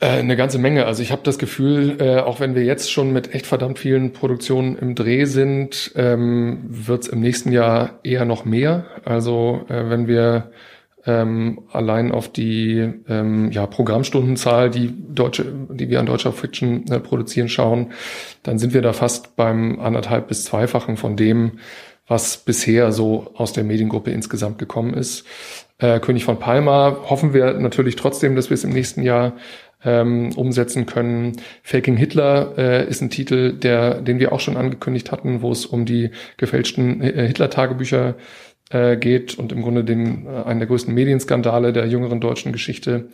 Äh, 0.00 0.06
eine 0.06 0.36
ganze 0.36 0.58
Menge. 0.58 0.86
Also 0.86 1.02
ich 1.02 1.10
habe 1.10 1.22
das 1.24 1.38
Gefühl, 1.38 1.96
äh, 2.00 2.18
auch 2.20 2.38
wenn 2.40 2.54
wir 2.54 2.64
jetzt 2.64 2.90
schon 2.92 3.12
mit 3.12 3.34
echt 3.34 3.46
verdammt 3.46 3.78
vielen 3.78 4.12
Produktionen 4.12 4.76
im 4.78 4.94
Dreh 4.94 5.24
sind, 5.24 5.92
ähm, 5.96 6.60
wird 6.68 7.02
es 7.02 7.08
im 7.08 7.20
nächsten 7.20 7.50
Jahr 7.50 7.98
eher 8.04 8.24
noch 8.24 8.44
mehr. 8.44 8.84
Also 9.04 9.64
äh, 9.68 9.90
wenn 9.90 10.06
wir 10.06 10.52
ähm, 11.04 11.62
allein 11.72 12.12
auf 12.12 12.30
die 12.30 12.92
ähm, 13.08 13.50
ja, 13.50 13.66
Programmstundenzahl, 13.66 14.70
die 14.70 14.94
deutsche, 15.14 15.46
die 15.70 15.88
wir 15.88 15.98
an 15.98 16.06
deutscher 16.06 16.32
Fiction 16.32 16.84
äh, 16.90 17.00
produzieren, 17.00 17.48
schauen, 17.48 17.92
dann 18.44 18.58
sind 18.58 18.74
wir 18.74 18.82
da 18.82 18.92
fast 18.92 19.34
beim 19.34 19.80
anderthalb 19.80 20.28
bis 20.28 20.44
zweifachen 20.44 20.96
von 20.96 21.16
dem, 21.16 21.58
was 22.06 22.36
bisher 22.36 22.92
so 22.92 23.32
aus 23.34 23.52
der 23.52 23.64
Mediengruppe 23.64 24.10
insgesamt 24.10 24.58
gekommen 24.58 24.94
ist. 24.94 25.26
Äh, 25.78 26.00
König 26.00 26.24
von 26.24 26.38
Palma 26.38 26.98
hoffen 27.08 27.32
wir 27.32 27.54
natürlich 27.54 27.96
trotzdem, 27.96 28.34
dass 28.34 28.50
wir 28.50 28.54
es 28.54 28.64
im 28.64 28.72
nächsten 28.72 29.02
Jahr 29.02 29.34
ähm, 29.84 30.30
umsetzen 30.36 30.86
können. 30.86 31.36
Faking 31.62 31.96
Hitler 31.96 32.54
äh, 32.58 32.88
ist 32.88 33.00
ein 33.00 33.10
Titel, 33.10 33.52
der, 33.52 34.00
den 34.00 34.18
wir 34.18 34.32
auch 34.32 34.40
schon 34.40 34.56
angekündigt 34.56 35.12
hatten, 35.12 35.42
wo 35.42 35.52
es 35.52 35.66
um 35.66 35.84
die 35.84 36.10
gefälschten 36.36 37.00
äh, 37.00 37.26
Hitler-Tagebücher 37.26 38.16
äh, 38.70 38.96
geht 38.96 39.38
und 39.38 39.52
im 39.52 39.62
Grunde 39.62 39.84
den, 39.84 40.26
äh, 40.26 40.44
einen 40.44 40.60
der 40.60 40.68
größten 40.68 40.92
Medienskandale 40.92 41.72
der 41.72 41.86
jüngeren 41.86 42.20
deutschen 42.20 42.52
Geschichte. 42.52 43.08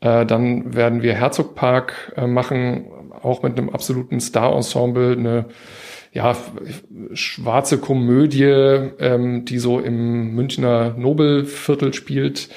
Äh, 0.00 0.26
dann 0.26 0.74
werden 0.74 1.02
wir 1.02 1.14
Herzogpark 1.14 2.12
äh, 2.16 2.26
machen, 2.26 2.86
auch 3.22 3.42
mit 3.42 3.56
einem 3.56 3.70
absoluten 3.70 4.20
Star-Ensemble, 4.20 5.12
eine 5.12 5.46
ja, 6.12 6.36
schwarze 7.12 7.78
Komödie, 7.78 8.44
ähm, 8.44 9.44
die 9.44 9.58
so 9.58 9.80
im 9.80 10.34
Münchner 10.34 10.94
Nobelviertel 10.96 11.92
spielt. 11.92 12.48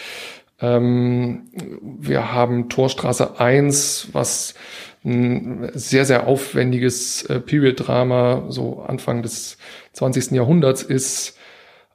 Ähm, 0.60 1.43
wir 1.82 2.34
haben 2.34 2.70
Torstraße 2.70 3.39
1, 3.39 4.10
was 4.13 4.56
ein 5.06 5.70
sehr, 5.74 6.06
sehr 6.06 6.28
aufwendiges 6.28 7.24
äh, 7.24 7.39
Period-Drama, 7.39 8.46
so 8.50 8.82
Anfang 8.82 9.22
des 9.22 9.58
20. 9.93 10.32
Jahrhunderts 10.32 10.84
ist. 10.84 11.38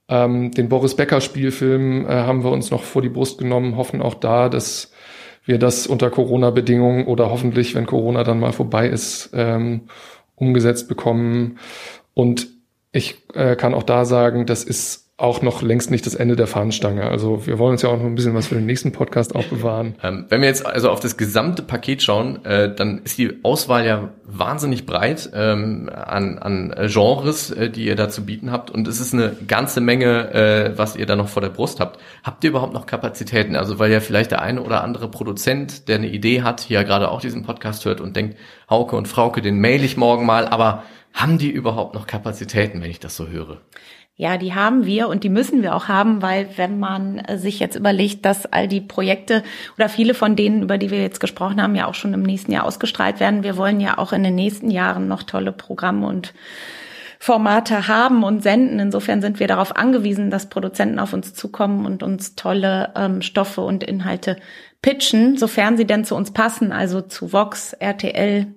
Ähm, 0.09 0.51
den 0.53 0.69
Boris 0.69 0.95
Becker 0.95 1.21
Spielfilm 1.21 2.07
äh, 2.07 2.09
haben 2.09 2.45
wir 2.45 2.51
uns 2.51 2.71
noch 2.71 2.83
vor 2.83 3.03
die 3.03 3.09
Brust 3.09 3.39
genommen, 3.39 3.77
hoffen 3.77 4.03
auch 4.03 4.15
da, 4.15 4.49
dass 4.49 4.93
wir 5.45 5.59
das 5.59 5.87
unter 5.87 6.11
Corona-Bedingungen 6.11 7.07
oder 7.07 7.31
hoffentlich, 7.31 7.75
wenn 7.75 7.87
Corona 7.87 8.23
dann 8.23 8.41
mal 8.41 8.53
vorbei 8.53 8.89
ist, 8.89 9.31
ähm, 9.35 9.83
umgesetzt 10.37 10.89
bekommen. 10.89 11.59
Und 12.15 12.49
ich 12.93 13.17
äh, 13.35 13.57
kann 13.57 13.75
auch 13.75 13.83
da 13.83 14.05
sagen, 14.05 14.47
das 14.47 14.65
ist 14.65 15.02
auch 15.19 15.43
noch 15.43 15.63
längst 15.63 15.91
nicht 15.91 16.07
das 16.07 16.15
Ende 16.15 16.37
der 16.37 16.47
Fahnenstange. 16.47 17.05
Also 17.05 17.47
wir 17.47 17.59
wollen 17.59 17.73
uns 17.73 17.83
ja 17.83 17.91
auch 17.91 17.99
noch 17.99 18.07
ein 18.07 18.15
bisschen 18.15 18.35
was 18.35 18.49
für 18.49 18.55
den 18.55 18.67
nächsten 18.67 18.93
Podcast 18.93 19.35
aufbewahren. 19.35 19.95
Ähm, 20.03 20.27
wenn 20.31 20.41
wir 20.41 20.49
jetzt 20.49 20.67
also 20.67 20.91
auf 20.91 20.99
das 20.99 21.17
gesamte 21.17 21.63
Paket 21.63 22.03
schauen, 22.03 22.45
äh, 22.45 22.75
dann 22.75 23.03
ist 23.05 23.19
die 23.19 23.39
Auswahl 23.45 23.87
ja 23.87 24.09
wahnsinnig 24.25 24.85
breit 24.85 25.31
ähm, 25.33 25.89
an, 25.93 26.39
an 26.39 26.75
Genres, 26.89 27.51
äh, 27.51 27.71
die 27.71 27.85
ihr 27.85 27.95
da 27.95 28.09
zu 28.09 28.25
bieten 28.25 28.51
habt. 28.51 28.71
Und 28.71 28.89
es 28.89 28.99
ist 28.99 29.15
eine 29.15 29.37
ganze 29.47 29.81
Menge, 29.81 30.33
äh, 30.35 30.77
was 30.77 30.97
ihr 30.97 31.07
da 31.07 31.15
noch 31.15 31.29
vor 31.29 31.41
der 31.41 31.51
Brust 31.51 31.79
habt. 31.79 32.01
Habt 32.25 32.43
ihr 32.43 32.51
überhaupt 32.51 32.73
noch 32.73 32.87
Kapazitäten? 32.87 33.55
Also 33.55 33.79
weil 33.79 33.93
ja 33.93 34.01
vielleicht 34.01 34.33
der 34.33 34.43
eine 34.43 34.63
oder 34.63 34.83
andere 34.83 35.09
Produzent, 35.09 35.89
der 35.89 35.97
eine 35.97 36.09
Idee 36.09 36.43
hat, 36.43 36.61
hier 36.61 36.83
gerade 36.83 37.11
auch 37.11 37.21
diesen 37.21 37.45
Podcast 37.45 37.85
hört 37.85 38.01
und 38.01 38.17
denkt, 38.17 38.37
Hauke 38.69 38.97
und 38.97 39.07
Frauke, 39.07 39.41
den 39.41 39.59
mail 39.59 39.85
ich 39.85 39.97
morgen 39.97 40.27
mal, 40.27 40.49
aber 40.49 40.83
haben 41.13 41.39
die 41.39 41.51
überhaupt 41.51 41.95
noch 41.95 42.07
Kapazitäten, 42.07 42.83
wenn 42.83 42.91
ich 42.91 43.01
das 43.01 43.15
so 43.15 43.29
höre? 43.29 43.61
Ja, 44.15 44.37
die 44.37 44.55
haben 44.55 44.85
wir 44.85 45.09
und 45.09 45.25
die 45.25 45.31
müssen 45.31 45.63
wir 45.63 45.75
auch 45.75 45.89
haben, 45.89 46.21
weil 46.21 46.47
wenn 46.57 46.79
man 46.79 47.19
äh, 47.19 47.39
sich 47.39 47.59
jetzt 47.61 47.77
überlegt, 47.77 48.25
dass 48.27 48.45
all 48.45 48.69
die 48.69 48.83
Projekte 48.83 49.43
oder 49.77 49.89
viele 49.89 50.13
von 50.13 50.37
denen, 50.37 50.63
über 50.63 50.77
die 50.77 50.91
wir 50.91 51.01
jetzt 51.01 51.19
gesprochen 51.19 51.63
haben, 51.63 51.75
ja 51.75 51.87
auch 51.87 51.95
schon 51.95 52.13
im 52.13 52.23
nächsten 52.23 52.53
Jahr 52.53 52.65
ausgestrahlt 52.65 53.21
werden. 53.21 53.43
Wir 53.43 53.57
wollen 53.57 53.81
ja 53.81 53.97
auch 53.97 54.13
in 54.13 54.23
den 54.23 54.35
nächsten 54.35 54.71
Jahren 54.71 55.09
noch 55.09 55.23
tolle 55.23 55.51
Programme 55.51 56.07
und 56.07 56.35
Formate 57.19 57.89
haben 57.89 58.23
und 58.23 58.43
senden. 58.43 58.81
Insofern 58.81 59.23
sind 59.23 59.41
wir 59.41 59.47
darauf 59.47 59.77
angewiesen, 59.77 60.29
dass 60.29 60.51
Produzenten 60.51 60.99
auf 60.99 61.13
uns 61.13 61.35
zukommen 61.35 61.87
und 61.87 62.03
uns 62.03 62.35
tolle 62.35 62.93
ähm, 62.97 63.23
Stoffe 63.23 63.63
und 63.63 63.83
Inhalte 63.83 64.37
pitchen, 64.83 65.39
sofern 65.39 65.77
sie 65.77 65.87
denn 65.87 66.05
zu 66.05 66.17
uns 66.17 66.33
passen, 66.33 66.73
also 66.73 67.01
zu 67.01 67.33
Vox, 67.33 67.73
RTL 67.75 68.49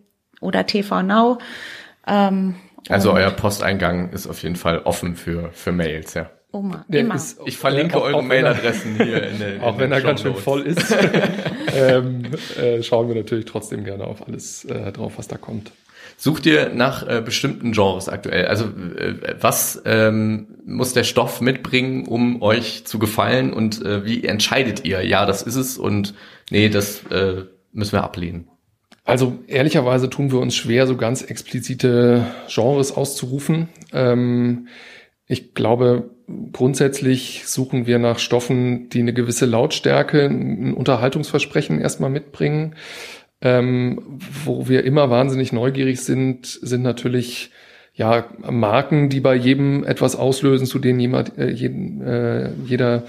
oder 0.42 0.66
TV 0.66 1.04
Now. 1.04 1.38
Ähm, 2.08 2.56
Also 2.90 3.14
euer 3.14 3.32
Posteingang 3.32 4.10
ist 4.12 4.28
auf 4.28 4.42
jeden 4.44 4.56
Fall 4.56 4.80
offen 4.80 5.16
für, 5.16 5.50
für 5.54 5.72
Mails, 5.72 6.14
ja. 6.14 6.30
Oma, 6.52 6.86
immer. 6.90 7.16
ist- 7.16 7.40
Ich 7.46 7.58
verlinke 7.58 7.98
auch- 7.98 8.04
eure 8.04 8.18
er- 8.18 8.22
Mailadressen 8.22 8.96
hier 8.96 9.24
in 9.28 9.40
den 9.40 9.62
Auch 9.62 9.74
in 9.74 9.80
wenn 9.80 9.92
er 9.92 10.02
ganz 10.02 10.22
schön 10.22 10.36
voll 10.36 10.62
ist, 10.62 10.96
ähm, 11.76 12.24
äh, 12.62 12.82
schauen 12.84 13.08
wir 13.10 13.16
natürlich 13.16 13.46
trotzdem 13.46 13.84
gerne 13.84 14.06
auf 14.06 14.26
alles 14.28 14.64
äh, 14.66 14.92
drauf, 14.92 15.14
was 15.18 15.28
da 15.28 15.38
kommt. 15.38 15.72
Sucht 16.18 16.46
ihr 16.46 16.70
nach 16.70 17.06
äh, 17.08 17.22
bestimmten 17.22 17.74
Genres 17.74 18.08
aktuell? 18.08 18.46
Also 18.46 18.66
äh, 18.66 19.36
was 19.42 19.82
ähm, 19.86 20.48
muss 20.66 20.94
der 20.94 21.04
Stoff 21.04 21.42
mitbringen, 21.42 22.08
um 22.08 22.42
euch 22.42 22.86
zu 22.86 23.00
gefallen 23.00 23.52
und 23.52 23.84
äh, 23.84 24.06
wie 24.06 24.24
entscheidet 24.24 24.86
ihr? 24.86 25.06
Ja, 25.06 25.26
das 25.26 25.42
ist 25.42 25.56
es 25.56 25.78
und 25.78 26.14
nee, 26.52 26.70
das 26.70 27.02
äh, 27.12 27.44
müssen 27.74 27.94
wir 27.94 28.04
ablehnen. 28.04 28.48
Also 29.06 29.38
ehrlicherweise 29.48 30.10
tun 30.10 30.32
wir 30.32 30.40
uns 30.40 30.56
schwer, 30.56 30.88
so 30.88 30.98
ganz 30.98 31.22
explizite 31.22 32.26
Genres 32.48 32.92
auszurufen. 32.92 33.70
Ähm, 33.94 34.68
Ich 35.28 35.56
glaube, 35.56 36.12
grundsätzlich 36.54 37.44
suchen 37.48 37.88
wir 37.88 37.98
nach 37.98 38.20
Stoffen, 38.20 38.90
die 38.90 39.00
eine 39.00 39.14
gewisse 39.14 39.48
Lautstärke, 39.48 40.26
ein 40.26 40.76
Unterhaltungsversprechen 40.76 41.82
erstmal 41.82 42.12
mitbringen. 42.12 42.76
Ähm, 43.42 44.20
wo 44.46 44.68
wir 44.70 44.84
immer 44.84 45.10
wahnsinnig 45.10 45.52
neugierig 45.52 46.02
sind, 46.02 46.46
sind 46.46 46.84
natürlich 46.84 47.50
ja 47.96 48.26
Marken, 48.50 49.10
die 49.10 49.20
bei 49.20 49.36
jedem 49.36 49.84
etwas 49.84 50.16
auslösen, 50.16 50.68
zu 50.68 50.78
denen 50.80 51.00
jemand, 51.00 51.38
äh, 51.40 51.50
jeden, 51.50 52.02
äh, 52.02 52.52
jeder 52.66 53.04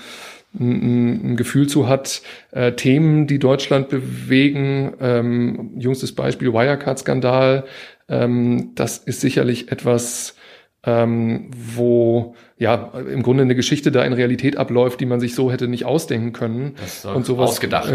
ein, 0.58 1.32
ein 1.32 1.36
Gefühl 1.36 1.68
zu 1.68 1.88
hat. 1.88 2.22
Äh, 2.50 2.72
Themen, 2.72 3.26
die 3.26 3.38
Deutschland 3.38 3.88
bewegen. 3.88 4.94
Ähm, 5.00 5.72
jüngstes 5.76 6.14
Beispiel 6.14 6.52
Wirecard-Skandal. 6.52 7.64
Ähm, 8.08 8.72
das 8.74 8.98
ist 8.98 9.20
sicherlich 9.20 9.70
etwas, 9.72 10.36
ähm, 10.84 11.50
wo 11.52 12.34
ja 12.58 12.92
im 13.10 13.22
Grunde 13.22 13.42
eine 13.42 13.56
Geschichte 13.56 13.90
da 13.90 14.04
in 14.04 14.12
Realität 14.12 14.56
abläuft, 14.56 15.00
die 15.00 15.06
man 15.06 15.20
sich 15.20 15.34
so 15.34 15.50
hätte 15.50 15.66
nicht 15.68 15.84
ausdenken 15.84 16.32
können. 16.32 16.74
Das 16.80 16.98
ist 16.98 17.06
und 17.06 17.26
sowas 17.26 17.50
ausgedacht. 17.50 17.92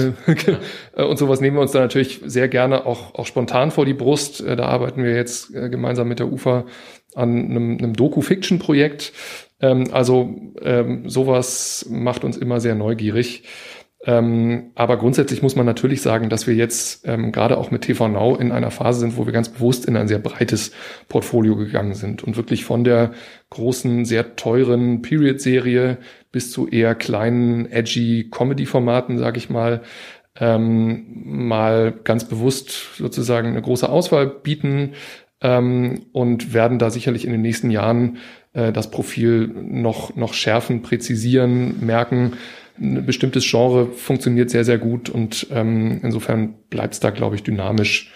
Äh, 0.96 1.04
und 1.04 1.18
sowas 1.18 1.40
nehmen 1.40 1.56
wir 1.56 1.62
uns 1.62 1.72
da 1.72 1.80
natürlich 1.80 2.22
sehr 2.26 2.50
gerne 2.50 2.86
auch, 2.86 3.16
auch 3.16 3.26
spontan 3.26 3.72
vor 3.72 3.86
die 3.86 3.94
Brust. 3.94 4.42
Äh, 4.42 4.58
da 4.58 4.66
arbeiten 4.66 5.04
wir 5.04 5.16
jetzt 5.16 5.56
äh, 5.56 5.70
gemeinsam 5.70 6.10
mit 6.10 6.20
der 6.20 6.32
UFA 6.32 6.66
an 7.16 7.30
einem, 7.30 7.78
einem 7.78 7.94
Doku-Fiction-Projekt. 7.94 9.14
Ähm, 9.62 9.86
also 9.92 10.36
ähm, 10.62 11.10
sowas 11.10 11.86
macht 11.90 12.24
uns 12.24 12.38
immer 12.38 12.60
sehr 12.60 12.76
neugierig. 12.76 13.44
Ähm, 14.04 14.72
aber 14.74 14.98
grundsätzlich 14.98 15.44
muss 15.44 15.56
man 15.56 15.68
natürlich 15.68 16.02
sagen, 16.02 16.30
dass 16.30 16.48
wir 16.48 16.56
jetzt 16.56 17.04
gerade 17.04 17.60
auch 17.60 17.70
mit 17.70 17.84
TV 17.84 18.08
Now 18.08 18.36
in 18.36 18.52
einer 18.52 18.72
Phase 18.72 19.02
sind, 19.02 19.16
wo 19.16 19.28
wir 19.28 19.34
ganz 19.34 19.50
bewusst 19.50 19.86
in 19.86 19.96
ein 19.96 20.08
sehr 20.08 20.18
breites 20.18 20.72
Portfolio 21.08 21.56
gegangen 21.56 21.94
sind 21.94 22.24
und 22.24 22.36
wirklich 22.36 22.66
von 22.66 22.84
der 22.84 23.12
großen, 23.52 24.06
sehr 24.06 24.36
teuren 24.36 25.04
Period-Serie 25.04 26.00
bis 26.32 26.50
zu 26.50 26.68
eher 26.68 26.96
kleinen, 26.96 27.72
edgy 27.72 28.32
Comedy-Formaten, 28.32 29.20
sage 29.20 29.38
ich 29.38 29.52
mal, 29.52 29.82
ähm, 30.40 31.06
mal 31.24 31.94
ganz 32.04 32.26
bewusst 32.26 32.96
sozusagen 32.98 33.50
eine 33.50 33.62
große 33.62 33.88
Auswahl 33.88 34.28
bieten 34.28 34.94
ähm, 35.42 36.06
und 36.12 36.54
werden 36.54 36.80
da 36.80 36.90
sicherlich 36.90 37.26
in 37.26 37.32
den 37.32 37.42
nächsten 37.42 37.70
Jahren 37.70 38.18
äh, 38.54 38.72
das 38.72 38.92
Profil 38.92 39.48
noch, 39.48 40.16
noch 40.16 40.34
schärfen, 40.34 40.82
präzisieren, 40.82 41.86
merken, 41.86 42.34
ein 42.80 43.06
bestimmtes 43.06 43.50
Genre 43.50 43.88
funktioniert 43.88 44.50
sehr, 44.50 44.64
sehr 44.64 44.78
gut 44.78 45.10
und 45.10 45.48
ähm, 45.52 46.00
insofern 46.04 46.56
bleibt 46.70 46.96
es 46.96 47.00
da, 47.00 47.10
glaube 47.12 47.36
ich, 47.36 47.44
dynamisch. 47.44 48.12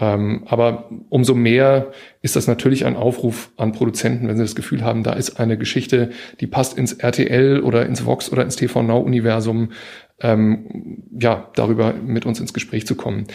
Ähm, 0.00 0.44
aber 0.46 0.90
umso 1.10 1.34
mehr 1.34 1.92
ist 2.22 2.34
das 2.34 2.46
natürlich 2.46 2.86
ein 2.86 2.96
Aufruf 2.96 3.50
an 3.56 3.72
Produzenten, 3.72 4.28
wenn 4.28 4.36
sie 4.36 4.42
das 4.42 4.54
Gefühl 4.54 4.82
haben, 4.82 5.02
da 5.02 5.12
ist 5.12 5.38
eine 5.38 5.58
Geschichte, 5.58 6.10
die 6.40 6.46
passt 6.46 6.78
ins 6.78 6.94
RTL 6.94 7.60
oder 7.60 7.84
ins 7.86 8.06
Vox 8.06 8.32
oder 8.32 8.42
ins 8.42 8.56
TV 8.56 8.82
Now 8.82 8.98
Universum, 8.98 9.72
ähm, 10.20 11.04
ja, 11.18 11.50
darüber 11.54 11.92
mit 11.92 12.24
uns 12.24 12.40
ins 12.40 12.54
Gespräch 12.54 12.86
zu 12.86 12.94
kommen. 12.94 13.26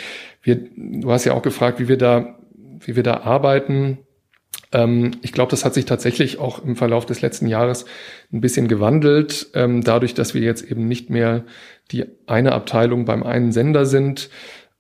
Wir, 0.42 0.60
du 0.76 1.12
hast 1.12 1.26
ja 1.26 1.34
auch 1.34 1.44
gefragt, 1.44 1.80
wie 1.80 1.88
wir 1.88 1.98
da, 1.98 2.40
wie 2.80 2.96
wir 2.96 3.04
da 3.04 3.22
arbeiten. 3.22 4.00
Ähm, 4.72 5.12
ich 5.22 5.32
glaube, 5.32 5.52
das 5.52 5.66
hat 5.66 5.74
sich 5.74 5.86
tatsächlich 5.86 6.40
auch 6.40 6.64
im 6.64 6.76
Verlauf 6.76 7.06
des 7.06 7.22
letzten 7.22 7.48
Jahres 7.48 7.86
ein 8.32 8.42
bisschen 8.42 8.68
gewandelt, 8.68 9.48
ähm, 9.54 9.84
dadurch, 9.84 10.14
dass 10.14 10.34
wir 10.34 10.42
jetzt 10.42 10.70
eben 10.70 10.88
nicht 10.88 11.10
mehr 11.10 11.44
die 11.92 12.06
eine 12.28 12.52
Abteilung 12.54 13.06
beim 13.06 13.24
einen 13.24 13.52
Sender 13.52 13.86
sind. 13.86 14.30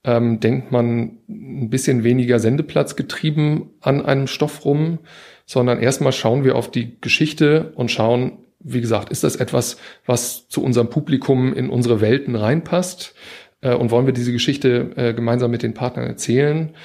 Ähm, 0.03 0.39
denkt 0.39 0.71
man 0.71 1.17
ein 1.27 1.69
bisschen 1.69 2.03
weniger 2.03 2.39
Sendeplatz 2.39 2.95
getrieben 2.95 3.71
an 3.81 4.05
einem 4.05 4.27
Stoff 4.27 4.63
rum, 4.63 4.99
sondern 5.47 5.79
erstmal 5.79 6.11
schauen 6.11 6.43
wir 6.43 6.55
auf 6.55 6.69
die 6.69 6.99
Geschichte 7.01 7.71
und 7.75 7.89
schauen, 7.89 8.39
wie 8.59 8.81
gesagt, 8.81 9.09
ist 9.09 9.23
das 9.23 9.35
etwas, 9.35 9.77
was 10.05 10.47
zu 10.47 10.63
unserem 10.63 10.89
Publikum 10.89 11.53
in 11.53 11.69
unsere 11.69 12.01
Welten 12.01 12.35
reinpasst? 12.35 13.15
Äh, 13.61 13.73
und 13.73 13.91
wollen 13.91 14.05
wir 14.05 14.13
diese 14.13 14.31
Geschichte 14.31 14.91
äh, 14.95 15.13
gemeinsam 15.13 15.51
mit 15.51 15.63
den 15.63 15.73
Partnern 15.73 16.05
erzählen? 16.05 16.75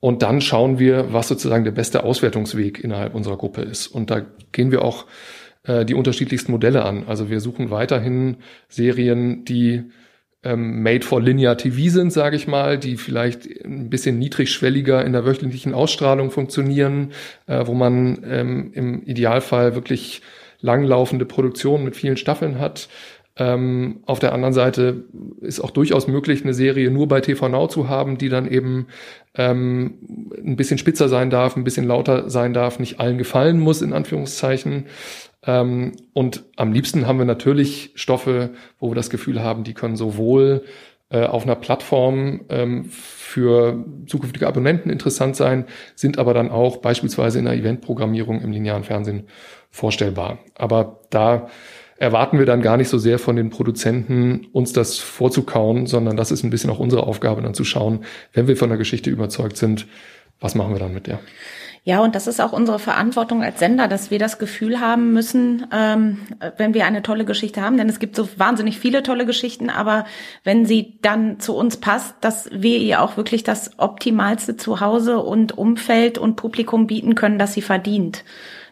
Und 0.00 0.22
dann 0.22 0.40
schauen 0.40 0.78
wir, 0.78 1.12
was 1.12 1.28
sozusagen 1.28 1.64
der 1.64 1.72
beste 1.72 2.04
Auswertungsweg 2.04 2.82
innerhalb 2.82 3.14
unserer 3.14 3.36
Gruppe 3.36 3.60
ist. 3.60 3.86
Und 3.86 4.10
da 4.10 4.26
gehen 4.52 4.72
wir 4.72 4.82
auch 4.82 5.06
äh, 5.64 5.84
die 5.84 5.94
unterschiedlichsten 5.94 6.52
Modelle 6.52 6.84
an. 6.84 7.04
Also 7.06 7.28
wir 7.28 7.40
suchen 7.40 7.70
weiterhin 7.70 8.38
Serien, 8.68 9.44
die 9.44 9.84
ähm, 10.42 10.82
made 10.82 11.04
for 11.04 11.20
linear 11.20 11.58
TV 11.58 11.90
sind, 11.90 12.12
sage 12.12 12.36
ich 12.36 12.46
mal, 12.46 12.78
die 12.78 12.96
vielleicht 12.96 13.46
ein 13.62 13.90
bisschen 13.90 14.18
niedrigschwelliger 14.18 15.04
in 15.04 15.12
der 15.12 15.26
wöchentlichen 15.26 15.74
Ausstrahlung 15.74 16.30
funktionieren, 16.30 17.12
äh, 17.46 17.66
wo 17.66 17.74
man 17.74 18.24
ähm, 18.24 18.70
im 18.72 19.02
Idealfall 19.02 19.74
wirklich 19.74 20.22
langlaufende 20.62 21.26
Produktionen 21.26 21.84
mit 21.84 21.96
vielen 21.96 22.16
Staffeln 22.16 22.58
hat. 22.58 22.88
Ähm, 23.40 24.00
auf 24.04 24.18
der 24.18 24.34
anderen 24.34 24.52
Seite 24.52 25.04
ist 25.40 25.60
auch 25.60 25.70
durchaus 25.70 26.06
möglich, 26.06 26.44
eine 26.44 26.52
Serie 26.52 26.90
nur 26.90 27.08
bei 27.08 27.22
TV 27.22 27.48
Now 27.48 27.68
zu 27.68 27.88
haben, 27.88 28.18
die 28.18 28.28
dann 28.28 28.46
eben 28.46 28.88
ähm, 29.34 29.94
ein 30.44 30.56
bisschen 30.56 30.76
spitzer 30.76 31.08
sein 31.08 31.30
darf, 31.30 31.56
ein 31.56 31.64
bisschen 31.64 31.86
lauter 31.86 32.28
sein 32.28 32.52
darf, 32.52 32.78
nicht 32.78 33.00
allen 33.00 33.16
gefallen 33.16 33.58
muss, 33.58 33.80
in 33.80 33.94
Anführungszeichen. 33.94 34.88
Ähm, 35.46 35.92
und 36.12 36.44
am 36.56 36.74
liebsten 36.74 37.06
haben 37.06 37.16
wir 37.16 37.24
natürlich 37.24 37.92
Stoffe, 37.94 38.50
wo 38.78 38.90
wir 38.90 38.94
das 38.94 39.08
Gefühl 39.08 39.42
haben, 39.42 39.64
die 39.64 39.72
können 39.72 39.96
sowohl 39.96 40.64
äh, 41.08 41.24
auf 41.24 41.44
einer 41.44 41.56
Plattform 41.56 42.42
ähm, 42.50 42.84
für 42.90 43.86
zukünftige 44.06 44.48
Abonnenten 44.48 44.90
interessant 44.90 45.34
sein, 45.34 45.64
sind 45.94 46.18
aber 46.18 46.34
dann 46.34 46.50
auch 46.50 46.76
beispielsweise 46.76 47.38
in 47.38 47.46
der 47.46 47.54
Eventprogrammierung 47.54 48.42
im 48.42 48.52
linearen 48.52 48.84
Fernsehen 48.84 49.28
vorstellbar. 49.70 50.40
Aber 50.56 51.00
da 51.08 51.48
erwarten 52.00 52.38
wir 52.38 52.46
dann 52.46 52.62
gar 52.62 52.78
nicht 52.78 52.88
so 52.88 52.98
sehr 52.98 53.18
von 53.18 53.36
den 53.36 53.50
Produzenten, 53.50 54.46
uns 54.52 54.72
das 54.72 54.98
vorzukauen, 54.98 55.86
sondern 55.86 56.16
das 56.16 56.32
ist 56.32 56.42
ein 56.42 56.50
bisschen 56.50 56.70
auch 56.70 56.80
unsere 56.80 57.06
Aufgabe, 57.06 57.42
dann 57.42 57.54
zu 57.54 57.62
schauen, 57.62 58.00
wenn 58.32 58.48
wir 58.48 58.56
von 58.56 58.70
der 58.70 58.78
Geschichte 58.78 59.10
überzeugt 59.10 59.58
sind, 59.58 59.86
was 60.40 60.54
machen 60.54 60.72
wir 60.72 60.80
dann 60.80 60.94
mit 60.94 61.06
der? 61.06 61.20
Ja, 61.84 62.00
und 62.00 62.14
das 62.14 62.26
ist 62.26 62.40
auch 62.40 62.52
unsere 62.52 62.78
Verantwortung 62.78 63.42
als 63.42 63.58
Sender, 63.58 63.86
dass 63.86 64.10
wir 64.10 64.18
das 64.18 64.38
Gefühl 64.38 64.80
haben 64.80 65.12
müssen, 65.12 65.66
ähm, 65.72 66.18
wenn 66.56 66.72
wir 66.72 66.86
eine 66.86 67.02
tolle 67.02 67.26
Geschichte 67.26 67.60
haben, 67.60 67.76
denn 67.76 67.88
es 67.88 67.98
gibt 67.98 68.16
so 68.16 68.28
wahnsinnig 68.36 68.78
viele 68.78 69.02
tolle 69.02 69.26
Geschichten, 69.26 69.68
aber 69.68 70.06
wenn 70.42 70.64
sie 70.64 70.98
dann 71.02 71.38
zu 71.38 71.54
uns 71.54 71.78
passt, 71.78 72.14
dass 72.22 72.48
wir 72.52 72.78
ihr 72.78 73.02
auch 73.02 73.18
wirklich 73.18 73.44
das 73.44 73.78
optimalste 73.78 74.56
Zuhause 74.56 75.18
und 75.18 75.56
Umfeld 75.56 76.16
und 76.16 76.36
Publikum 76.36 76.86
bieten 76.86 77.14
können, 77.14 77.38
das 77.38 77.54
sie 77.54 77.62
verdient. 77.62 78.24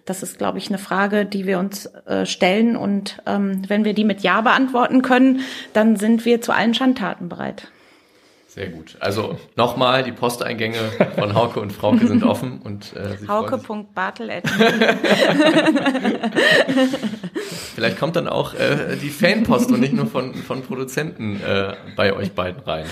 Das 0.09 0.23
ist, 0.23 0.39
glaube 0.39 0.57
ich, 0.57 0.69
eine 0.69 0.79
Frage, 0.79 1.27
die 1.27 1.47
wir 1.47 1.59
uns 1.59 1.85
äh, 2.07 2.25
stellen. 2.25 2.77
Und 2.77 3.21
ähm, 3.27 3.63
wenn 3.69 3.85
wir 3.85 3.93
die 3.93 4.05
mit 4.05 4.21
Ja 4.21 4.41
beantworten 4.41 5.03
können, 5.03 5.41
dann 5.75 5.97
sind 5.97 6.25
wir 6.25 6.41
zu 6.41 6.53
allen 6.53 6.73
Schandtaten 6.73 7.29
bereit. 7.29 7.69
Sehr 8.47 8.69
gut. 8.69 8.97
Also 9.01 9.39
nochmal, 9.55 10.03
die 10.03 10.13
Posteingänge 10.13 10.79
von 11.17 11.35
Hauke 11.35 11.61
und 11.61 11.73
Frauke 11.73 12.07
sind 12.07 12.25
offen 12.25 12.61
und 12.65 12.95
äh, 12.97 13.19
Hauke.bartel. 13.29 14.43
Vielleicht 17.75 17.99
kommt 17.99 18.17
dann 18.17 18.27
auch 18.27 18.55
äh, 18.55 18.97
die 18.97 19.11
Fanpost 19.11 19.71
und 19.71 19.81
nicht 19.81 19.93
nur 19.93 20.07
von, 20.07 20.35
von 20.35 20.63
Produzenten 20.63 21.41
äh, 21.43 21.75
bei 21.95 22.15
euch 22.15 22.33
beiden 22.33 22.63
rein. 22.63 22.87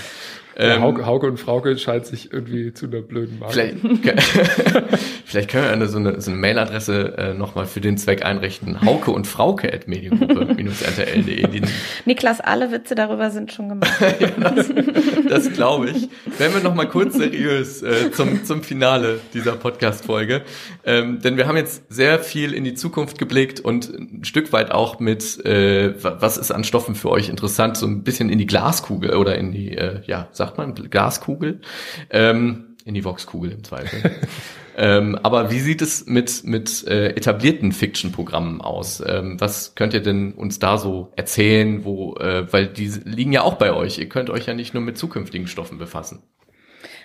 Ähm, 0.59 0.81
Hauke, 0.81 1.05
Hauke, 1.05 1.27
und 1.27 1.39
Frauke 1.39 1.77
scheint 1.77 2.05
sich 2.05 2.33
irgendwie 2.33 2.73
zu 2.73 2.87
einer 2.87 3.01
blöden 3.01 3.39
Marke. 3.39 3.53
Vielleicht, 3.53 3.77
vielleicht 5.25 5.49
können 5.49 5.65
wir 5.65 5.71
eine, 5.71 5.87
so 5.87 5.99
eine, 5.99 6.19
so 6.19 6.31
eine 6.31 6.39
Mailadresse 6.39 7.17
äh, 7.17 7.33
nochmal 7.33 7.65
für 7.65 7.79
den 7.79 7.97
Zweck 7.97 8.25
einrichten. 8.25 8.81
Hauke 8.81 9.11
und 9.11 9.27
Frauke 9.27 9.71
at 9.71 9.87
mediengruppe-rtl.de. 9.87 11.61
Niklas, 12.05 12.41
alle 12.41 12.71
Witze 12.71 12.95
darüber 12.95 13.29
sind 13.29 13.51
schon 13.51 13.69
gemacht. 13.69 13.93
ja, 14.19 14.29
das 14.39 14.67
das 15.29 15.51
glaube 15.53 15.89
ich. 15.89 16.09
Werden 16.39 16.53
wir 16.55 16.63
nochmal 16.63 16.89
kurz 16.89 17.15
seriös 17.15 17.83
äh, 17.83 18.11
zum, 18.11 18.43
zum 18.43 18.63
Finale 18.63 19.19
dieser 19.33 19.53
Podcast-Folge. 19.53 20.41
Ähm, 20.85 21.21
denn 21.21 21.37
wir 21.37 21.47
haben 21.47 21.57
jetzt 21.57 21.83
sehr 21.89 22.19
viel 22.19 22.53
in 22.53 22.63
die 22.63 22.73
Zukunft 22.73 23.17
geblickt 23.17 23.59
und 23.59 23.89
ein 23.89 24.23
Stück 24.23 24.53
weit 24.53 24.71
auch 24.71 24.99
mit, 24.99 25.43
äh, 25.45 25.93
was 26.01 26.37
ist 26.37 26.51
an 26.51 26.63
Stoffen 26.63 26.95
für 26.95 27.09
euch 27.09 27.29
interessant, 27.29 27.77
so 27.77 27.85
ein 27.85 28.03
bisschen 28.03 28.29
in 28.29 28.37
die 28.37 28.47
Glaskugel 28.47 29.15
oder 29.15 29.37
in 29.37 29.51
die, 29.51 29.77
äh, 29.77 30.01
ja, 30.05 30.27
sag 30.31 30.46
sagt 30.47 30.57
man, 30.57 30.73
Glaskugel, 30.73 31.61
ähm, 32.09 32.75
in 32.85 32.93
die 32.93 33.03
Voxkugel 33.03 33.51
im 33.51 33.63
Zweifel. 33.63 34.11
ähm, 34.77 35.19
aber 35.21 35.51
wie 35.51 35.59
sieht 35.59 35.81
es 35.81 36.05
mit, 36.05 36.43
mit 36.45 36.87
äh, 36.87 37.09
etablierten 37.09 37.73
Fiction-Programmen 37.73 38.61
aus? 38.61 39.03
Ähm, 39.05 39.39
was 39.39 39.75
könnt 39.75 39.93
ihr 39.93 40.01
denn 40.01 40.33
uns 40.33 40.59
da 40.59 40.77
so 40.77 41.11
erzählen, 41.15 41.83
wo, 41.83 42.15
äh, 42.15 42.51
weil 42.51 42.67
die 42.67 42.87
liegen 43.03 43.33
ja 43.33 43.41
auch 43.41 43.55
bei 43.55 43.73
euch. 43.73 43.97
Ihr 43.97 44.07
könnt 44.09 44.29
euch 44.29 44.45
ja 44.45 44.53
nicht 44.53 44.73
nur 44.73 44.83
mit 44.83 44.97
zukünftigen 44.97 45.47
Stoffen 45.47 45.77
befassen. 45.77 46.23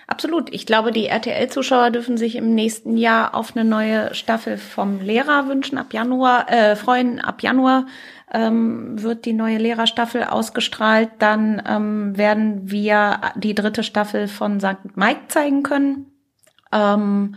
Absolut. 0.07 0.53
Ich 0.53 0.65
glaube, 0.65 0.91
die 0.91 1.07
RTL-Zuschauer 1.07 1.91
dürfen 1.91 2.17
sich 2.17 2.35
im 2.35 2.53
nächsten 2.53 2.97
Jahr 2.97 3.35
auf 3.35 3.55
eine 3.55 3.67
neue 3.67 4.13
Staffel 4.13 4.57
vom 4.57 4.99
Lehrer 4.99 5.47
wünschen, 5.47 5.77
ab 5.77 5.93
Januar, 5.93 6.51
äh, 6.51 6.75
freuen, 6.75 7.19
ab 7.19 7.41
Januar 7.41 7.87
ähm, 8.33 9.01
wird 9.01 9.25
die 9.25 9.33
neue 9.33 9.57
Lehrerstaffel 9.57 10.23
ausgestrahlt. 10.23 11.09
Dann 11.19 11.61
ähm, 11.67 12.17
werden 12.17 12.69
wir 12.69 13.21
die 13.35 13.55
dritte 13.55 13.83
Staffel 13.83 14.27
von 14.27 14.59
St. 14.59 14.95
Mike 14.95 15.21
zeigen 15.27 15.63
können. 15.63 16.07
Ähm, 16.71 17.35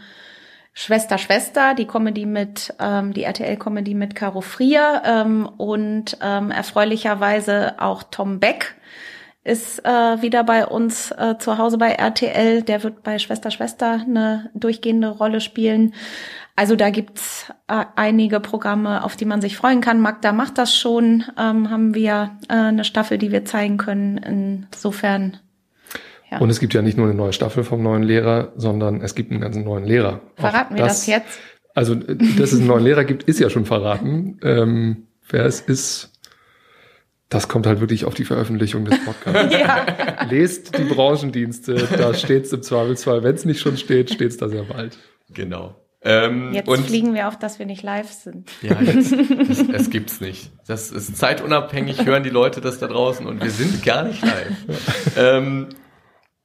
Schwester 0.79 1.17
Schwester, 1.17 1.75
die 1.75 1.87
Comedy 1.87 2.27
mit, 2.27 2.75
ähm, 2.79 3.15
die 3.15 3.23
RTL-Comedy 3.23 3.95
mit 3.95 4.15
Caro 4.15 4.43
Frier 4.43 5.03
ähm, 5.07 5.49
und 5.57 6.19
ähm, 6.21 6.51
erfreulicherweise 6.51 7.77
auch 7.79 8.03
Tom 8.03 8.41
Beck 8.41 8.75
ist 9.43 9.85
äh, 9.87 10.21
wieder 10.23 10.43
bei 10.43 10.67
uns 10.67 11.13
äh, 11.13 11.37
zu 11.39 11.57
Hause 11.57 11.79
bei 11.79 11.93
RTL. 11.93 12.63
Der 12.63 12.83
wird 12.83 13.05
bei 13.05 13.19
Schwester 13.19 13.51
Schwester 13.51 13.93
eine 13.93 14.51
durchgehende 14.55 15.09
Rolle 15.09 15.41
spielen. 15.41 15.95
Also 16.59 16.75
da 16.75 16.89
gibt's 16.89 17.53
äh, 17.69 17.85
einige 17.97 18.41
Programme, 18.41 19.05
auf 19.05 19.15
die 19.15 19.27
man 19.27 19.43
sich 19.43 19.59
freuen 19.59 19.83
kann. 19.83 20.01
Magda 20.01 20.33
macht 20.33 20.57
das 20.57 20.75
schon. 20.75 21.25
Ähm, 21.39 21.71
haben 21.71 21.95
wir 21.95 22.39
äh, 22.49 22.55
eine 22.55 22.85
Staffel, 22.85 23.19
die 23.19 23.31
wir 23.31 23.45
zeigen 23.45 23.77
können. 23.77 24.17
Insofern. 24.17 25.37
Ja. 26.31 26.39
Und 26.39 26.49
es 26.49 26.59
gibt 26.59 26.73
ja 26.73 26.81
nicht 26.81 26.97
nur 26.97 27.07
eine 27.07 27.15
neue 27.15 27.35
Staffel 27.35 27.63
vom 27.63 27.83
neuen 27.83 28.03
Lehrer, 28.03 28.55
sondern 28.57 29.03
es 29.03 29.15
gibt 29.15 29.31
einen 29.31 29.43
ganzen 29.43 29.65
neuen 29.65 29.85
Lehrer. 29.85 30.23
Verraten 30.37 30.75
Auch 30.75 30.79
wir 30.79 30.85
das, 30.87 31.01
das 31.01 31.07
jetzt? 31.07 31.39
Also, 31.75 31.95
dass 31.95 32.53
es 32.53 32.59
einen 32.59 32.69
neuen 32.69 32.85
Lehrer 32.85 33.05
gibt, 33.05 33.25
ist 33.25 33.39
ja 33.39 33.51
schon 33.51 33.67
verraten. 33.67 34.41
Ähm, 34.43 35.09
wer 35.29 35.45
es 35.45 35.61
ist, 35.61 36.11
das 37.29 37.49
kommt 37.49 37.67
halt 37.67 37.81
wirklich 37.81 38.07
auf 38.07 38.15
die 38.15 38.25
Veröffentlichung 38.25 38.87
des 38.87 39.05
Podcasts. 39.05 39.55
ja. 39.61 40.25
Lest 40.31 40.79
die 40.79 40.85
Branchendienste, 40.85 41.87
da 41.99 42.15
steht 42.15 42.47
es 42.47 42.53
im 42.55 42.63
Zweifelsfall. 42.63 43.23
Wenn 43.23 43.35
es 43.35 43.45
nicht 43.45 43.61
schon 43.61 43.77
steht, 43.77 44.11
steht 44.11 44.31
es 44.31 44.39
da 44.39 44.49
sehr 44.49 44.63
bald. 44.63 44.97
Genau. 45.29 45.75
Ähm, 46.07 46.55
jetzt 46.55 46.69
und, 46.69 46.87
fliegen 46.87 47.15
wir 47.15 47.27
auf, 47.27 47.37
dass 47.37 47.59
wir 47.59 47.67
nicht 47.67 47.83
live 47.83 48.13
sind. 48.13 48.49
Ja, 48.63 48.81
jetzt, 48.81 49.11
es, 49.13 49.69
es 49.73 49.91
gibt's 49.91 50.21
nicht. 50.21 50.53
Das 50.69 50.93
ist 50.93 51.17
zeitunabhängig, 51.17 52.07
hören 52.07 52.23
die 52.23 52.31
Leute 52.31 52.61
das 52.61 52.79
da 52.79 52.87
draußen 52.87 53.27
und 53.27 53.43
wir 53.43 53.51
sind 53.51 53.85
gar 53.85 54.05
nicht 54.05 54.23
live. 54.23 54.53
ähm, 55.17 55.69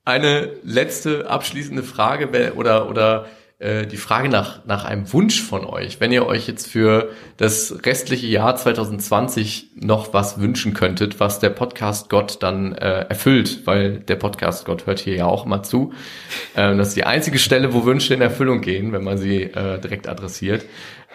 eine 0.03 0.53
letzte 0.63 1.29
abschließende 1.29 1.83
Frage 1.83 2.53
oder, 2.55 2.89
oder 2.89 3.27
äh, 3.61 3.85
die 3.85 3.97
Frage 3.97 4.27
nach, 4.27 4.65
nach 4.65 4.85
einem 4.85 5.11
Wunsch 5.13 5.41
von 5.41 5.65
euch. 5.65 5.99
Wenn 5.99 6.11
ihr 6.11 6.25
euch 6.25 6.47
jetzt 6.47 6.67
für 6.67 7.11
das 7.37 7.85
restliche 7.85 8.25
Jahr 8.25 8.55
2020 8.55 9.71
noch 9.75 10.13
was 10.13 10.39
wünschen 10.39 10.73
könntet, 10.73 11.19
was 11.19 11.39
der 11.39 11.51
Podcast 11.51 12.09
Gott 12.09 12.41
dann 12.41 12.73
äh, 12.73 13.01
erfüllt, 13.01 13.65
weil 13.65 13.99
der 13.99 14.15
Podcast 14.15 14.65
Gott 14.65 14.87
hört 14.87 14.99
hier 14.99 15.15
ja 15.15 15.25
auch 15.25 15.45
immer 15.45 15.61
zu. 15.61 15.93
Ähm, 16.55 16.79
das 16.79 16.89
ist 16.89 16.97
die 16.97 17.05
einzige 17.05 17.37
Stelle, 17.37 17.73
wo 17.73 17.85
Wünsche 17.85 18.13
in 18.15 18.21
Erfüllung 18.21 18.61
gehen, 18.61 18.93
wenn 18.93 19.03
man 19.03 19.17
sie 19.17 19.43
äh, 19.43 19.79
direkt 19.79 20.07
adressiert. 20.07 20.65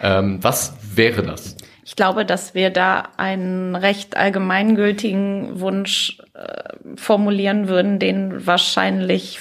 Ähm, 0.01 0.39
was 0.41 0.73
wäre 0.95 1.23
das? 1.23 1.57
Ich 1.83 1.95
glaube, 1.95 2.25
dass 2.25 2.53
wir 2.53 2.69
da 2.69 3.09
einen 3.17 3.75
recht 3.75 4.15
allgemeingültigen 4.15 5.59
Wunsch 5.59 6.17
äh, 6.33 6.97
formulieren 6.97 7.67
würden, 7.67 7.99
den 7.99 8.45
wahrscheinlich 8.45 9.39